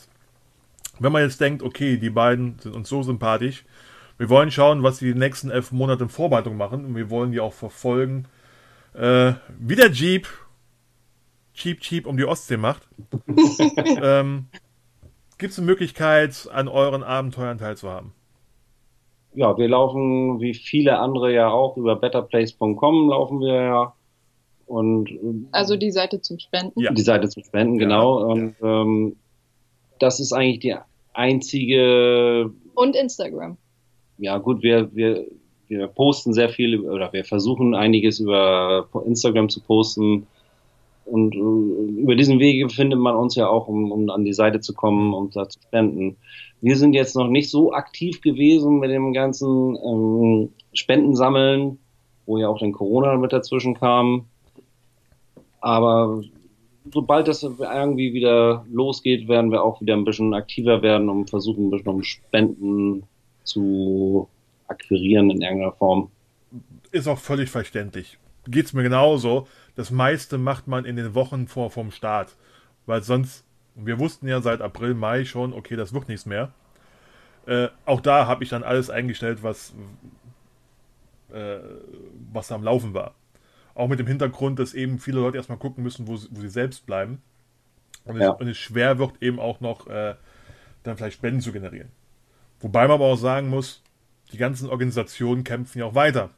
Wenn 0.99 1.13
man 1.13 1.23
jetzt 1.23 1.41
denkt, 1.41 1.63
okay, 1.63 1.97
die 1.97 2.11
beiden 2.11 2.59
sind 2.59 2.75
uns 2.75 2.89
so 2.89 3.03
sympathisch, 3.03 3.65
wir 4.19 4.29
wollen 4.29 4.51
schauen, 4.51 4.83
was 4.83 4.99
sie 4.99 5.13
die 5.13 5.19
nächsten 5.19 5.51
elf 5.51 5.73
Monate 5.73 6.05
in 6.05 6.09
Vorbereitung 6.09 6.57
machen 6.57 6.85
und 6.85 6.97
wir 6.97 7.09
wollen 7.09 7.33
die 7.33 7.41
auch 7.41 7.53
verfolgen, 7.53 8.27
äh, 8.95 9.33
wie 9.59 9.77
der 9.77 9.91
Jeep 9.91 10.29
Cheap 11.55 11.81
Cheap 11.81 12.07
um 12.07 12.17
die 12.17 12.25
Ostsee 12.25 12.57
macht. 12.57 12.89
ähm, 14.03 14.47
Gibt 15.39 15.53
es 15.53 15.59
eine 15.59 15.67
Möglichkeit, 15.67 16.49
an 16.53 16.69
euren 16.69 17.03
Abenteuern 17.03 17.59
teilzuhaben? 17.59 18.13
Ja, 19.35 19.57
wir 19.57 19.69
laufen 19.69 20.41
wie 20.41 20.55
viele 20.55 20.99
andere 20.99 21.33
ja 21.33 21.49
auch 21.49 21.77
über 21.77 21.97
betterplace.com 21.97 23.09
laufen 23.09 23.41
wir 23.41 23.55
ja. 23.55 23.95
Und 24.67 25.09
also 25.53 25.77
die 25.77 25.91
Seite 25.91 26.21
zum 26.21 26.39
Spenden. 26.39 26.81
Ja. 26.81 26.93
Die 26.93 27.03
Seite 27.03 27.29
zum 27.29 27.43
Spenden, 27.43 27.79
genau. 27.79 28.21
Ja. 28.21 28.27
Und 28.27 28.55
ähm, 28.63 29.17
das 29.99 30.21
ist 30.21 30.33
eigentlich 30.33 30.59
die 30.61 30.77
einzige. 31.13 32.51
Und 32.75 32.97
Instagram. 32.97 33.57
Ja, 34.19 34.39
gut, 34.39 34.63
wir, 34.63 34.95
wir, 34.95 35.27
wir 35.69 35.87
posten 35.87 36.33
sehr 36.33 36.49
viel 36.49 36.81
oder 36.81 37.13
wir 37.13 37.25
versuchen 37.25 37.75
einiges 37.75 38.21
über 38.21 38.89
Instagram 39.07 39.49
zu 39.49 39.61
posten. 39.61 40.27
Und 41.05 41.35
äh, 41.35 42.01
über 42.03 42.17
diesen 42.17 42.39
Wege 42.39 42.69
findet 42.69 42.99
man 42.99 43.17
uns 43.17 43.35
ja 43.35 43.49
auch, 43.49 43.69
um, 43.69 43.91
um 43.93 44.11
an 44.11 44.25
die 44.25 44.35
Seite 44.35 44.61
zu 44.61 44.75
kommen 44.75 45.15
und 45.15 45.37
da 45.37 45.49
zu 45.49 45.59
spenden. 45.61 46.17
Wir 46.61 46.77
sind 46.77 46.93
jetzt 46.93 47.17
noch 47.17 47.29
nicht 47.29 47.51
so 47.51 47.73
aktiv 47.73 48.21
gewesen 48.21 48.81
mit 48.81 48.91
dem 48.91 49.13
ganzen 49.13 49.77
ähm, 49.77 50.51
Spendensammeln, 50.75 51.79
wo 52.27 52.37
ja 52.37 52.49
auch 52.49 52.59
den 52.59 52.73
Corona 52.73 53.17
mit 53.17 53.33
dazwischen 53.33 53.75
kam. 53.75 54.27
Aber 55.61 56.23
sobald 56.93 57.29
das 57.29 57.43
irgendwie 57.43 58.13
wieder 58.13 58.67
losgeht, 58.71 59.29
werden 59.29 59.51
wir 59.51 59.63
auch 59.63 59.81
wieder 59.81 59.95
ein 59.95 60.05
bisschen 60.05 60.35
aktiver 60.35 60.83
werden 60.83 61.09
und 61.09 61.31
versuchen, 61.31 61.67
ein 61.67 61.71
bisschen 61.71 61.89
um 61.89 62.03
Spenden 62.03 63.05
zu 63.49 64.29
akquirieren 64.69 65.31
in 65.31 65.43
irgendeiner 65.43 65.73
Form. 65.73 66.11
Ist 66.91 67.09
auch 67.09 67.19
völlig 67.19 67.51
verständlich. 67.51 68.19
Geht 68.47 68.67
es 68.67 68.73
mir 68.73 68.83
genauso 68.83 69.47
das 69.79 69.93
meiste 69.93 70.39
macht 70.39 70.67
man 70.67 70.85
in 70.85 70.97
den 70.97 71.15
Wochen 71.15 71.47
vor 71.47 71.71
vom 71.71 71.93
Start. 71.93 72.35
Weil 72.85 73.05
sonst, 73.05 73.45
wir 73.77 74.01
wussten 74.01 74.27
ja 74.27 74.41
seit 74.41 74.61
April, 74.61 74.93
Mai 74.93 75.25
schon, 75.25 75.53
okay, 75.53 75.77
das 75.77 75.93
wird 75.93 76.09
nichts 76.09 76.27
mehr. 76.27 76.53
Äh, 77.47 77.69
auch 77.85 78.01
da 78.01 78.27
habe 78.27 78.43
ich 78.43 78.51
dann 78.51 78.65
alles 78.65 78.91
eingestellt, 78.91 79.45
was, 79.45 79.73
äh, 81.33 81.59
was 82.33 82.51
am 82.51 82.65
Laufen 82.65 82.93
war. 82.93 83.15
Auch 83.77 83.87
mit 83.87 84.01
dem 84.01 84.09
Hintergrund, 84.09 84.59
dass 84.59 84.75
eben 84.75 84.99
viele 84.99 85.21
Leute 85.21 85.37
erstmal 85.37 85.59
gucken 85.59 85.85
müssen, 85.85 86.09
wo, 86.09 86.15
wo 86.15 86.41
sie 86.41 86.49
selbst 86.49 86.85
bleiben. 86.85 87.23
Und, 88.05 88.21
ja. 88.21 88.33
es, 88.33 88.41
und, 88.41 88.49
es, 88.49 88.57
schwer 88.57 88.99
wird 88.99 89.23
eben 89.23 89.39
auch 89.39 89.61
noch 89.61 89.87
äh, 89.87 90.17
dann 90.83 90.97
vielleicht 90.97 91.19
Spenden 91.19 91.41
zu 91.41 91.53
generieren. 91.53 91.93
Wobei 92.61 92.83
man 92.83 92.97
aber 92.97 93.07
auch 93.07 93.17
sagen 93.17 93.49
muss, 93.49 93.83
die 94.33 94.39
ganzen 94.39 94.69
Organisationen 94.69 95.45
kämpfen 95.45 95.79
ja 95.79 95.87
auch 95.87 95.95
weiter 95.95 96.31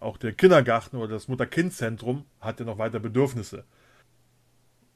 auch 0.00 0.16
der 0.16 0.32
Kindergarten 0.32 0.96
oder 0.96 1.12
das 1.12 1.28
Mutter-Kind-Zentrum 1.28 2.24
hat 2.40 2.58
ja 2.58 2.66
noch 2.66 2.78
weiter 2.78 2.98
Bedürfnisse. 2.98 3.64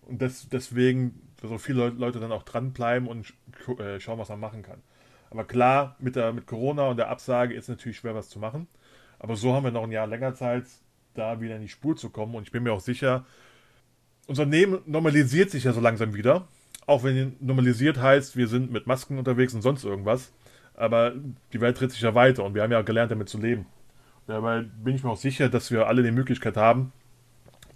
Und 0.03 0.21
das, 0.21 0.49
deswegen 0.49 1.21
so 1.43 1.59
viele 1.59 1.91
Leute 1.91 2.21
dann 2.21 2.33
auch 2.33 2.43
dranbleiben 2.43 3.07
und 3.07 3.33
äh, 3.79 4.01
schauen, 4.01 4.19
was 4.19 4.31
man 4.31 4.41
machen 4.41 4.63
kann. 4.63 4.83
Aber 5.31 5.45
klar, 5.45 5.97
mit, 5.99 6.17
der, 6.17 6.33
mit 6.33 6.47
Corona 6.47 6.89
und 6.89 6.97
der 6.97 7.11
Absage 7.11 7.55
ist 7.55 7.69
natürlich 7.69 7.99
schwer, 7.99 8.15
was 8.15 8.31
zu 8.31 8.39
machen. 8.39 8.67
Aber 9.19 9.37
so 9.37 9.53
haben 9.53 9.65
wir 9.65 9.71
noch 9.71 9.85
ein 9.85 9.93
Jahr 9.93 10.07
länger 10.07 10.35
Zeit, 10.35 10.65
da 11.15 11.41
wieder 11.41 11.57
in 11.57 11.63
die 11.63 11.69
Spur 11.69 11.97
zu 11.97 12.11
kommen. 12.11 12.35
Und 12.35 12.45
ich 12.45 12.53
bin 12.53 12.63
mir 12.63 12.73
auch 12.73 12.81
sicher, 12.81 13.27
unser 14.27 14.47
Leben 14.47 14.81
normalisiert 14.87 15.51
sich 15.51 15.65
ja 15.65 15.73
so 15.73 15.81
langsam 15.81 16.15
wieder. 16.15 16.49
Auch 16.87 17.03
wenn 17.03 17.37
normalisiert 17.41 17.99
heißt, 17.99 18.37
wir 18.37 18.49
sind 18.49 18.71
mit 18.71 18.87
Masken 18.87 19.19
unterwegs 19.19 19.55
und 19.55 19.63
sonst 19.63 19.85
irgendwas. 19.85 20.33
Aber 20.77 21.13
die 21.53 21.61
Welt 21.61 21.81
dreht 21.81 21.93
sich 21.93 22.01
ja 22.01 22.15
weiter 22.15 22.45
und 22.45 22.55
wir 22.55 22.63
haben 22.63 22.73
ja 22.73 22.83
gelernt, 22.83 23.11
damit 23.11 23.29
zu 23.29 23.39
leben. 23.39 23.67
Dabei 24.27 24.65
bin 24.83 24.95
ich 24.95 25.05
mir 25.05 25.11
auch 25.11 25.17
sicher, 25.17 25.49
dass 25.49 25.71
wir 25.71 25.87
alle 25.87 26.03
die 26.03 26.11
Möglichkeit 26.11 26.57
haben, 26.57 26.93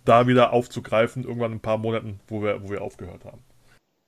da 0.04 0.26
wieder 0.26 0.52
aufzugreifen, 0.52 1.24
irgendwann 1.24 1.52
in 1.52 1.58
ein 1.58 1.62
paar 1.62 1.78
Monaten, 1.78 2.20
wo 2.28 2.42
wir, 2.42 2.62
wo 2.62 2.70
wir 2.70 2.82
aufgehört 2.82 3.24
haben. 3.24 3.38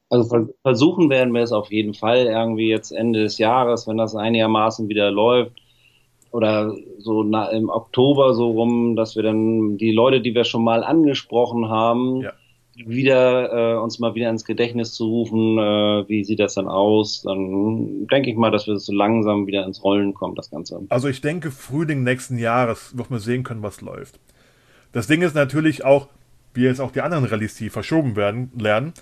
Also 0.08 0.48
versuchen 0.62 1.08
werden 1.08 1.32
wir 1.34 1.42
es 1.42 1.52
auf 1.52 1.70
jeden 1.70 1.94
Fall 1.94 2.26
irgendwie 2.26 2.68
jetzt 2.68 2.90
Ende 2.90 3.22
des 3.22 3.38
Jahres, 3.38 3.86
wenn 3.86 3.96
das 3.96 4.16
einigermaßen 4.16 4.88
wieder 4.88 5.10
läuft. 5.10 5.60
Oder 6.32 6.74
so 6.98 7.22
im 7.22 7.68
Oktober 7.68 8.34
so 8.34 8.50
rum, 8.50 8.96
dass 8.96 9.16
wir 9.16 9.22
dann 9.22 9.76
die 9.78 9.92
Leute, 9.92 10.20
die 10.20 10.34
wir 10.34 10.44
schon 10.44 10.64
mal 10.64 10.84
angesprochen 10.84 11.68
haben, 11.68 12.22
ja 12.22 12.32
wieder 12.88 13.74
äh, 13.74 13.78
uns 13.78 13.98
mal 13.98 14.14
wieder 14.14 14.30
ins 14.30 14.44
Gedächtnis 14.44 14.92
zu 14.94 15.06
rufen, 15.06 15.58
äh, 15.58 16.08
wie 16.08 16.24
sieht 16.24 16.40
das 16.40 16.54
dann 16.54 16.68
aus, 16.68 17.22
dann 17.22 18.06
denke 18.06 18.30
ich 18.30 18.36
mal, 18.36 18.50
dass 18.50 18.66
wir 18.66 18.76
so 18.78 18.92
langsam 18.92 19.46
wieder 19.46 19.64
ins 19.64 19.82
Rollen 19.82 20.14
kommen, 20.14 20.34
das 20.34 20.50
Ganze. 20.50 20.80
Also 20.88 21.08
ich 21.08 21.20
denke, 21.20 21.50
Frühling 21.50 22.02
nächsten 22.02 22.38
Jahres 22.38 22.96
wird 22.96 23.10
man 23.10 23.20
sehen 23.20 23.42
können, 23.42 23.62
was 23.62 23.80
läuft. 23.80 24.18
Das 24.92 25.06
Ding 25.06 25.22
ist 25.22 25.34
natürlich 25.34 25.84
auch, 25.84 26.08
wie 26.54 26.62
jetzt 26.62 26.80
auch 26.80 26.90
die 26.90 27.00
anderen 27.00 27.24
Rallyes, 27.24 27.54
die 27.54 27.70
verschoben 27.70 28.16
werden, 28.16 28.50
lernen, 28.58 28.92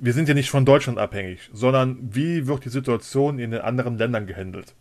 wir 0.00 0.12
sind 0.12 0.28
ja 0.28 0.34
nicht 0.34 0.50
von 0.50 0.64
Deutschland 0.64 0.98
abhängig, 0.98 1.50
sondern 1.52 1.98
wie 2.00 2.46
wird 2.46 2.64
die 2.64 2.68
Situation 2.68 3.38
in 3.38 3.50
den 3.50 3.60
anderen 3.60 3.98
Ländern 3.98 4.26
gehandelt. 4.26 4.74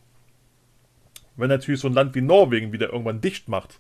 Wenn 1.35 1.49
natürlich 1.49 1.81
so 1.81 1.87
ein 1.87 1.93
Land 1.93 2.15
wie 2.15 2.21
Norwegen 2.21 2.71
wieder 2.71 2.91
irgendwann 2.91 3.21
dicht 3.21 3.47
macht, 3.47 3.79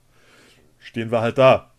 stehen 0.79 1.11
wir 1.11 1.21
halt 1.21 1.37
da. 1.37 1.71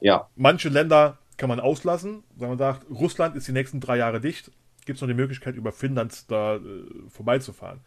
Ja. 0.00 0.28
Manche 0.36 0.68
Länder 0.68 1.18
kann 1.36 1.48
man 1.48 1.60
auslassen, 1.60 2.22
wenn 2.36 2.48
man 2.48 2.58
sagt, 2.58 2.88
Russland 2.90 3.36
ist 3.36 3.48
die 3.48 3.52
nächsten 3.52 3.80
drei 3.80 3.96
Jahre 3.96 4.20
dicht, 4.20 4.50
gibt 4.84 4.96
es 4.96 5.00
noch 5.00 5.08
die 5.08 5.14
Möglichkeit, 5.14 5.54
über 5.54 5.72
Finnland 5.72 6.30
da 6.30 6.56
äh, 6.56 6.60
vorbeizufahren. 7.08 7.80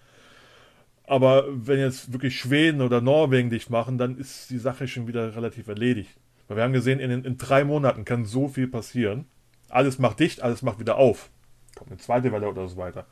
Aber 1.05 1.45
wenn 1.49 1.79
jetzt 1.79 2.13
wirklich 2.13 2.39
Schweden 2.39 2.81
oder 2.81 3.01
Norwegen 3.01 3.49
dicht 3.49 3.69
machen, 3.69 3.97
dann 3.97 4.17
ist 4.17 4.49
die 4.49 4.59
Sache 4.59 4.87
schon 4.87 5.07
wieder 5.07 5.35
relativ 5.35 5.67
erledigt. 5.67 6.11
Weil 6.47 6.57
wir 6.57 6.63
haben 6.63 6.73
gesehen, 6.73 6.99
in, 6.99 7.25
in 7.25 7.37
drei 7.37 7.63
Monaten 7.63 8.05
kann 8.05 8.25
so 8.25 8.47
viel 8.47 8.67
passieren. 8.67 9.25
Alles 9.67 9.99
macht 9.99 10.19
dicht, 10.19 10.41
alles 10.41 10.61
macht 10.61 10.79
wieder 10.79 10.97
auf. 10.97 11.29
Kommt 11.75 11.91
eine 11.91 11.99
zweite 11.99 12.31
Welle 12.31 12.47
oder 12.47 12.67
so 12.67 12.77
weiter. 12.77 13.05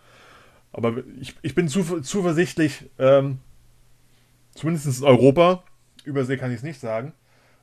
Aber 0.71 1.03
ich, 1.19 1.35
ich 1.41 1.55
bin 1.55 1.67
zu, 1.67 2.01
zuversichtlich, 2.01 2.89
ähm, 2.99 3.39
zumindest 4.55 4.99
in 4.99 5.05
Europa, 5.05 5.63
Übersee 6.03 6.37
kann 6.37 6.51
ich 6.51 6.57
es 6.57 6.63
nicht 6.63 6.79
sagen, 6.79 7.13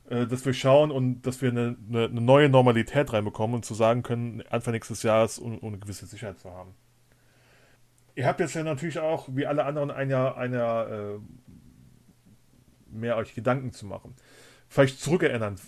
dass 0.07 0.45
wir 0.45 0.53
schauen 0.53 0.91
und 0.91 1.23
dass 1.23 1.41
wir 1.41 1.49
eine, 1.49 1.75
eine, 1.89 2.21
neue 2.21 2.49
Normalität 2.49 3.11
reinbekommen 3.11 3.55
und 3.57 3.65
zu 3.65 3.73
sagen 3.73 4.03
können, 4.03 4.41
Anfang 4.49 4.73
nächstes 4.73 5.03
Jahres, 5.03 5.37
um, 5.37 5.57
um 5.57 5.67
eine 5.67 5.79
gewisse 5.79 6.05
Sicherheit 6.05 6.39
zu 6.39 6.51
haben. 6.51 6.73
Ihr 8.15 8.25
habt 8.25 8.39
jetzt 8.39 8.55
ja 8.55 8.63
natürlich 8.63 8.99
auch, 8.99 9.27
wie 9.31 9.45
alle 9.45 9.65
anderen, 9.65 9.91
ein 9.91 10.09
Jahr, 10.09 10.37
ein 10.37 10.53
äh, 10.53 11.19
mehr 12.89 13.17
euch 13.17 13.35
Gedanken 13.35 13.73
zu 13.73 13.85
machen. 13.85 14.15
Vielleicht 14.69 14.99
zurückerinnern, 14.99 15.59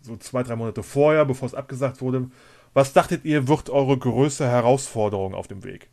so 0.00 0.16
zwei, 0.16 0.42
drei 0.42 0.56
Monate 0.56 0.82
vorher, 0.82 1.24
bevor 1.24 1.46
es 1.46 1.54
abgesagt 1.54 2.00
wurde. 2.00 2.30
Was 2.72 2.92
dachtet 2.92 3.24
ihr, 3.24 3.48
wird 3.48 3.68
eure 3.68 3.98
größte 3.98 4.46
Herausforderung 4.46 5.34
auf 5.34 5.48
dem 5.48 5.64
Weg? 5.64 5.90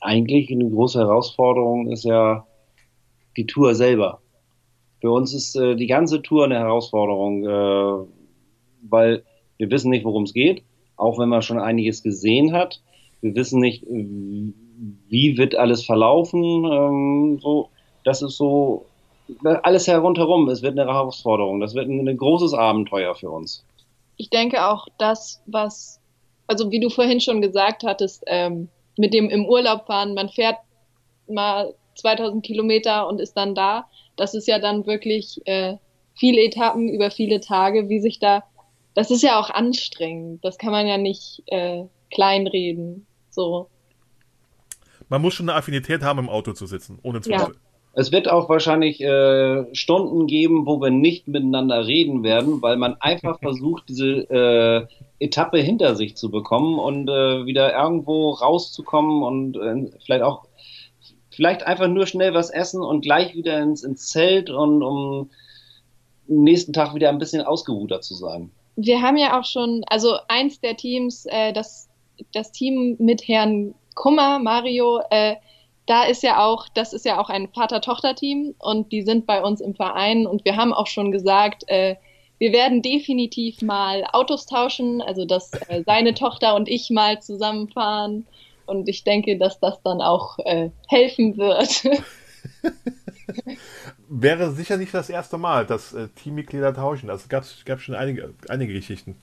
Eigentlich 0.00 0.50
eine 0.50 0.68
große 0.68 0.98
Herausforderung 0.98 1.88
ist 1.90 2.04
ja, 2.04 2.46
die 3.36 3.46
Tour 3.46 3.74
selber. 3.74 4.20
Für 5.00 5.10
uns 5.10 5.34
ist 5.34 5.56
äh, 5.56 5.74
die 5.74 5.86
ganze 5.86 6.22
Tour 6.22 6.44
eine 6.44 6.58
Herausforderung, 6.58 7.44
äh, 7.44 8.06
weil 8.88 9.24
wir 9.56 9.70
wissen 9.70 9.90
nicht, 9.90 10.04
worum 10.04 10.24
es 10.24 10.32
geht, 10.32 10.62
auch 10.96 11.18
wenn 11.18 11.28
man 11.28 11.42
schon 11.42 11.58
einiges 11.58 12.02
gesehen 12.02 12.52
hat. 12.52 12.80
Wir 13.20 13.34
wissen 13.34 13.60
nicht, 13.60 13.84
wie 13.86 15.38
wird 15.38 15.54
alles 15.54 15.84
verlaufen. 15.84 16.64
Ähm, 16.64 17.38
so, 17.40 17.70
das 18.04 18.22
ist 18.22 18.36
so 18.36 18.86
alles 19.44 19.86
herunterrum. 19.86 20.48
Es 20.48 20.62
wird 20.62 20.78
eine 20.78 20.90
Herausforderung. 20.90 21.60
Das 21.60 21.74
wird 21.74 21.88
ein, 21.88 22.08
ein 22.08 22.16
großes 22.16 22.54
Abenteuer 22.54 23.14
für 23.14 23.30
uns. 23.30 23.64
Ich 24.16 24.30
denke 24.30 24.66
auch, 24.66 24.86
das, 24.98 25.42
was, 25.46 26.00
also 26.46 26.70
wie 26.70 26.80
du 26.80 26.90
vorhin 26.90 27.20
schon 27.20 27.40
gesagt 27.40 27.84
hattest, 27.84 28.24
ähm, 28.26 28.68
mit 28.96 29.14
dem 29.14 29.30
im 29.30 29.46
Urlaub 29.46 29.86
fahren, 29.86 30.14
man 30.14 30.28
fährt 30.28 30.56
mal 31.28 31.74
2000 31.94 32.44
Kilometer 32.44 33.08
und 33.08 33.20
ist 33.20 33.34
dann 33.34 33.54
da. 33.54 33.86
Das 34.16 34.34
ist 34.34 34.46
ja 34.46 34.58
dann 34.58 34.86
wirklich 34.86 35.40
äh, 35.46 35.76
viele 36.14 36.42
Etappen 36.42 36.88
über 36.88 37.10
viele 37.10 37.40
Tage, 37.40 37.88
wie 37.88 38.00
sich 38.00 38.18
da, 38.18 38.42
das 38.94 39.10
ist 39.10 39.22
ja 39.22 39.40
auch 39.40 39.50
anstrengend. 39.50 40.44
Das 40.44 40.58
kann 40.58 40.70
man 40.70 40.86
ja 40.86 40.98
nicht 40.98 41.42
äh, 41.46 41.84
kleinreden. 42.10 43.06
So. 43.30 43.68
Man 45.08 45.22
muss 45.22 45.34
schon 45.34 45.48
eine 45.48 45.58
Affinität 45.58 46.02
haben, 46.02 46.18
im 46.18 46.28
Auto 46.28 46.52
zu 46.52 46.66
sitzen, 46.66 46.98
ohne 47.02 47.20
Zweifel. 47.20 47.56
Es 47.94 48.10
wird 48.10 48.30
auch 48.30 48.48
wahrscheinlich 48.48 49.02
äh, 49.02 49.74
Stunden 49.74 50.26
geben, 50.26 50.64
wo 50.64 50.80
wir 50.80 50.90
nicht 50.90 51.28
miteinander 51.28 51.86
reden 51.86 52.22
werden, 52.22 52.62
weil 52.62 52.76
man 52.76 52.96
einfach 53.00 53.38
versucht, 53.42 53.88
diese 53.88 54.30
äh, 54.30 54.86
Etappe 55.18 55.58
hinter 55.58 55.94
sich 55.94 56.16
zu 56.16 56.30
bekommen 56.30 56.78
und 56.78 57.08
äh, 57.08 57.44
wieder 57.44 57.74
irgendwo 57.76 58.30
rauszukommen 58.30 59.22
und 59.22 59.56
äh, 59.56 59.90
vielleicht 60.04 60.22
auch 60.22 60.46
vielleicht 61.32 61.64
einfach 61.64 61.88
nur 61.88 62.06
schnell 62.06 62.34
was 62.34 62.50
essen 62.50 62.82
und 62.82 63.00
gleich 63.00 63.34
wieder 63.34 63.58
ins, 63.60 63.82
ins 63.82 64.08
Zelt 64.08 64.50
und 64.50 64.82
um 64.82 65.30
nächsten 66.26 66.72
Tag 66.72 66.94
wieder 66.94 67.08
ein 67.08 67.18
bisschen 67.18 67.42
ausgeruhter 67.42 68.00
zu 68.00 68.14
sein. 68.14 68.50
Wir 68.76 69.02
haben 69.02 69.16
ja 69.16 69.38
auch 69.38 69.44
schon, 69.44 69.84
also 69.88 70.16
eins 70.28 70.60
der 70.60 70.76
Teams, 70.76 71.26
äh, 71.26 71.52
das, 71.52 71.88
das 72.32 72.52
Team 72.52 72.96
mit 72.98 73.26
Herrn 73.28 73.74
Kummer, 73.94 74.38
Mario, 74.38 75.00
äh, 75.10 75.36
da 75.86 76.04
ist 76.04 76.22
ja 76.22 76.44
auch, 76.44 76.68
das 76.74 76.92
ist 76.92 77.04
ja 77.04 77.20
auch 77.20 77.28
ein 77.28 77.48
Vater-Tochter-Team 77.48 78.54
und 78.58 78.92
die 78.92 79.02
sind 79.02 79.26
bei 79.26 79.42
uns 79.42 79.60
im 79.60 79.74
Verein 79.74 80.26
und 80.26 80.44
wir 80.44 80.56
haben 80.56 80.72
auch 80.72 80.86
schon 80.86 81.10
gesagt, 81.10 81.64
äh, 81.68 81.96
wir 82.38 82.52
werden 82.52 82.82
definitiv 82.82 83.62
mal 83.62 84.04
Autos 84.12 84.46
tauschen, 84.46 85.02
also 85.02 85.24
dass 85.24 85.52
äh, 85.68 85.82
seine 85.84 86.14
Tochter 86.14 86.54
und 86.54 86.68
ich 86.68 86.90
mal 86.90 87.20
zusammenfahren 87.20 88.26
und 88.72 88.88
ich 88.88 89.04
denke, 89.04 89.38
dass 89.38 89.60
das 89.60 89.82
dann 89.82 90.00
auch 90.00 90.38
äh, 90.40 90.70
helfen 90.88 91.36
wird. 91.36 91.84
Wäre 94.08 94.52
sicher 94.52 94.76
nicht 94.76 94.94
das 94.94 95.10
erste 95.10 95.38
Mal, 95.38 95.66
dass 95.66 95.92
äh, 95.92 96.08
Teammitglieder 96.08 96.74
tauschen. 96.74 97.10
Also 97.10 97.28
gab 97.28 97.44
es 97.44 97.82
schon 97.82 97.94
einige, 97.94 98.34
einige 98.48 98.72
Geschichten. 98.72 99.16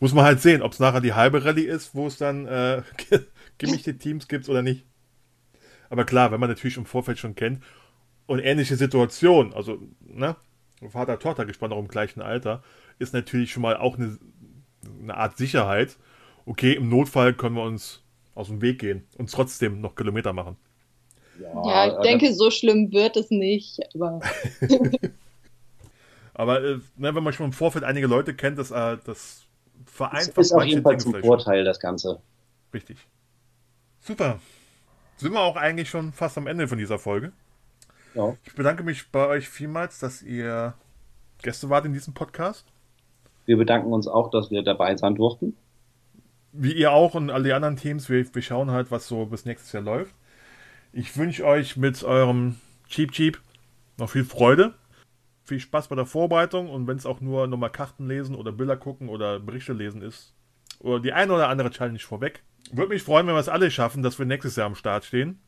Muss 0.00 0.14
man 0.14 0.24
halt 0.24 0.40
sehen, 0.40 0.62
ob 0.62 0.72
es 0.72 0.80
nachher 0.80 1.00
die 1.00 1.14
halbe 1.14 1.44
Rallye 1.44 1.64
ist, 1.66 1.94
wo 1.94 2.08
es 2.08 2.18
dann 2.18 2.46
äh, 2.46 2.82
gemischte 3.58 3.96
Teams 3.96 4.26
gibt 4.28 4.48
oder 4.48 4.62
nicht. 4.62 4.84
Aber 5.90 6.04
klar, 6.04 6.32
wenn 6.32 6.40
man 6.40 6.48
natürlich 6.48 6.76
im 6.76 6.86
Vorfeld 6.86 7.18
schon 7.18 7.34
kennt 7.34 7.62
und 8.26 8.40
ähnliche 8.40 8.76
Situationen, 8.76 9.52
also 9.54 9.78
ne, 10.00 10.36
Vater, 10.88 11.18
Tochter 11.18 11.44
gespannt 11.44 11.72
auch 11.72 11.78
im 11.78 11.88
gleichen 11.88 12.20
Alter, 12.20 12.62
ist 12.98 13.14
natürlich 13.14 13.52
schon 13.52 13.62
mal 13.62 13.76
auch 13.76 13.96
eine, 13.96 14.18
eine 15.00 15.16
Art 15.16 15.36
Sicherheit. 15.36 15.96
Okay, 16.46 16.72
im 16.72 16.88
Notfall 16.88 17.34
können 17.34 17.54
wir 17.54 17.62
uns 17.62 18.02
aus 18.34 18.48
dem 18.48 18.62
Weg 18.62 18.78
gehen 18.78 19.06
und 19.18 19.30
trotzdem 19.30 19.80
noch 19.80 19.94
Kilometer 19.94 20.32
machen. 20.32 20.56
Ja, 21.40 21.66
ja 21.66 21.86
ich 21.92 22.02
denke, 22.02 22.32
so 22.32 22.50
schlimm 22.50 22.92
wird 22.92 23.16
es 23.16 23.30
nicht. 23.30 23.80
Aber, 23.94 24.20
aber 26.34 26.62
äh, 26.62 26.78
ne, 26.96 27.14
wenn 27.14 27.22
man 27.22 27.32
schon 27.32 27.46
im 27.46 27.52
Vorfeld 27.52 27.84
einige 27.84 28.06
Leute 28.06 28.34
kennt, 28.34 28.58
das, 28.58 28.70
äh, 28.70 28.98
das 29.04 29.44
vereinfacht 29.84 30.38
das 30.38 30.46
ist 30.46 30.52
auf 30.52 30.64
jeden 30.64 30.82
Fall 30.82 30.98
zum 30.98 31.14
Vorteil, 31.14 31.64
das 31.64 31.80
Ganze. 31.80 32.20
Richtig. 32.72 32.98
Super. 34.00 34.40
Sind 35.16 35.32
wir 35.32 35.40
auch 35.40 35.56
eigentlich 35.56 35.88
schon 35.88 36.12
fast 36.12 36.36
am 36.38 36.46
Ende 36.46 36.66
von 36.66 36.78
dieser 36.78 36.98
Folge. 36.98 37.32
Ja. 38.14 38.36
Ich 38.44 38.54
bedanke 38.54 38.82
mich 38.82 39.10
bei 39.10 39.26
euch 39.26 39.48
vielmals, 39.48 39.98
dass 39.98 40.22
ihr 40.22 40.74
Gäste 41.42 41.70
wart 41.70 41.84
in 41.84 41.92
diesem 41.92 42.14
Podcast. 42.14 42.66
Wir 43.44 43.56
bedanken 43.56 43.92
uns 43.92 44.06
auch, 44.06 44.30
dass 44.30 44.50
wir 44.50 44.62
dabei 44.62 44.96
sein 44.96 45.14
durften. 45.14 45.56
Wie 46.52 46.72
ihr 46.72 46.92
auch 46.92 47.14
und 47.14 47.30
alle 47.30 47.54
anderen 47.54 47.76
Teams. 47.76 48.08
Wir, 48.08 48.34
wir 48.34 48.42
schauen 48.42 48.70
halt, 48.70 48.90
was 48.90 49.08
so 49.08 49.26
bis 49.26 49.44
nächstes 49.44 49.72
Jahr 49.72 49.82
läuft. 49.82 50.14
Ich 50.92 51.16
wünsche 51.16 51.46
euch 51.46 51.76
mit 51.76 52.02
eurem 52.04 52.56
Cheap 52.88 53.12
Cheap 53.12 53.40
noch 53.98 54.10
viel 54.10 54.24
Freude. 54.24 54.74
Viel 55.44 55.60
Spaß 55.60 55.88
bei 55.88 55.96
der 55.96 56.06
Vorbereitung 56.06 56.70
und 56.70 56.86
wenn 56.86 56.96
es 56.96 57.06
auch 57.06 57.20
nur 57.20 57.46
nochmal 57.46 57.70
Karten 57.70 58.06
lesen 58.06 58.34
oder 58.34 58.52
Bilder 58.52 58.76
gucken 58.76 59.08
oder 59.08 59.40
Berichte 59.40 59.72
lesen 59.72 60.02
ist. 60.02 60.34
Oder 60.78 61.00
die 61.00 61.12
eine 61.12 61.32
oder 61.32 61.48
andere 61.48 61.70
Challenge 61.70 61.98
vorweg. 61.98 62.42
Würde 62.70 62.90
mich 62.90 63.02
freuen, 63.02 63.26
wenn 63.26 63.34
wir 63.34 63.40
es 63.40 63.48
alle 63.48 63.70
schaffen, 63.70 64.02
dass 64.02 64.18
wir 64.18 64.26
nächstes 64.26 64.56
Jahr 64.56 64.66
am 64.66 64.74
Start 64.74 65.04
stehen. 65.04 65.40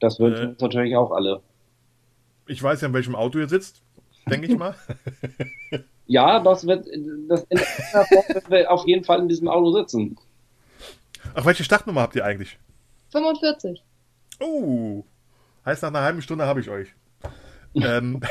Das 0.00 0.18
wünschen 0.18 0.44
äh, 0.44 0.48
uns 0.50 0.60
natürlich 0.60 0.96
auch 0.96 1.10
alle. 1.10 1.42
Ich 2.46 2.62
weiß 2.62 2.80
ja, 2.80 2.88
in 2.88 2.94
welchem 2.94 3.14
Auto 3.14 3.38
ihr 3.38 3.48
sitzt, 3.48 3.82
denke 4.28 4.46
ich 4.46 4.56
mal. 4.56 4.74
ja, 6.06 6.40
das 6.40 6.66
wird, 6.66 6.86
das 7.28 7.44
in 7.48 7.58
wird 8.34 8.50
wir 8.50 8.70
auf 8.70 8.86
jeden 8.86 9.04
Fall 9.04 9.20
in 9.20 9.28
diesem 9.28 9.48
Auto 9.48 9.72
sitzen. 9.72 10.16
Ach, 11.34 11.44
welche 11.44 11.64
Startnummer 11.64 12.02
habt 12.02 12.16
ihr 12.16 12.24
eigentlich? 12.24 12.58
45. 13.10 13.82
Oh, 14.40 15.04
heißt 15.64 15.82
nach 15.82 15.88
einer 15.88 16.02
halben 16.02 16.22
Stunde 16.22 16.46
habe 16.46 16.60
ich 16.60 16.70
euch. 16.70 16.94
ähm, 17.74 18.20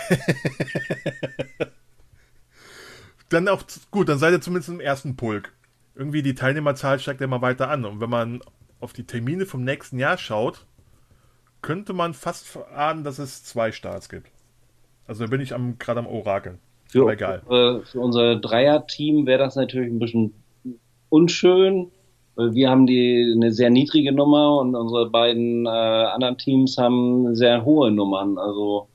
dann 3.29 3.47
auch 3.47 3.63
gut, 3.91 4.09
dann 4.09 4.19
seid 4.19 4.33
ihr 4.33 4.41
zumindest 4.41 4.69
im 4.69 4.79
ersten 4.79 5.15
Pulk. 5.15 5.53
Irgendwie 5.95 6.21
die 6.21 6.35
Teilnehmerzahl 6.35 6.99
steigt 6.99 7.21
ja 7.21 7.25
immer 7.25 7.41
weiter 7.41 7.69
an. 7.69 7.85
Und 7.85 7.99
wenn 7.99 8.09
man 8.09 8.41
auf 8.79 8.93
die 8.93 9.05
Termine 9.05 9.45
vom 9.45 9.63
nächsten 9.63 9.99
Jahr 9.99 10.17
schaut, 10.17 10.65
könnte 11.61 11.93
man 11.93 12.13
fast 12.13 12.47
verahnen, 12.47 13.03
dass 13.03 13.17
es 13.17 13.43
zwei 13.43 13.71
Starts 13.71 14.09
gibt. 14.09 14.29
Also 15.07 15.25
da 15.25 15.29
bin 15.29 15.41
ich 15.41 15.49
gerade 15.79 15.99
am 15.99 16.07
Orakeln. 16.07 16.59
Für, 16.87 17.11
egal. 17.11 17.41
Für, 17.47 17.81
für 17.83 17.99
unser 17.99 18.35
Dreier-Team 18.37 19.25
wäre 19.25 19.39
das 19.39 19.55
natürlich 19.55 19.91
ein 19.91 19.99
bisschen 19.99 20.33
unschön, 21.09 21.91
weil 22.35 22.53
wir 22.53 22.69
haben 22.69 22.85
die 22.85 23.33
eine 23.35 23.51
sehr 23.51 23.69
niedrige 23.69 24.11
Nummer 24.11 24.59
und 24.59 24.75
unsere 24.75 25.09
beiden 25.09 25.65
äh, 25.65 25.69
anderen 25.69 26.37
Teams 26.37 26.77
haben 26.77 27.35
sehr 27.35 27.65
hohe 27.65 27.91
Nummern. 27.91 28.37
Also 28.37 28.87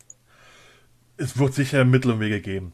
es 1.16 1.38
wird 1.38 1.54
sicher 1.54 1.84
Mittel 1.84 2.12
und 2.12 2.20
Wege 2.20 2.40
geben. 2.40 2.72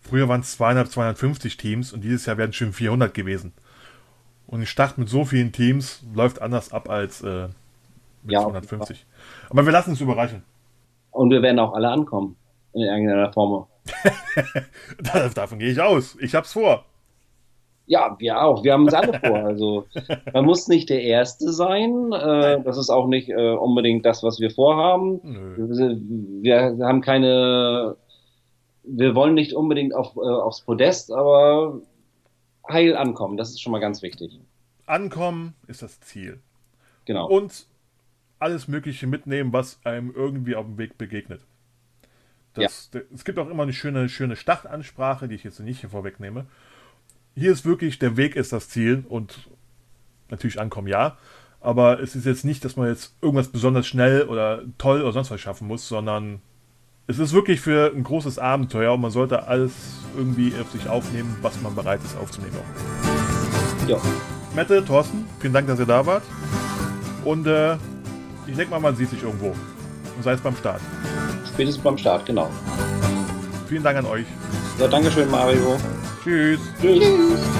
Früher 0.00 0.28
waren 0.28 0.40
es 0.40 0.52
200, 0.52 0.90
250 0.90 1.56
Teams 1.58 1.92
und 1.92 2.02
dieses 2.02 2.24
Jahr 2.26 2.38
werden 2.38 2.50
es 2.50 2.56
schon 2.56 2.72
400 2.72 3.12
gewesen. 3.12 3.52
Und 4.46 4.60
ein 4.60 4.66
Start 4.66 4.96
mit 4.96 5.10
so 5.10 5.26
vielen 5.26 5.52
Teams 5.52 6.02
läuft 6.14 6.40
anders 6.40 6.72
ab 6.72 6.88
als 6.88 7.22
äh, 7.22 7.48
mit 8.22 8.32
ja, 8.32 8.40
250. 8.40 9.04
Aber 9.50 9.66
wir 9.66 9.72
lassen 9.72 9.90
uns 9.90 10.00
überraschen. 10.00 10.42
Und 11.10 11.30
wir 11.30 11.42
werden 11.42 11.58
auch 11.58 11.74
alle 11.74 11.90
ankommen. 11.90 12.36
In 12.72 12.82
irgendeiner 12.82 13.32
Form. 13.32 13.66
Davon 15.34 15.58
gehe 15.58 15.70
ich 15.70 15.80
aus. 15.80 16.16
Ich 16.20 16.34
hab's 16.34 16.52
vor. 16.52 16.84
Ja, 17.86 18.16
wir 18.18 18.42
auch. 18.42 18.64
Wir 18.64 18.74
haben 18.74 18.86
es 18.86 18.92
alle 18.94 19.18
vor. 19.18 19.36
Also 19.36 19.86
man 20.34 20.44
muss 20.44 20.68
nicht 20.68 20.90
der 20.90 21.02
Erste 21.02 21.52
sein. 21.52 22.12
Äh, 22.12 22.62
das 22.62 22.76
ist 22.76 22.90
auch 22.90 23.06
nicht 23.06 23.30
äh, 23.30 23.52
unbedingt 23.52 24.04
das, 24.04 24.22
was 24.22 24.40
wir 24.40 24.50
vorhaben. 24.50 25.20
Nö. 25.22 26.42
Wir 26.42 26.76
haben 26.80 27.00
keine. 27.00 27.96
Wir 28.82 29.14
wollen 29.14 29.34
nicht 29.34 29.54
unbedingt 29.54 29.94
auf, 29.94 30.16
äh, 30.16 30.20
aufs 30.20 30.60
Podest, 30.62 31.10
aber 31.12 31.80
heil 32.70 32.94
ankommen. 32.94 33.38
Das 33.38 33.50
ist 33.50 33.62
schon 33.62 33.72
mal 33.72 33.80
ganz 33.80 34.02
wichtig. 34.02 34.38
Ankommen 34.84 35.54
ist 35.66 35.82
das 35.82 35.98
Ziel. 36.00 36.40
Genau. 37.06 37.26
Und 37.26 37.66
alles 38.38 38.68
Mögliche 38.68 39.06
mitnehmen, 39.06 39.52
was 39.52 39.80
einem 39.84 40.12
irgendwie 40.14 40.56
auf 40.56 40.66
dem 40.66 40.76
Weg 40.76 40.98
begegnet. 40.98 41.40
Das, 42.58 42.90
ja. 42.92 43.00
Es 43.14 43.24
gibt 43.24 43.38
auch 43.38 43.48
immer 43.48 43.62
eine 43.62 43.72
schöne, 43.72 44.08
schöne 44.08 44.36
Startansprache, 44.36 45.28
die 45.28 45.34
ich 45.34 45.44
jetzt 45.44 45.60
nicht 45.60 45.80
hier 45.80 45.90
vorwegnehme. 45.90 46.46
Hier 47.34 47.52
ist 47.52 47.64
wirklich, 47.64 47.98
der 47.98 48.16
Weg 48.16 48.36
ist 48.36 48.52
das 48.52 48.68
Ziel 48.68 49.04
und 49.08 49.48
natürlich 50.30 50.60
ankommen, 50.60 50.88
ja. 50.88 51.16
Aber 51.60 52.00
es 52.00 52.14
ist 52.14 52.26
jetzt 52.26 52.44
nicht, 52.44 52.64
dass 52.64 52.76
man 52.76 52.88
jetzt 52.88 53.14
irgendwas 53.20 53.48
besonders 53.48 53.86
schnell 53.86 54.22
oder 54.22 54.62
toll 54.78 55.02
oder 55.02 55.12
sonst 55.12 55.30
was 55.30 55.40
schaffen 55.40 55.66
muss, 55.66 55.88
sondern 55.88 56.40
es 57.08 57.18
ist 57.18 57.32
wirklich 57.32 57.60
für 57.60 57.92
ein 57.94 58.04
großes 58.04 58.38
Abenteuer 58.38 58.92
und 58.92 59.00
man 59.00 59.10
sollte 59.10 59.48
alles 59.48 59.72
irgendwie 60.16 60.52
auf 60.60 60.70
sich 60.70 60.88
aufnehmen, 60.88 61.36
was 61.42 61.60
man 61.62 61.74
bereit 61.74 62.00
ist 62.04 62.16
aufzunehmen. 62.16 62.58
Ja. 63.86 63.98
Mette, 64.54 64.84
Thorsten, 64.84 65.26
vielen 65.40 65.52
Dank, 65.52 65.66
dass 65.66 65.78
ihr 65.78 65.86
da 65.86 66.04
wart. 66.04 66.22
Und 67.24 67.46
äh, 67.46 67.74
ich 68.46 68.56
denke 68.56 68.70
mal, 68.70 68.80
man 68.80 68.94
sieht 68.94 69.10
sich 69.10 69.22
irgendwo. 69.22 69.48
Und 69.48 70.22
sei 70.22 70.32
es 70.32 70.40
beim 70.40 70.56
Start. 70.56 70.80
Spätestens 71.58 71.82
beim 71.82 71.98
Start, 71.98 72.24
genau. 72.24 72.48
Vielen 73.66 73.82
Dank 73.82 73.98
an 73.98 74.06
euch. 74.06 74.26
Ja, 74.78 74.86
danke 74.86 75.10
schön, 75.10 75.28
Mario. 75.28 75.76
Tschüss. 76.22 76.60
Tschüss. 76.80 77.00
Tschüss. 77.00 77.57